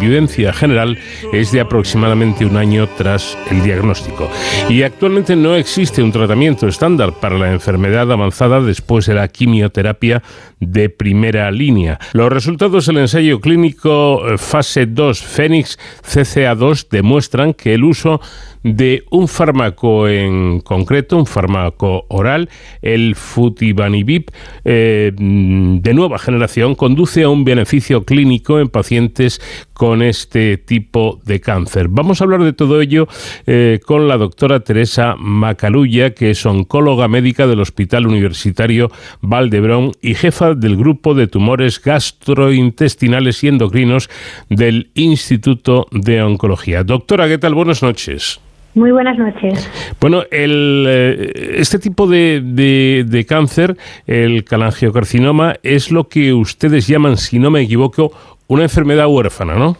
[0.53, 0.99] general
[1.33, 4.31] es de aproximadamente un año tras el diagnóstico.
[4.69, 10.23] Y actualmente no existe un tratamiento estándar para la enfermedad avanzada después de la quimioterapia
[10.61, 11.99] de primera línea.
[12.13, 18.21] Los resultados del ensayo clínico eh, fase 2 Fénix CCA2 demuestran que el uso
[18.63, 22.49] de un fármaco en concreto, un fármaco oral,
[22.83, 24.31] el Futibanibib,
[24.65, 29.41] eh, de nueva generación, conduce a un beneficio clínico en pacientes
[29.79, 31.87] con este tipo de cáncer.
[31.89, 33.07] Vamos a hablar de todo ello
[33.47, 38.91] eh, con la doctora Teresa Macalulla, que es oncóloga médica del Hospital Universitario
[39.21, 44.11] Valdebrón y jefa del grupo de tumores gastrointestinales y endocrinos
[44.51, 46.83] del Instituto de Oncología.
[46.83, 47.55] Doctora, ¿qué tal?
[47.55, 48.41] Buenas noches.
[48.75, 49.71] Muy buenas noches.
[50.01, 53.77] Bueno, el, eh, este tipo de, de, cáncer,
[54.09, 58.13] el calangiocarcinoma, es lo que ustedes llaman, si no me equivoco,
[58.49, 59.77] una enfermedad huérfana, ¿no?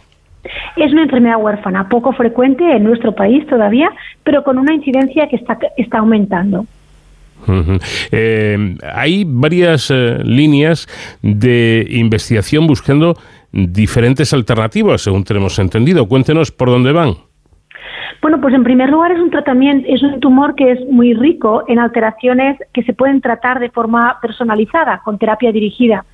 [0.77, 3.91] Es una enfermedad huérfana, poco frecuente en nuestro país todavía,
[4.23, 6.65] pero con una incidencia que está, está aumentando.
[8.13, 10.87] Eh, hay varias eh, líneas
[11.23, 13.17] de investigación buscando
[13.53, 16.07] diferentes alternativas, según tenemos entendido.
[16.07, 17.15] Cuéntenos por dónde van.
[18.21, 21.65] Bueno, pues en primer lugar es un tratamiento, es un tumor que es muy rico
[21.69, 26.05] en alteraciones que se pueden tratar de forma personalizada, con terapia dirigida.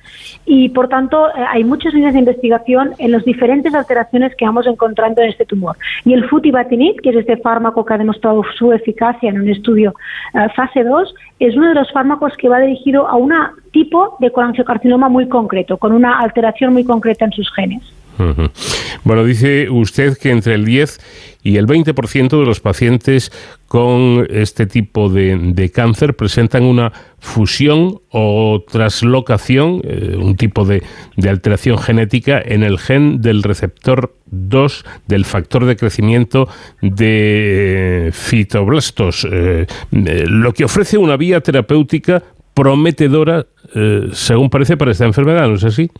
[0.45, 4.67] Y por tanto, eh, hay muchas líneas de investigación en las diferentes alteraciones que vamos
[4.67, 5.75] encontrando en este tumor.
[6.03, 9.93] Y el futibatinib, que es este fármaco que ha demostrado su eficacia en un estudio
[10.33, 13.33] eh, fase 2, es uno de los fármacos que va dirigido a un
[13.71, 17.94] tipo de colangiocarcinoma muy concreto, con una alteración muy concreta en sus genes.
[19.03, 20.99] Bueno, dice usted que entre el 10
[21.43, 23.31] y el 20% de los pacientes
[23.67, 30.81] con este tipo de, cáncer presentan una fusión o traslocación, eh, un tipo de,
[31.27, 36.47] alteración genética en el gen del receptor 2 del factor de crecimiento
[36.81, 42.23] de fitoblastos, eh, eh, lo que ofrece una vía terapéutica
[42.53, 43.45] prometedora,
[44.13, 45.91] según parece, para esta enfermedad, ¿no es así?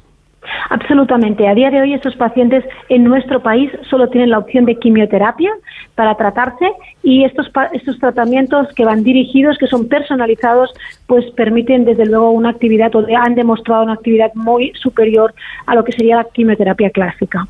[0.69, 1.47] Absolutamente.
[1.47, 5.51] A día de hoy estos pacientes en nuestro país solo tienen la opción de quimioterapia
[5.95, 6.71] para tratarse
[7.03, 10.73] y estos, estos tratamientos que van dirigidos, que son personalizados,
[11.07, 15.33] pues permiten desde luego una actividad o han demostrado una actividad muy superior
[15.65, 17.47] a lo que sería la quimioterapia clásica.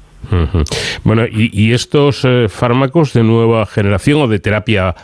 [1.04, 4.96] Bueno, y, estos eh, fármacos de nueva generación o de terapia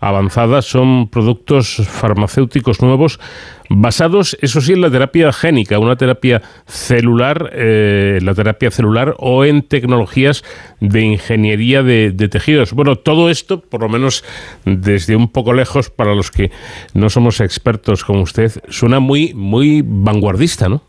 [0.00, 3.20] avanzada son productos farmacéuticos nuevos
[3.68, 9.44] basados, eso sí, en la terapia génica, una terapia celular, eh, la terapia celular o
[9.44, 10.42] en tecnologías
[10.80, 12.72] de ingeniería de, de, tejidos.
[12.72, 14.24] Bueno, todo esto, por lo menos
[14.64, 16.50] desde un poco lejos, para los que
[16.94, 20.82] no somos expertos como usted, suena muy, muy vanguardista, ¿no?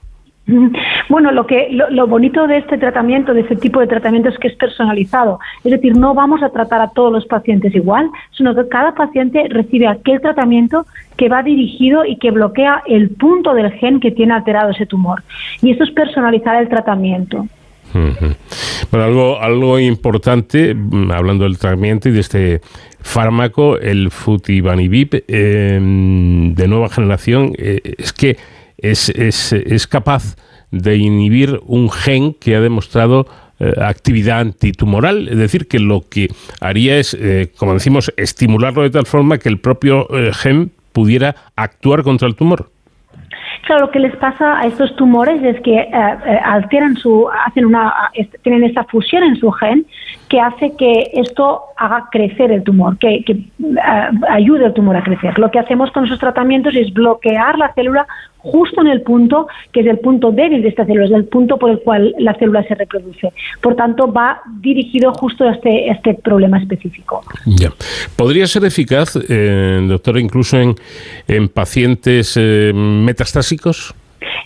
[1.09, 4.47] Bueno, lo que lo, bonito de este tratamiento, de este tipo de tratamiento es que
[4.47, 5.39] es personalizado.
[5.63, 9.45] Es decir, no vamos a tratar a todos los pacientes igual, sino que cada paciente
[9.49, 10.85] recibe aquel tratamiento
[11.17, 15.21] que va dirigido y que bloquea el punto del gen que tiene alterado ese tumor.
[15.61, 17.45] Y eso es personalizar el tratamiento.
[17.93, 22.61] Bueno, algo, algo importante, mm, hablando del tratamiento y de este
[23.01, 28.37] fármaco, el futibanibib em, de nueva generación, eh, es que
[28.81, 30.35] es, es, es capaz
[30.71, 33.27] de inhibir un gen que ha demostrado
[33.63, 36.29] eh, actividad antitumoral, es decir, que lo que
[36.61, 41.35] haría es, eh, como decimos, estimularlo de tal forma que el propio eh, gen pudiera
[41.55, 42.71] actuar contra el tumor.
[43.67, 45.77] Claro, lo que les pasa a estos tumores es que
[46.43, 47.93] alteran su, hacen una,
[48.41, 49.85] tienen esta fusión en su gen
[50.27, 53.23] que hace que esto haga crecer el tumor, que,
[54.27, 55.37] ayude al tumor a crecer.
[55.37, 58.07] Lo que hacemos con esos tratamientos es bloquear la célula
[58.43, 61.57] justo en el punto que es el punto débil de esta célula, es el punto
[61.57, 63.31] por el cual la célula se reproduce.
[63.61, 67.23] Por tanto, va dirigido justo a este, este problema específico.
[67.45, 67.69] Ya.
[68.15, 70.75] ¿Podría ser eficaz, eh, doctora, incluso en,
[71.27, 73.95] en pacientes eh, metastásicos?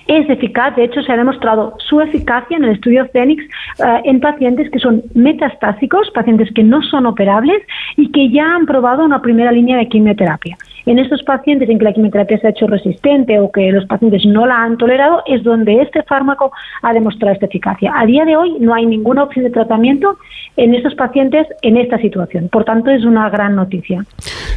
[0.08, 4.20] es eficaz, de hecho se ha demostrado su eficacia en el estudio Fénix eh, en
[4.20, 7.62] pacientes que son metastásicos, pacientes que no son operables
[7.98, 10.58] y que ya han probado una primera línea de quimioterapia.
[10.86, 14.24] En estos pacientes en que la quimioterapia se ha hecho resistente o que los pacientes
[14.26, 16.52] no la han tolerado es donde este fármaco
[16.82, 17.92] ha demostrado esta eficacia.
[17.96, 20.18] A día de hoy no hay ninguna opción de tratamiento
[20.58, 22.50] en estos pacientes en esta situación.
[22.50, 24.06] Por tanto, es una gran noticia.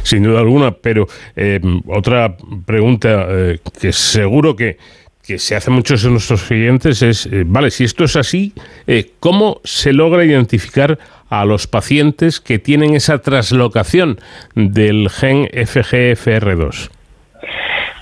[0.03, 2.35] Sin duda alguna, pero eh, otra
[2.65, 4.77] pregunta eh, que seguro que
[5.25, 8.51] que se hace muchos de nuestros clientes es, eh, vale, si esto es así,
[9.19, 10.97] ¿cómo se logra identificar
[11.29, 14.17] a los pacientes que tienen esa traslocación
[14.55, 16.89] del gen FGFR2?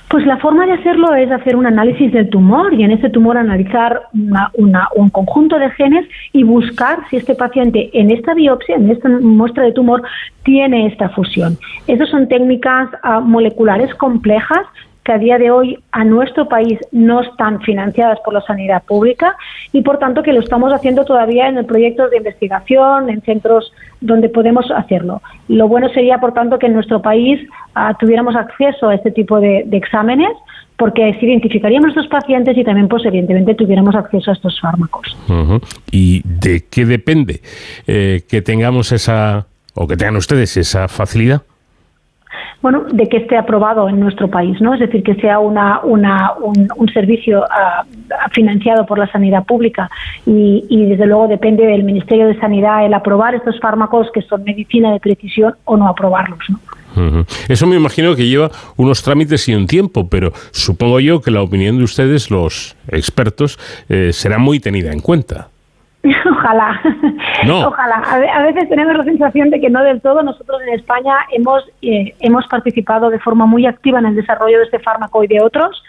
[0.10, 3.38] Pues la forma de hacerlo es hacer un análisis del tumor y en ese tumor
[3.38, 9.10] analizar un conjunto de genes y buscar si este paciente en esta biopsia, en esta
[9.10, 10.02] muestra de tumor,
[10.44, 11.58] tiene esta fusión.
[11.88, 14.66] Esas son técnicas ah, moleculares complejas
[15.08, 19.38] que a día de hoy a nuestro país no están financiadas por la sanidad pública
[19.72, 23.72] y por tanto que lo estamos haciendo todavía en proyectos de investigación, en centros
[24.02, 25.22] donde podemos hacerlo.
[25.48, 27.40] Lo bueno sería, por tanto, que en nuestro país
[27.74, 30.32] ah, tuviéramos acceso a este tipo de, exámenes
[30.76, 35.18] porque si identificaríamos a pacientes y también, pues, evidentemente, tuviéramos acceso a estos fármacos.
[35.90, 37.42] ¿Y de qué depende
[37.88, 41.44] eh, que tengamos esa, o que tengan ustedes esa facilidad?
[42.62, 44.74] Bueno, de que esté aprobado en nuestro país, ¿no?
[44.74, 47.86] Es decir, que sea una, una un, servicio ah,
[48.32, 49.90] financiado por la sanidad pública
[50.26, 54.44] y, y, desde luego depende del Ministerio de Sanidad el aprobar estos fármacos que son
[54.44, 56.60] medicina de precisión o no aprobarlos, ¿no?
[57.48, 61.42] Eso me imagino que lleva unos trámites y un tiempo, pero supongo yo que la
[61.42, 63.60] opinión de ustedes, los expertos,
[63.90, 65.50] eh, será muy tenida en cuenta.
[66.32, 66.80] Ojalá.
[67.66, 67.96] Ojalá.
[67.96, 70.24] A, veces tenemos la sensación de que no del todo.
[70.24, 74.66] Nosotros en España hemos, eh, hemos participado de forma muy activa en el desarrollo de
[74.66, 75.84] este fármaco y de otros.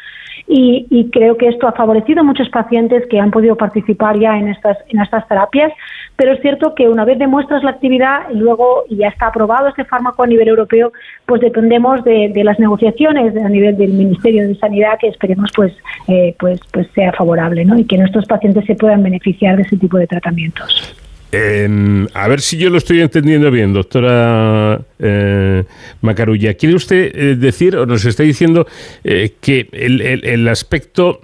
[0.50, 4.38] Y, y, creo que esto ha favorecido a muchos pacientes que han podido participar ya
[4.38, 5.70] en estas, en estas terapias,
[6.16, 9.84] pero es cierto que una vez demuestras la actividad y luego ya está aprobado este
[9.84, 10.90] fármaco a nivel europeo,
[11.26, 15.76] pues dependemos de, las negociaciones a nivel del Ministerio de Sanidad que esperemos pues
[16.06, 17.78] eh, pues pues sea favorable, ¿no?
[17.78, 21.07] Y que nuestros pacientes se puedan beneficiar de ese tipo de tratamientos.
[21.30, 25.64] Em, a ver si yo lo estoy entendiendo bien, doctora eh,
[26.00, 26.54] Macarulla.
[26.54, 28.66] ¿Quiere usted eh, decir, o nos está diciendo,
[29.04, 31.20] eh, que el, el, aspecto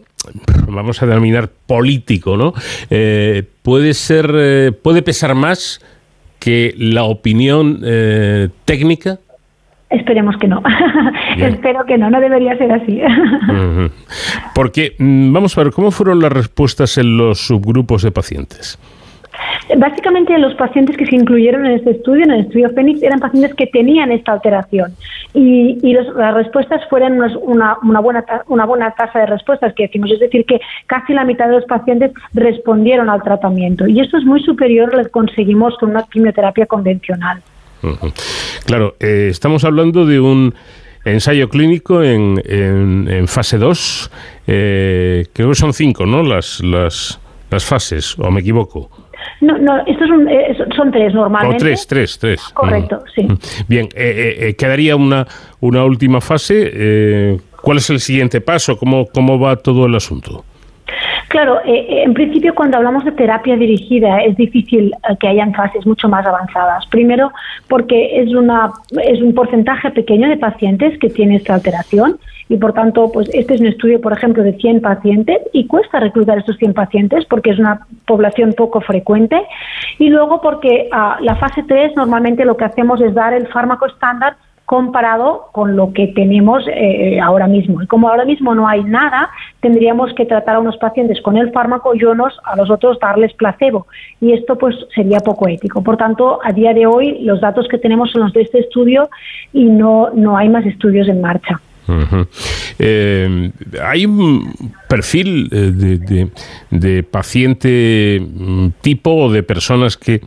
[0.68, 2.52] vamos a denominar político, ¿no?
[3.62, 5.81] Puede ser, puede pesar más
[6.39, 7.81] que la opinión
[8.64, 9.18] técnica.
[9.90, 10.62] Esperemos que no.
[11.39, 13.01] Espero que no, no debería ser así.
[14.55, 18.78] Porque, mm, vamos a ver, ¿cómo fueron las respuestas en los subgrupos de pacientes?
[19.77, 23.55] Básicamente los pacientes que se incluyeron en este estudio, en el estudio Fénix, eran pacientes
[23.55, 24.95] que tenían esta alteración
[25.32, 30.20] y, las respuestas fueron una, una, buena, una buena tasa de respuestas que decimos, es
[30.20, 34.43] decir, que casi la mitad de los pacientes respondieron al tratamiento y esto es muy
[34.43, 37.43] superior a lo que conseguimos con una quimioterapia convencional.
[38.66, 40.55] Claro, eh, estamos hablando de un
[41.05, 44.11] ensayo clínico en, en, fase 2,
[44.47, 46.23] eh, creo que son cinco, ¿no?
[46.23, 47.20] Las, las,
[47.51, 48.91] las fases, o me equivoco.
[49.41, 51.57] No, no, estos son, eh, son tres normalmente.
[51.57, 52.41] O tres, tres, tres.
[52.55, 53.27] Correcto, sí.
[53.69, 55.27] Bien, eh, eh, quedaría una,
[55.61, 57.41] una última fase.
[57.63, 58.77] ¿Cuál es el siguiente paso?
[58.77, 60.45] ¿Cómo, cómo va todo el asunto?
[61.29, 66.27] Claro, en principio cuando hablamos de terapia dirigida es difícil que hayan fases mucho más
[66.27, 66.87] avanzadas.
[66.87, 67.33] Primero
[67.69, 68.73] porque es, una,
[69.03, 72.19] es un porcentaje pequeño de pacientes que tiene esta alteración
[72.49, 75.99] y por tanto, pues este es un estudio, por ejemplo, de 100 pacientes y cuesta
[75.99, 79.41] reclutar estos 100 pacientes porque es una población poco frecuente
[79.99, 83.87] y luego porque ah, la fase 3 normalmente lo que hacemos es dar el fármaco
[83.87, 87.82] estándar comparado con lo que tenemos eh, ahora mismo.
[87.82, 89.31] Y como ahora mismo no hay nada,
[89.61, 93.86] tendríamos que tratar a unos pacientes con el fármaco y a los otros darles placebo.
[94.20, 95.82] Y esto pues sería poco ético.
[95.82, 99.11] Por tanto, a día de hoy los datos que tenemos son los de este estudio
[99.53, 101.61] y no, no hay más estudios en marcha.
[102.78, 103.51] Eh,
[103.82, 104.55] hay un
[104.89, 106.31] perfil eh,
[106.70, 110.23] de, paciente mm, tipo o de personas que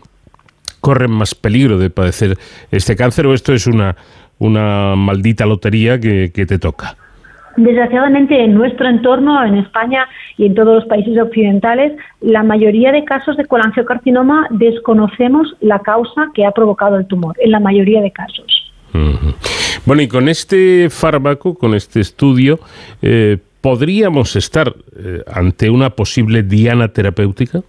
[0.79, 2.37] corren más peligro de padecer
[2.71, 3.95] este cáncer o esto es una,
[4.39, 6.95] una maldita lotería que, te toca?
[7.55, 10.07] Desgraciadamente, en nuestro entorno, en España
[10.37, 16.27] y en todos los países occidentales, la mayoría de casos de colangiocarcinoma desconocemos la causa
[16.35, 18.73] que ha provocado el tumor, en la mayoría de casos.
[19.85, 22.59] Bueno, y con este fármaco, con este estudio,
[23.01, 27.61] eh, ¿podríamos estar eh, ante una posible diana terapéutica?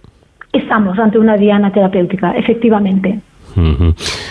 [0.51, 3.19] Estamos ante una diana terapéutica, efectivamente.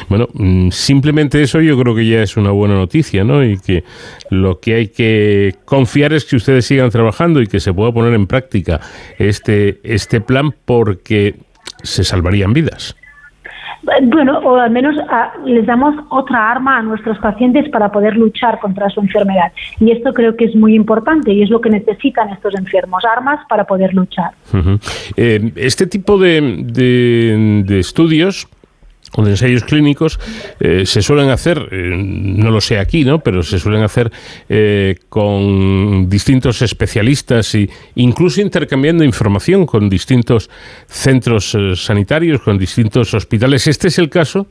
[0.09, 3.44] Bueno, mm, simplemente eso yo creo que ya es una buena noticia, ¿no?
[3.44, 3.84] Y que
[4.30, 8.14] lo que hay que confiar es que ustedes sigan trabajando y que se pueda poner
[8.14, 8.80] en práctica
[9.18, 11.36] este, este plan porque
[11.82, 12.96] se salvarían vidas.
[14.02, 18.59] Bueno, o al menos ah, les damos otra arma a nuestros pacientes para poder luchar
[18.59, 19.52] contra su enfermedad.
[19.80, 23.40] Y esto creo que es muy importante y es lo que necesitan estos enfermos, armas
[23.48, 24.32] para poder luchar.
[25.16, 26.62] Eh, este tipo de,
[27.64, 28.48] de estudios
[29.16, 30.18] de ensayos clínicos
[30.60, 33.18] eh, se suelen hacer, eh, no lo sé aquí, ¿no?
[33.18, 34.10] pero se suelen hacer
[34.48, 40.51] eh, con distintos especialistas e incluso intercambiando información con distintos
[40.86, 43.66] centros sanitarios, con distintos hospitales.
[43.66, 44.47] ¿Este es el caso?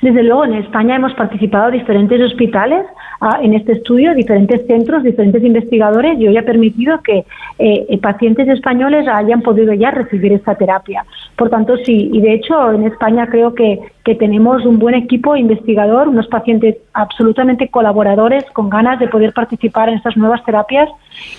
[0.00, 2.84] Desde luego, en España hemos participado diferentes hospitales
[3.20, 7.24] ah, en este estudio, diferentes centros, diferentes investigadores, y hoy ha permitido que
[7.58, 11.04] eh, pacientes españoles hayan podido ya recibir esta terapia.
[11.38, 15.36] Por tanto, sí, y de hecho en España creo que, que tenemos un buen equipo
[15.36, 20.88] investigador, unos pacientes absolutamente colaboradores con ganas de poder participar en estas nuevas terapias,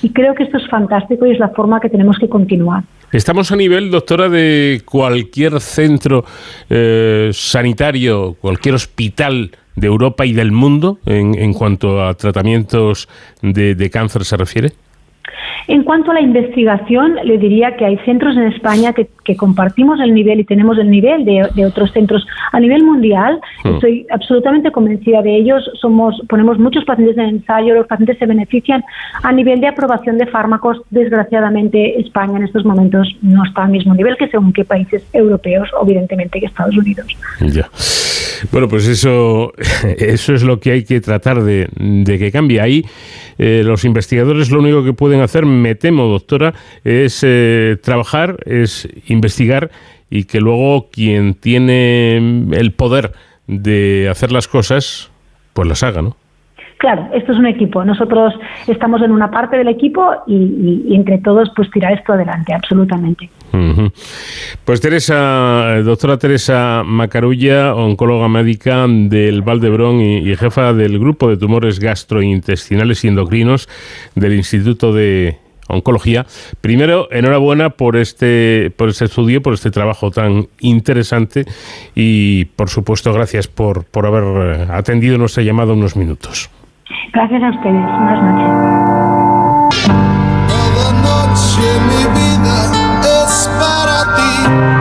[0.02, 2.84] y creo que esto es fantástico y es la forma que tenemos que continuar.
[3.12, 6.24] Estamos a nivel, doctora, de cualquier centro
[6.70, 13.10] eh, sanitario, cualquier hospital de Europa y del mundo en, en cuanto a tratamientos
[13.42, 14.72] de, cáncer se refiere.
[15.68, 19.08] En cuanto a la investigación, le diría que hay centros en España que,
[19.38, 23.40] compartimos el nivel y tenemos el nivel de, otros centros a nivel mundial.
[23.64, 23.76] Hmm.
[23.76, 25.70] Estoy absolutamente convencida de ellos.
[25.80, 28.84] Somos, ponemos muchos pacientes en ensayo, los pacientes se benefician
[29.22, 30.82] a nivel de aprobación de fármacos.
[30.90, 35.70] Desgraciadamente, España en estos momentos no está al mismo nivel que según qué países europeos,
[35.80, 37.06] evidentemente que Estados Unidos.
[37.42, 37.70] Ya.
[38.52, 39.54] Bueno, pues eso,
[39.98, 41.68] eso es lo que hay que tratar de,
[42.06, 42.62] que cambie.
[42.62, 42.86] Ahí
[43.38, 46.54] eh, los investigadores lo único que pueden hacer, me temo, doctora,
[46.84, 49.72] es eh, trabajar, es investigar
[50.10, 53.14] y que luego quien tiene el poder
[53.48, 55.12] de hacer las cosas,
[55.54, 56.16] pues las haga, ¿no?
[56.80, 57.84] Claro, esto es un equipo.
[57.84, 58.34] Nosotros
[58.66, 63.30] estamos en una parte del equipo y, entre todos pues tirar esto adelante, absolutamente.
[64.66, 71.38] Pues Teresa, doctora Teresa Macarulla, oncóloga médica del Valdebrón y, y, jefa del grupo de
[71.38, 73.68] tumores gastrointestinales y endocrinos
[74.16, 75.38] del Instituto de
[75.70, 76.26] Oncología.
[76.62, 81.46] Primero, enhorabuena por este, por este estudio, por este trabajo tan interesante
[81.96, 86.50] y, por supuesto, gracias por, por haber atendido nuestra llamada unos minutos.
[87.14, 87.74] Gracias a ustedes.
[87.74, 89.90] Buenas noches.
[90.48, 92.59] Cada noche mi vida
[94.50, 94.79] para ti.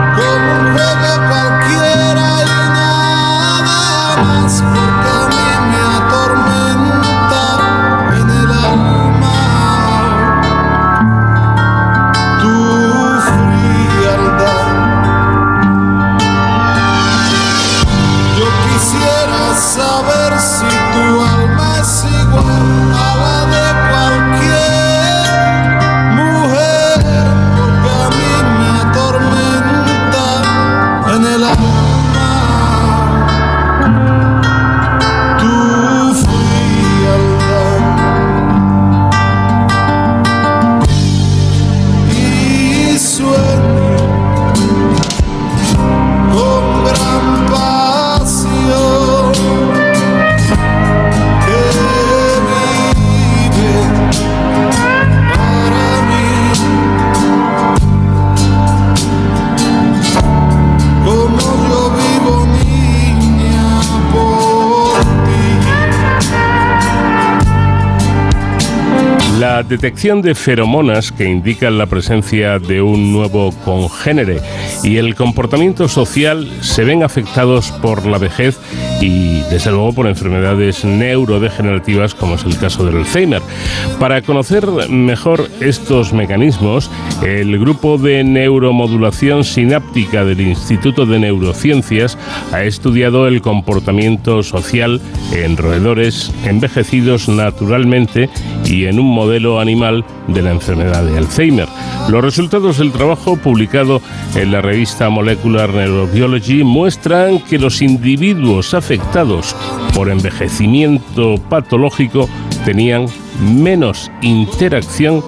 [69.68, 74.40] Detección de feromonas que indican la presencia de un nuevo congénere
[74.82, 78.58] y el comportamiento social se ven afectados por la vejez
[79.00, 83.42] y desde luego por enfermedades neurodegenerativas como es el caso del Alzheimer.
[84.00, 86.90] Para conocer mejor estos mecanismos,
[87.22, 92.16] el grupo de neuromodulación sináptica del Instituto de Neurociencias
[92.52, 95.00] ha estudiado el comportamiento social
[95.32, 98.30] en roedores envejecidos naturalmente
[98.64, 101.68] y en un modelo animal de la enfermedad de Alzheimer.
[102.09, 104.01] Los resultados del trabajo publicado
[104.35, 109.55] en la revista Molecular Neurobiology muestran que los individuos afectados
[109.94, 112.28] por envejecimiento patológico
[112.64, 113.06] tenían
[113.40, 115.22] menos interacción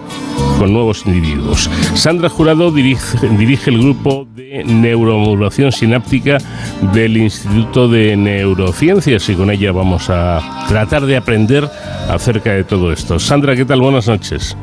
[0.61, 1.71] con nuevos individuos.
[1.95, 6.37] Sandra Jurado dirige, dirige, el grupo de neuromodulación sináptica
[6.93, 11.67] del Instituto de Neurociencias y con ella vamos a tratar de aprender
[12.11, 13.19] acerca de todo esto.
[13.19, 13.81] Sandra, ¿qué tal?
[13.81, 14.55] Buenas noches.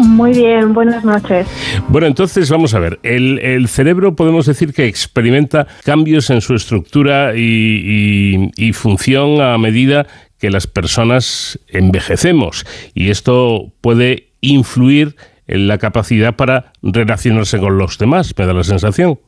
[0.00, 1.46] Muy bien, buenas noches.
[1.86, 2.98] Bueno, entonces vamos a ver.
[3.04, 10.04] El, cerebro podemos decir que experimenta cambios en su estructura y, y función a medida
[10.40, 12.66] que las personas envejecemos.
[12.92, 15.16] Y esto puede influir
[15.46, 19.18] en la capacidad para relacionarse con los demás, me da la sensación.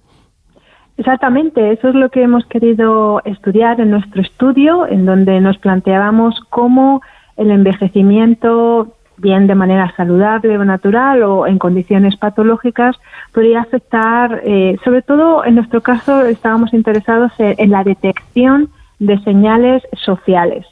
[0.98, 6.38] Exactamente, eso es lo que hemos querido estudiar en nuestro estudio, en donde nos planteábamos
[6.50, 7.00] cómo
[7.38, 12.96] el envejecimiento, bien de manera saludable o natural o en condiciones patológicas,
[13.32, 18.68] podría afectar, eh, sobre todo en nuestro caso estábamos interesados en la detección
[18.98, 20.66] de señales sociales.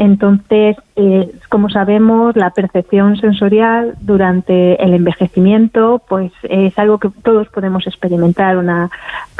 [0.00, 7.48] Entonces, eh, como sabemos, la percepción sensorial durante el envejecimiento, pues es algo que todos
[7.48, 8.90] podemos experimentar, una,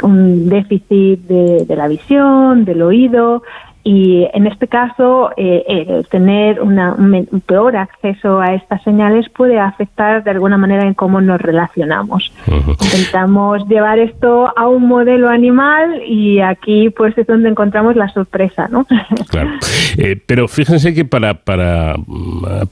[0.03, 3.41] un déficit de, de la visión, del oído,
[3.83, 10.31] y en este caso, eh, tener un peor acceso a estas señales puede afectar de
[10.31, 12.31] alguna manera en cómo nos relacionamos.
[12.47, 18.67] Intentamos llevar esto a un modelo animal y aquí pues es donde encontramos la sorpresa,
[18.69, 18.85] ¿no?
[19.29, 19.51] Claro.
[19.97, 21.95] Eh, pero fíjense que para, para,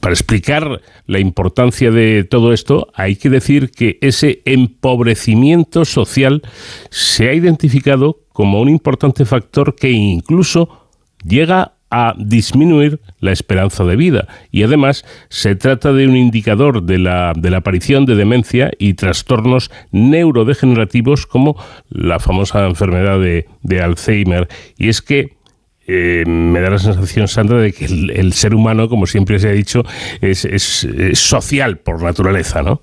[0.00, 6.42] para explicar la importancia de todo esto, hay que decir que ese empobrecimiento social
[6.90, 10.79] se ha identificado como un importante factor que incluso
[11.24, 16.98] llega a disminuir la esperanza de vida y además se trata de un indicador de
[16.98, 21.56] la, de la aparición de demencia y trastornos neurodegenerativos como
[21.88, 24.48] la famosa enfermedad de, Alzheimer.
[24.78, 25.36] Y es que
[25.86, 29.52] eh, me da la sensación, Sandra, de que el, ser humano, como siempre se ha
[29.52, 29.82] dicho,
[30.20, 32.80] es, es social por naturaleza, ¿no?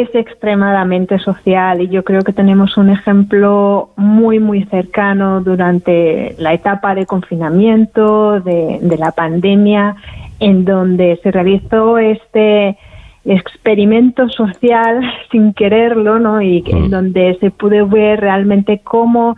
[0.00, 6.54] Es extremadamente social y yo creo que tenemos un ejemplo muy, muy cercano durante la
[6.54, 9.96] etapa de confinamiento, de, la pandemia,
[10.40, 12.78] en donde se realizó este
[13.24, 15.00] experimento social
[15.30, 16.40] sin quererlo, ¿no?
[16.40, 16.90] Y en mm.
[16.90, 19.36] donde se pudo ver realmente cómo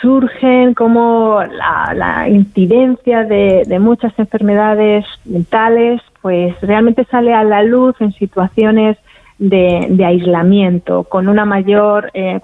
[0.00, 1.40] surgen, cómo
[1.94, 8.96] la, incidencia de, de, muchas enfermedades mentales, pues realmente sale a la luz en situaciones
[9.38, 12.40] de, aislamiento, con una mayor eh,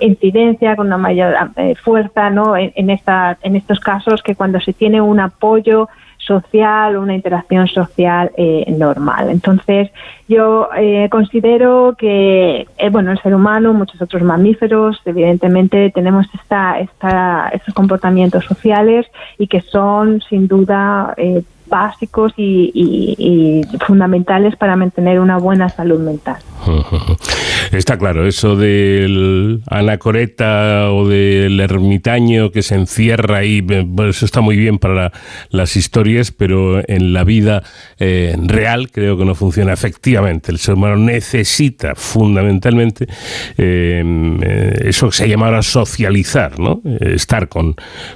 [0.00, 2.56] incidencia, con una mayor eh, fuerza ¿no?
[2.56, 8.32] en, esta, en estos casos que cuando se tiene un apoyo social, una interacción social
[8.36, 9.30] eh, normal.
[9.30, 9.90] Entonces,
[10.28, 10.68] yo
[11.08, 18.44] considero que, bueno, el ser humano, muchos otros mamíferos, evidentemente tenemos esta, esta, estos comportamientos
[18.44, 19.06] sociales
[19.38, 21.14] y que son, sin duda,
[21.68, 26.36] básicos y, fundamentales para mantener una buena salud mental.
[27.72, 33.64] Está claro, eso del anacoreta o del ermitaño que se encierra ahí,
[34.08, 35.12] eso está muy bien para
[35.50, 37.64] las historias, pero en la vida
[37.98, 40.52] eh, real creo que no funciona efectivamente.
[40.52, 43.06] El ser humano necesita fundamentalmente
[43.58, 46.80] eh, eso que se llama ahora socializar, ¿no?
[47.00, 47.74] estar con,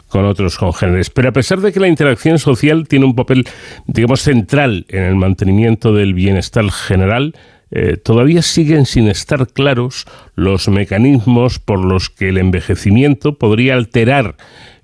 [0.08, 1.10] con otros congéneres.
[1.10, 3.39] Pero a pesar de que la interacción social tiene un papel
[3.86, 7.34] digamos, central en el mantenimiento del bienestar general,
[7.72, 10.04] eh, todavía siguen sin estar claros
[10.34, 14.34] los mecanismos por los que el envejecimiento podría alterar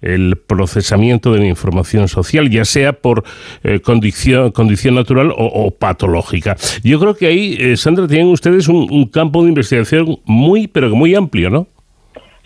[0.03, 3.25] el procesamiento de la información social, ya sea por
[3.65, 6.57] eh, condición, condición natural o, patológica.
[6.85, 11.15] Yo creo que ahí, eh, Sandra, tienen ustedes un, campo de investigación muy, pero muy
[11.15, 11.67] amplio, ¿no?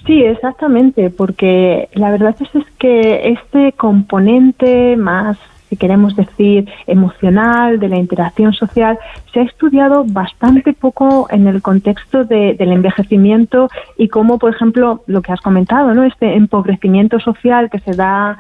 [0.07, 5.37] Sí, exactamente, porque la verdad es, es que este componente más
[5.71, 8.99] si queremos decir, emocional, de la interacción social,
[9.33, 15.23] se ha estudiado bastante poco en el contexto del envejecimiento y cómo, por ejemplo, lo
[15.23, 16.03] que has comentado, ¿no?
[16.03, 18.39] este empobrecimiento social que se da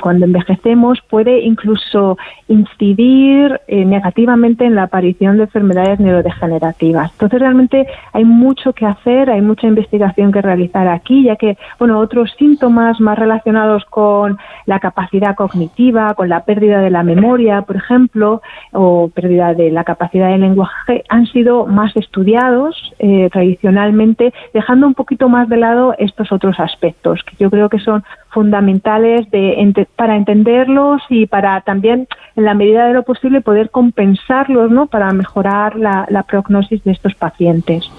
[0.00, 7.12] cuando envejecemos puede incluso incidir eh, negativamente en la aparición de enfermedades neurodegenerativas.
[7.12, 11.98] Entonces, realmente hay mucho que hacer, hay mucha investigación que realizar aquí, ya que, bueno,
[11.98, 17.76] otros síntomas más relacionados con la capacidad cognitiva, con la pérdida de la memoria, por
[17.76, 18.40] ejemplo,
[18.72, 24.94] o pérdida de la capacidad de lenguaje, han sido más estudiados eh, tradicionalmente, dejando un
[24.94, 29.26] poquito más de lado estos otros aspectos, que yo creo que son fundamentales
[29.94, 34.86] para entenderlos y para también, en la medida de lo posible, poder compensarlos ¿no?
[34.86, 37.90] para mejorar la, prognosis de estos pacientes.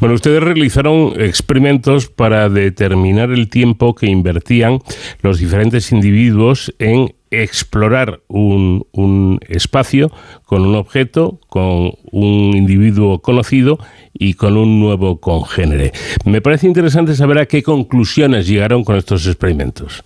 [0.00, 4.78] Bueno, ustedes realizaron experimentos para determinar el tiempo que invertían
[5.20, 10.10] los diferentes individuos en explorar un, un, espacio
[10.44, 13.78] con un objeto, con un individuo conocido
[14.12, 15.92] y con un nuevo congénere.
[16.26, 20.04] Me parece interesante saber a qué conclusiones llegaron con estos experimentos.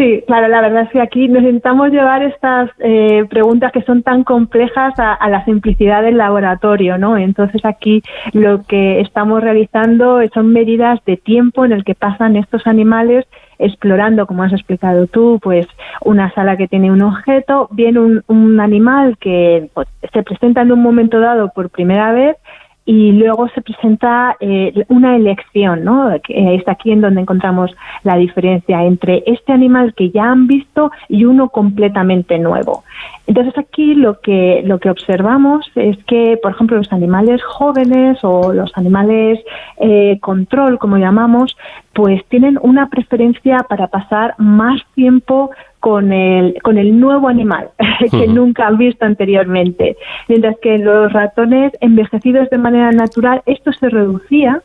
[0.00, 4.24] Sí, claro, la verdad es que aquí necesitamos llevar estas eh, preguntas que son tan
[4.24, 7.18] complejas a, la simplicidad del laboratorio, ¿no?
[7.18, 8.02] Entonces aquí
[8.32, 13.26] lo que estamos realizando son medidas de tiempo en el que pasan estos animales
[13.60, 15.66] explorando, como has explicado tú, pues
[16.02, 20.82] una sala que tiene un objeto, viene un, animal que pues, se presenta en un
[20.82, 22.36] momento dado por primera vez
[22.84, 26.10] y luego se presenta eh, una elección, ¿no?
[26.24, 27.70] Que es aquí en donde encontramos
[28.02, 32.82] la diferencia entre este animal que ya han visto y uno completamente nuevo.
[33.30, 38.52] Entonces aquí lo que lo que observamos es que, por ejemplo, los animales jóvenes o
[38.52, 39.38] los animales
[39.76, 41.56] eh, control, como llamamos,
[41.92, 47.70] pues tienen una preferencia para pasar más tiempo con el, con el nuevo animal
[48.10, 49.96] que nunca han visto anteriormente.
[50.26, 54.60] Mientras que los ratones envejecidos de manera natural esto se reducía,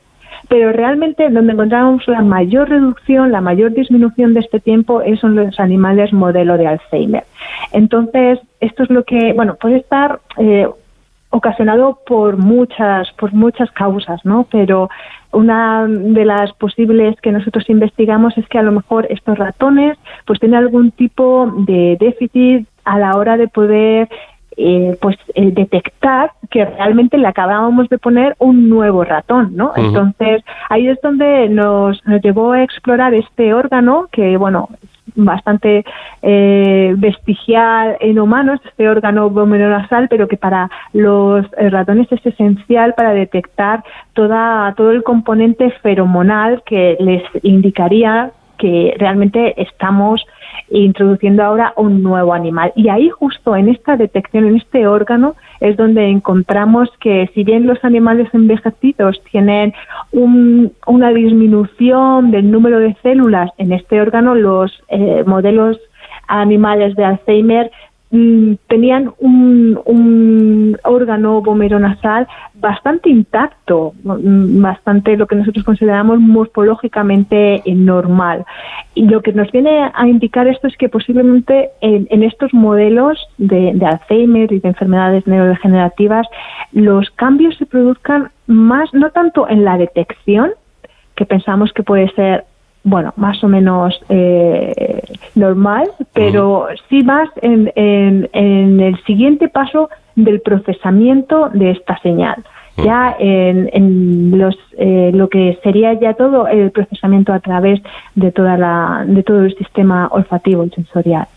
[0.49, 5.35] pero realmente donde encontramos la mayor reducción, la mayor disminución de este tiempo es en
[5.35, 7.23] los animales modelo de Alzheimer.
[7.71, 10.67] Entonces, esto es lo que, bueno, puede estar eh,
[11.29, 14.47] ocasionado por muchas, por muchas causas, ¿no?
[14.49, 14.89] Pero
[15.31, 20.39] una de las posibles que nosotros investigamos es que a lo mejor estos ratones pues
[20.39, 24.07] tienen algún tipo de déficit a la hora de poder
[24.57, 29.73] eh, pues eh, detectar que realmente le acabábamos de poner un nuevo ratón, ¿no?
[29.75, 34.69] Entonces ahí es donde nos, nos llevó a explorar este órgano que bueno
[35.15, 35.85] bastante
[36.21, 42.93] eh, vestigial en humanos, este órgano nasal, pero que para los eh, ratones es esencial
[42.95, 43.83] para detectar
[44.13, 50.25] toda, todo el componente feromonal que les indicaría que realmente estamos
[50.69, 52.71] introduciendo ahora un nuevo animal.
[52.75, 57.67] Y ahí justo en esta detección, en este órgano, es donde encontramos que si bien
[57.67, 59.73] los animales envejecidos tienen
[60.11, 65.79] una disminución del número de células en este órgano, los eh, modelos
[66.27, 67.71] animales de Alzheimer
[68.09, 71.41] tenían un, un órgano
[71.79, 78.45] nasal bastante intacto, mm, bastante lo que nosotros consideramos morfológicamente normal.
[78.93, 83.73] Y lo que nos viene a indicar esto es que posiblemente en, estos modelos de,
[83.73, 86.27] de, Alzheimer y de enfermedades neurodegenerativas,
[86.71, 90.51] los cambios se produzcan más, no tanto en la detección,
[91.15, 92.45] que pensamos que puede ser
[92.85, 95.01] bueno, más o menos eh,
[95.33, 102.45] normal, pero sí más en, en, en, el siguiente paso del procesamiento de esta señal
[102.77, 107.79] ya en, los, eh, lo que sería ya todo el procesamiento a través
[108.15, 111.27] de toda la de todo el sistema olfativo y sensorial.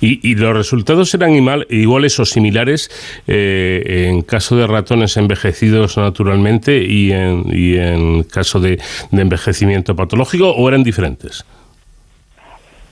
[0.00, 1.32] ¿Y, los resultados eran
[1.70, 2.90] iguales o similares
[3.26, 8.80] eh, en caso de ratones envejecidos naturalmente y en, y en caso de
[9.12, 11.44] envejecimiento patológico o eran diferentes?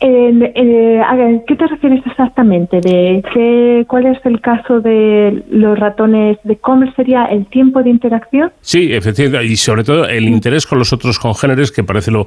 [0.02, 2.80] Eh, ¿Qué te refieres exactamente?
[2.80, 6.38] ¿De qué, ¿Cuál es el caso de los ratones?
[6.42, 8.50] ¿De cómo sería el tiempo de interacción?
[8.62, 12.24] Sí, efectivamente, y sobre todo el interés con los otros congéneres, que parece lo,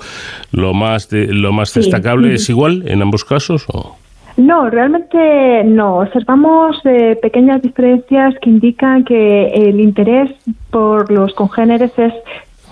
[0.52, 2.36] lo más, lo más destacable.
[2.36, 3.66] ¿Es igual en ambos casos?
[3.74, 3.98] O?
[4.38, 6.00] No, realmente no.
[6.00, 10.32] Observamos eh, pequeñas diferencias que indican que el interés
[10.72, 12.14] por los congéneres es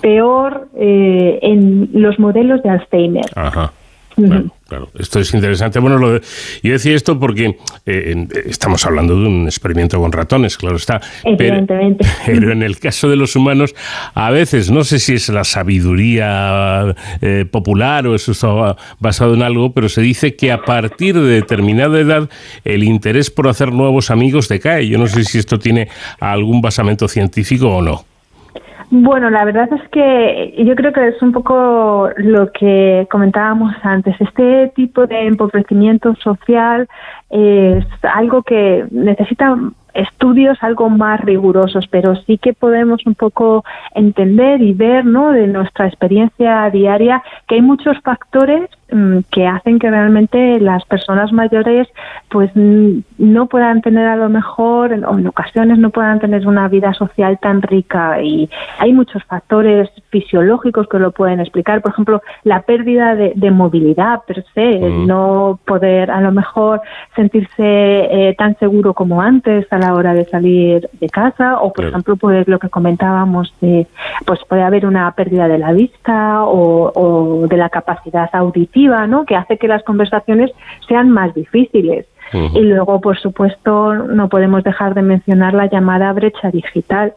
[0.02, 3.26] peor eh, en los modelos de Alzheimer.
[3.36, 3.72] Ajá.
[4.72, 5.80] Claro, esto es interesante.
[5.80, 6.22] Bueno, lo
[6.64, 11.02] yo decía esto porque eh, estamos hablando de un experimento con ratones, claro está.
[12.26, 13.76] Pero, en el caso de los humanos,
[14.14, 19.42] a veces, no sé si es la sabiduría eh, popular o eso está basado en
[19.42, 22.30] algo, pero se dice que a partir de determinada edad
[22.64, 24.88] el interés por hacer nuevos amigos decae.
[24.88, 25.90] Yo no sé si esto tiene
[26.22, 28.06] algún basamento científico o no.
[28.94, 34.20] Bueno, la verdad es que yo creo que es un poco lo que comentábamos antes.
[34.20, 36.90] Este tipo de empobrecimiento social
[37.30, 39.58] es algo que necesita
[39.94, 43.64] estudios algo más rigurosos, pero sí que podemos un poco
[43.96, 45.32] entender y ver, ¿no?
[45.32, 51.32] De nuestra experiencia diaria que hay muchos factores mm, que hacen que realmente las personas
[51.32, 51.88] mayores
[52.30, 56.94] pues no puedan tener a lo mejor o en ocasiones no puedan tener una vida
[56.94, 58.22] social tan rica.
[58.22, 58.50] Y
[58.80, 61.82] hay muchos factores fisiológicos que lo pueden explicar.
[61.82, 66.82] Por ejemplo la pérdida de, movilidad per se el no poder a lo mejor
[67.16, 72.16] sentirse eh, tan seguro como antes la hora de salir de casa o por ejemplo
[72.16, 73.88] pues lo que comentábamos de
[74.26, 79.36] pues puede haber una pérdida de la vista o, de la capacidad auditiva no que
[79.36, 80.52] hace que las conversaciones
[80.88, 82.06] sean más difíciles.
[82.34, 87.14] Y luego por supuesto no podemos dejar de mencionar la llamada brecha digital.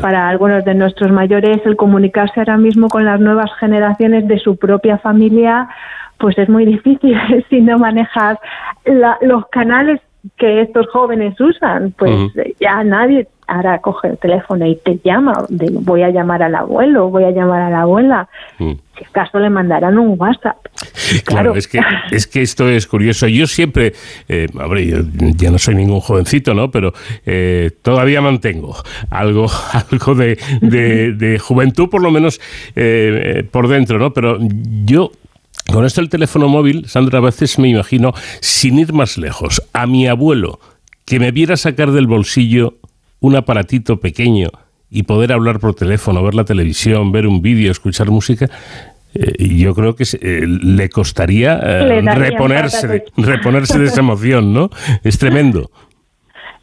[0.00, 4.56] Para algunos de nuestros mayores, el comunicarse ahora mismo con las nuevas generaciones de su
[4.56, 5.68] propia familia,
[6.18, 7.16] pues es muy difícil
[7.50, 8.38] si no manejas
[9.22, 10.00] los canales
[10.36, 16.02] que estos jóvenes usan, pues ya nadie ahora coge el teléfono y te llama, voy
[16.02, 18.28] a llamar al abuelo, voy a llamar a la abuela.
[18.58, 18.72] Mm.
[18.96, 20.56] Si acaso le mandarán un WhatsApp.
[21.24, 21.80] Claro, es que
[22.12, 23.26] es que esto es curioso.
[23.26, 23.94] Yo siempre,
[24.28, 25.00] eh, yo
[25.36, 26.70] ya no soy ningún jovencito, ¿no?
[26.70, 26.92] Pero
[27.26, 28.76] eh, todavía mantengo
[29.10, 29.46] algo,
[29.90, 32.40] algo de, de, juventud, por lo menos
[32.76, 34.12] eh, eh, por dentro, ¿no?
[34.12, 34.38] Pero
[34.84, 35.10] yo
[35.72, 39.86] con esto el teléfono móvil, Sandra, a veces me imagino, sin ir más lejos, a
[39.86, 40.60] mi abuelo,
[41.04, 42.74] que me viera sacar del bolsillo
[43.20, 44.50] un aparatito pequeño
[44.90, 48.50] y poder hablar por teléfono, ver la televisión, ver un vídeo, escuchar música,
[49.14, 54.70] eh, yo creo que eh, le costaría eh, reponerse, reponerse de esa emoción, ¿no?
[55.02, 55.70] Es tremendo.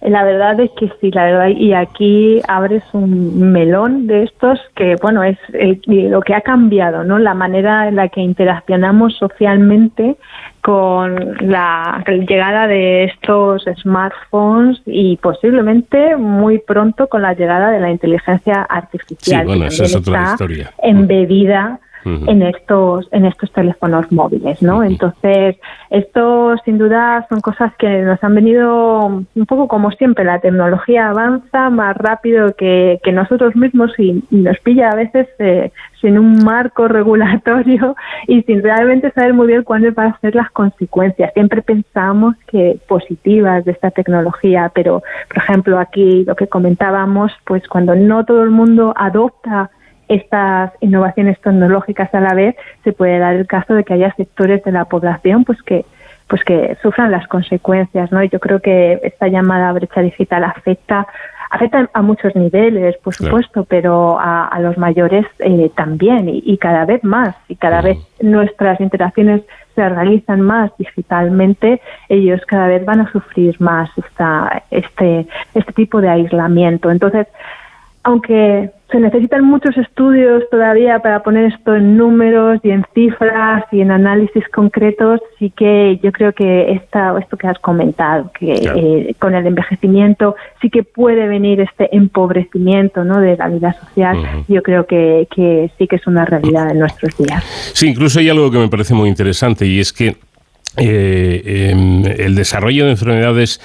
[0.08, 4.96] La verdad es que sí, la verdad, y aquí abres un melón de estos que,
[5.02, 5.38] bueno, es
[5.86, 7.20] lo que ha cambiado, ¿no?
[7.20, 10.16] La manera en la que interaccionamos socialmente
[10.62, 17.92] con la llegada de estos smartphones y posiblemente muy pronto con la llegada de la
[17.92, 19.42] inteligencia artificial.
[19.42, 20.72] Sí, bueno, eso es otra historia.
[20.82, 21.80] Embebida
[22.28, 24.84] en estos en estos teléfonos móviles, ¿no?
[24.84, 25.58] Entonces,
[25.90, 31.10] esto sin duda son cosas que nos han venido un poco como siempre, la tecnología
[31.10, 35.72] avanza más rápido que, que nosotros mismos y, nos pilla a veces eh,
[36.02, 37.96] sin un marco regulatorio
[38.28, 41.34] y sin realmente saber muy bien cuáles van a ser las consecuencias.
[41.34, 47.68] Siempre pensamos que positivas de esta tecnología, pero por ejemplo aquí lo que comentábamos, pues
[47.68, 49.70] cuando no todo el mundo adopta
[50.08, 54.64] estas innovaciones tecnológicas a la vez, se puede dar el caso de que haya sectores
[54.64, 55.86] de la población pues que
[56.28, 58.22] pues que sufran las consecuencias, ¿no?
[58.22, 61.08] Y yo creo que esta llamada brecha digital afecta
[61.50, 67.04] afecta a muchos niveles, por supuesto, pero a, los mayores eh, también y, cada vez
[67.04, 67.36] más.
[67.48, 69.44] Y cada vez nuestras interacciones
[69.76, 76.02] se realizan más digitalmente, ellos cada vez van a sufrir más esta, este, este tipo
[76.02, 76.90] de aislamiento.
[76.90, 77.28] Entonces,
[78.04, 83.82] aunque se necesitan muchos estudios todavía para poner esto en números y en cifras y
[83.82, 89.16] en análisis concretos, sí que yo creo que esta, esto que has comentado, que eh,
[89.20, 93.20] con el envejecimiento sí que puede venir este empobrecimiento ¿no?
[93.20, 97.18] de la vida social, yo creo que, que sí que es una realidad en nuestros
[97.18, 97.44] días.
[97.74, 100.16] Sí, incluso hay algo que me parece muy interesante y es que
[100.78, 103.60] eh, em, el desarrollo de enfermedades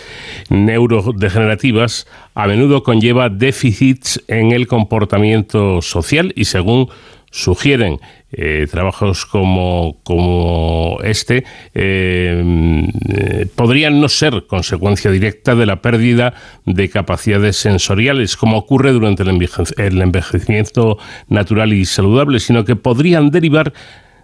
[0.49, 6.89] neurodegenerativas a menudo conlleva déficits en el comportamiento social y según
[7.31, 7.99] sugieren
[8.31, 9.99] eh, trabajos como,
[11.05, 11.45] este
[11.75, 16.33] em, eh, podrían no ser consecuencia directa de la pérdida
[16.65, 20.97] de capacidades sensoriales, como ocurre durante el envejecimiento
[21.29, 23.75] natural y saludable, sino que podrían derivar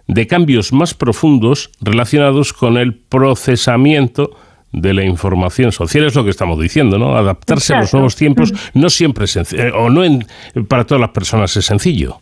[0.09, 4.31] de cambios más profundos relacionados con el procesamiento
[4.71, 7.15] de la información social es lo que estamos diciendo, ¿no?
[7.15, 10.01] Adaptarse a los nuevos tiempos no siempre es eh, o no
[10.67, 12.21] para todas las personas es sencillo.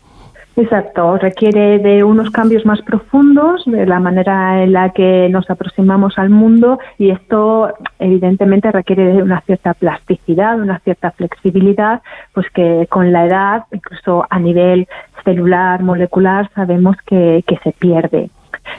[0.59, 6.17] Exacto, requiere de unos cambios más profundos, de la manera en la que nos aproximamos
[6.17, 12.01] al mundo y esto evidentemente requiere de una cierta plasticidad, una cierta flexibilidad,
[12.34, 14.88] pues que con la edad, incluso a nivel
[15.23, 18.31] celular, molecular, sabemos que, que se pierde.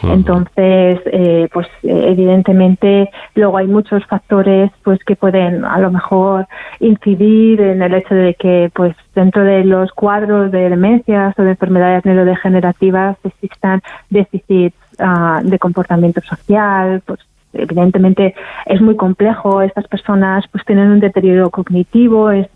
[0.02, 6.46] Entonces, eh, pues evidentemente luego hay muchos factores pues que pueden a lo mejor
[6.80, 11.50] incidir en el hecho de que pues dentro de los cuadros de demencias o de
[11.50, 17.20] enfermedades neurodegenerativas existan déficits ah, de comportamiento social, pues
[17.52, 18.34] evidentemente
[18.66, 22.48] es muy complejo, estas personas pues tienen un deterioro cognitivo, es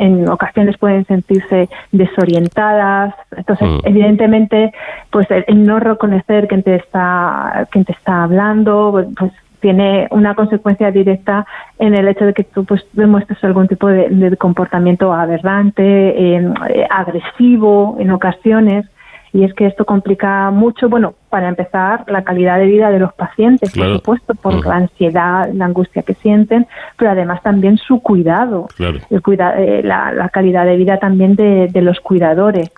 [0.00, 3.14] en ocasiones pueden sentirse desorientadas.
[3.36, 3.78] Entonces, mm.
[3.84, 4.72] evidentemente,
[5.10, 10.90] pues el, no reconocer quién te está, quién te está hablando, pues tiene una consecuencia
[10.90, 11.46] directa
[11.78, 16.54] en el hecho de que tú pues demuestres algún tipo de, comportamiento aberrante, eh,
[16.88, 18.86] agresivo en ocasiones
[19.34, 23.14] y es que esto complica mucho, bueno, para empezar, la calidad de vida de los
[23.14, 26.66] pacientes, por supuesto, por la ansiedad, la angustia que sienten,
[26.98, 31.82] pero además también su cuidado, el cuida eh, la, calidad de vida también de, de
[31.82, 32.70] los cuidadores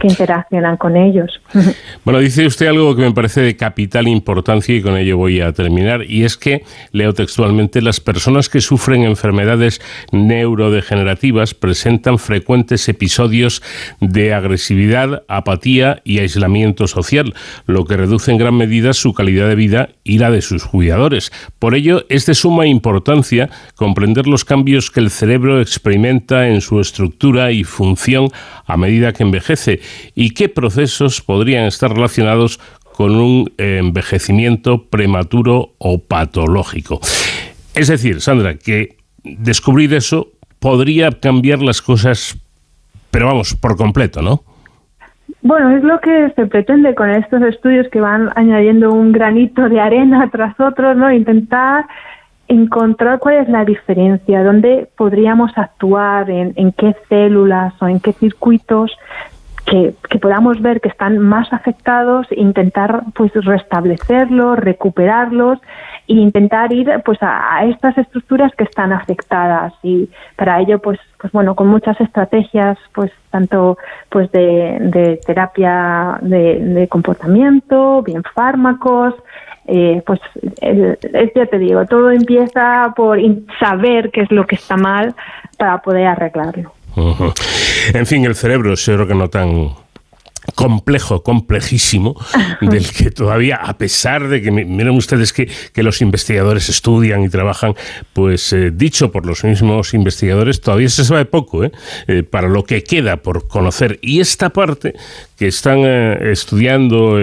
[0.00, 1.40] que interaccionan con ellos.
[2.04, 5.52] Bueno, dice usted algo que me parece de capital importancia y con ello voy a
[5.52, 6.62] terminar, y es que,
[6.92, 9.80] leo textualmente, las personas que sufren enfermedades
[10.12, 13.62] neurodegenerativas presentan frecuentes episodios
[14.00, 17.34] de agresividad, apatía y aislamiento social,
[17.66, 21.32] lo que reduce en gran medida su calidad de vida y la de sus cuidadores.
[21.58, 26.80] Por ello, es de suma importancia comprender los cambios que el cerebro experimenta en su
[26.80, 28.28] estructura y función
[28.66, 29.65] a medida que envejece
[30.14, 32.60] y qué procesos podrían estar relacionados
[32.96, 37.00] con un envejecimiento prematuro o patológico.
[37.74, 40.28] Es decir, Sandra, que descubrir eso
[40.60, 42.38] podría cambiar las cosas,
[43.10, 44.40] pero vamos, por completo, ¿no?
[45.42, 49.78] Bueno, es lo que se pretende con estos estudios que van añadiendo un granito de
[49.78, 51.12] arena tras otro, ¿no?
[51.12, 51.84] Intentar
[52.48, 58.12] encontrar cuál es la diferencia, dónde podríamos actuar, en, en qué células o en qué
[58.12, 58.96] circuitos
[59.66, 65.58] que, podamos ver que están más afectados, intentar pues restablecerlos, recuperarlos
[66.06, 71.32] e intentar ir pues a, estas estructuras que están afectadas y para ello pues pues
[71.32, 73.76] bueno con muchas estrategias pues tanto
[74.08, 79.14] pues de, terapia de, comportamiento, bien fármacos,
[79.66, 80.20] eh, pues
[81.34, 83.18] ya te digo, todo empieza por
[83.58, 85.14] saber qué es lo que está mal
[85.58, 86.75] para poder arreglarlo.
[86.96, 89.74] En fin, el cerebro es órgano tan
[90.54, 92.16] complejo, complejísimo,
[92.60, 97.28] del que todavía, a pesar de que, miren ustedes que, que los investigadores estudian y
[97.28, 97.74] trabajan,
[98.12, 101.72] pues eh, dicho por los mismos investigadores, todavía se sabe poco ¿eh?
[102.06, 103.98] Eh, para lo que queda por conocer.
[104.02, 104.94] Y esta parte
[105.36, 107.18] que están estudiando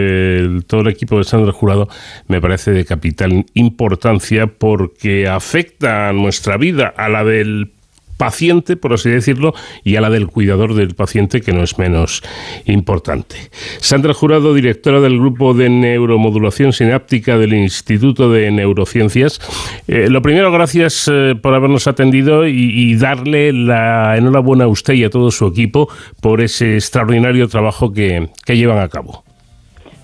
[0.67, 1.89] todo el equipo de Sandra Jurado
[2.27, 7.71] me parece de capital importancia porque afecta a nuestra vida, a la del
[8.17, 9.53] paciente, por así decirlo,
[9.83, 12.23] y a la del cuidador del paciente, que no es menos
[12.65, 13.35] importante.
[13.79, 19.39] Sandra Jurado, directora del Grupo de Neuromodulación Sináptica del Instituto de Neurociencias.
[19.87, 25.03] Eh, lo primero, gracias eh, por habernos atendido y, darle la enhorabuena a usted y
[25.03, 25.89] a todo su equipo
[26.21, 29.23] por ese extraordinario trabajo que, que llevan a cabo.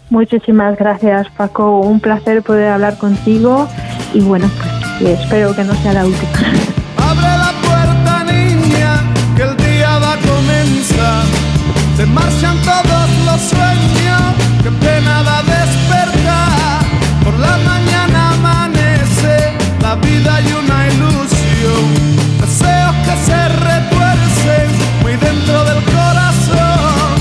[0.10, 1.81] Muchísimas gracias, Paco.
[1.81, 3.68] Un placer poder hablar contigo
[4.14, 4.49] y bueno,
[4.99, 6.69] pues espero que no sea la última.
[12.14, 14.22] Marchan todos los sueños,
[14.64, 16.80] que pena da despertar,
[17.23, 21.86] por la mañana amanece la vida y una ilusión,
[22.41, 24.68] deseos que se retuercen
[25.02, 27.15] muy dentro del corazón.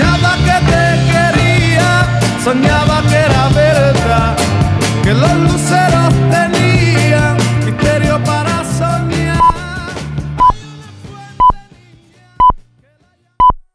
[0.00, 1.90] Nada que te quería
[2.44, 2.79] soñar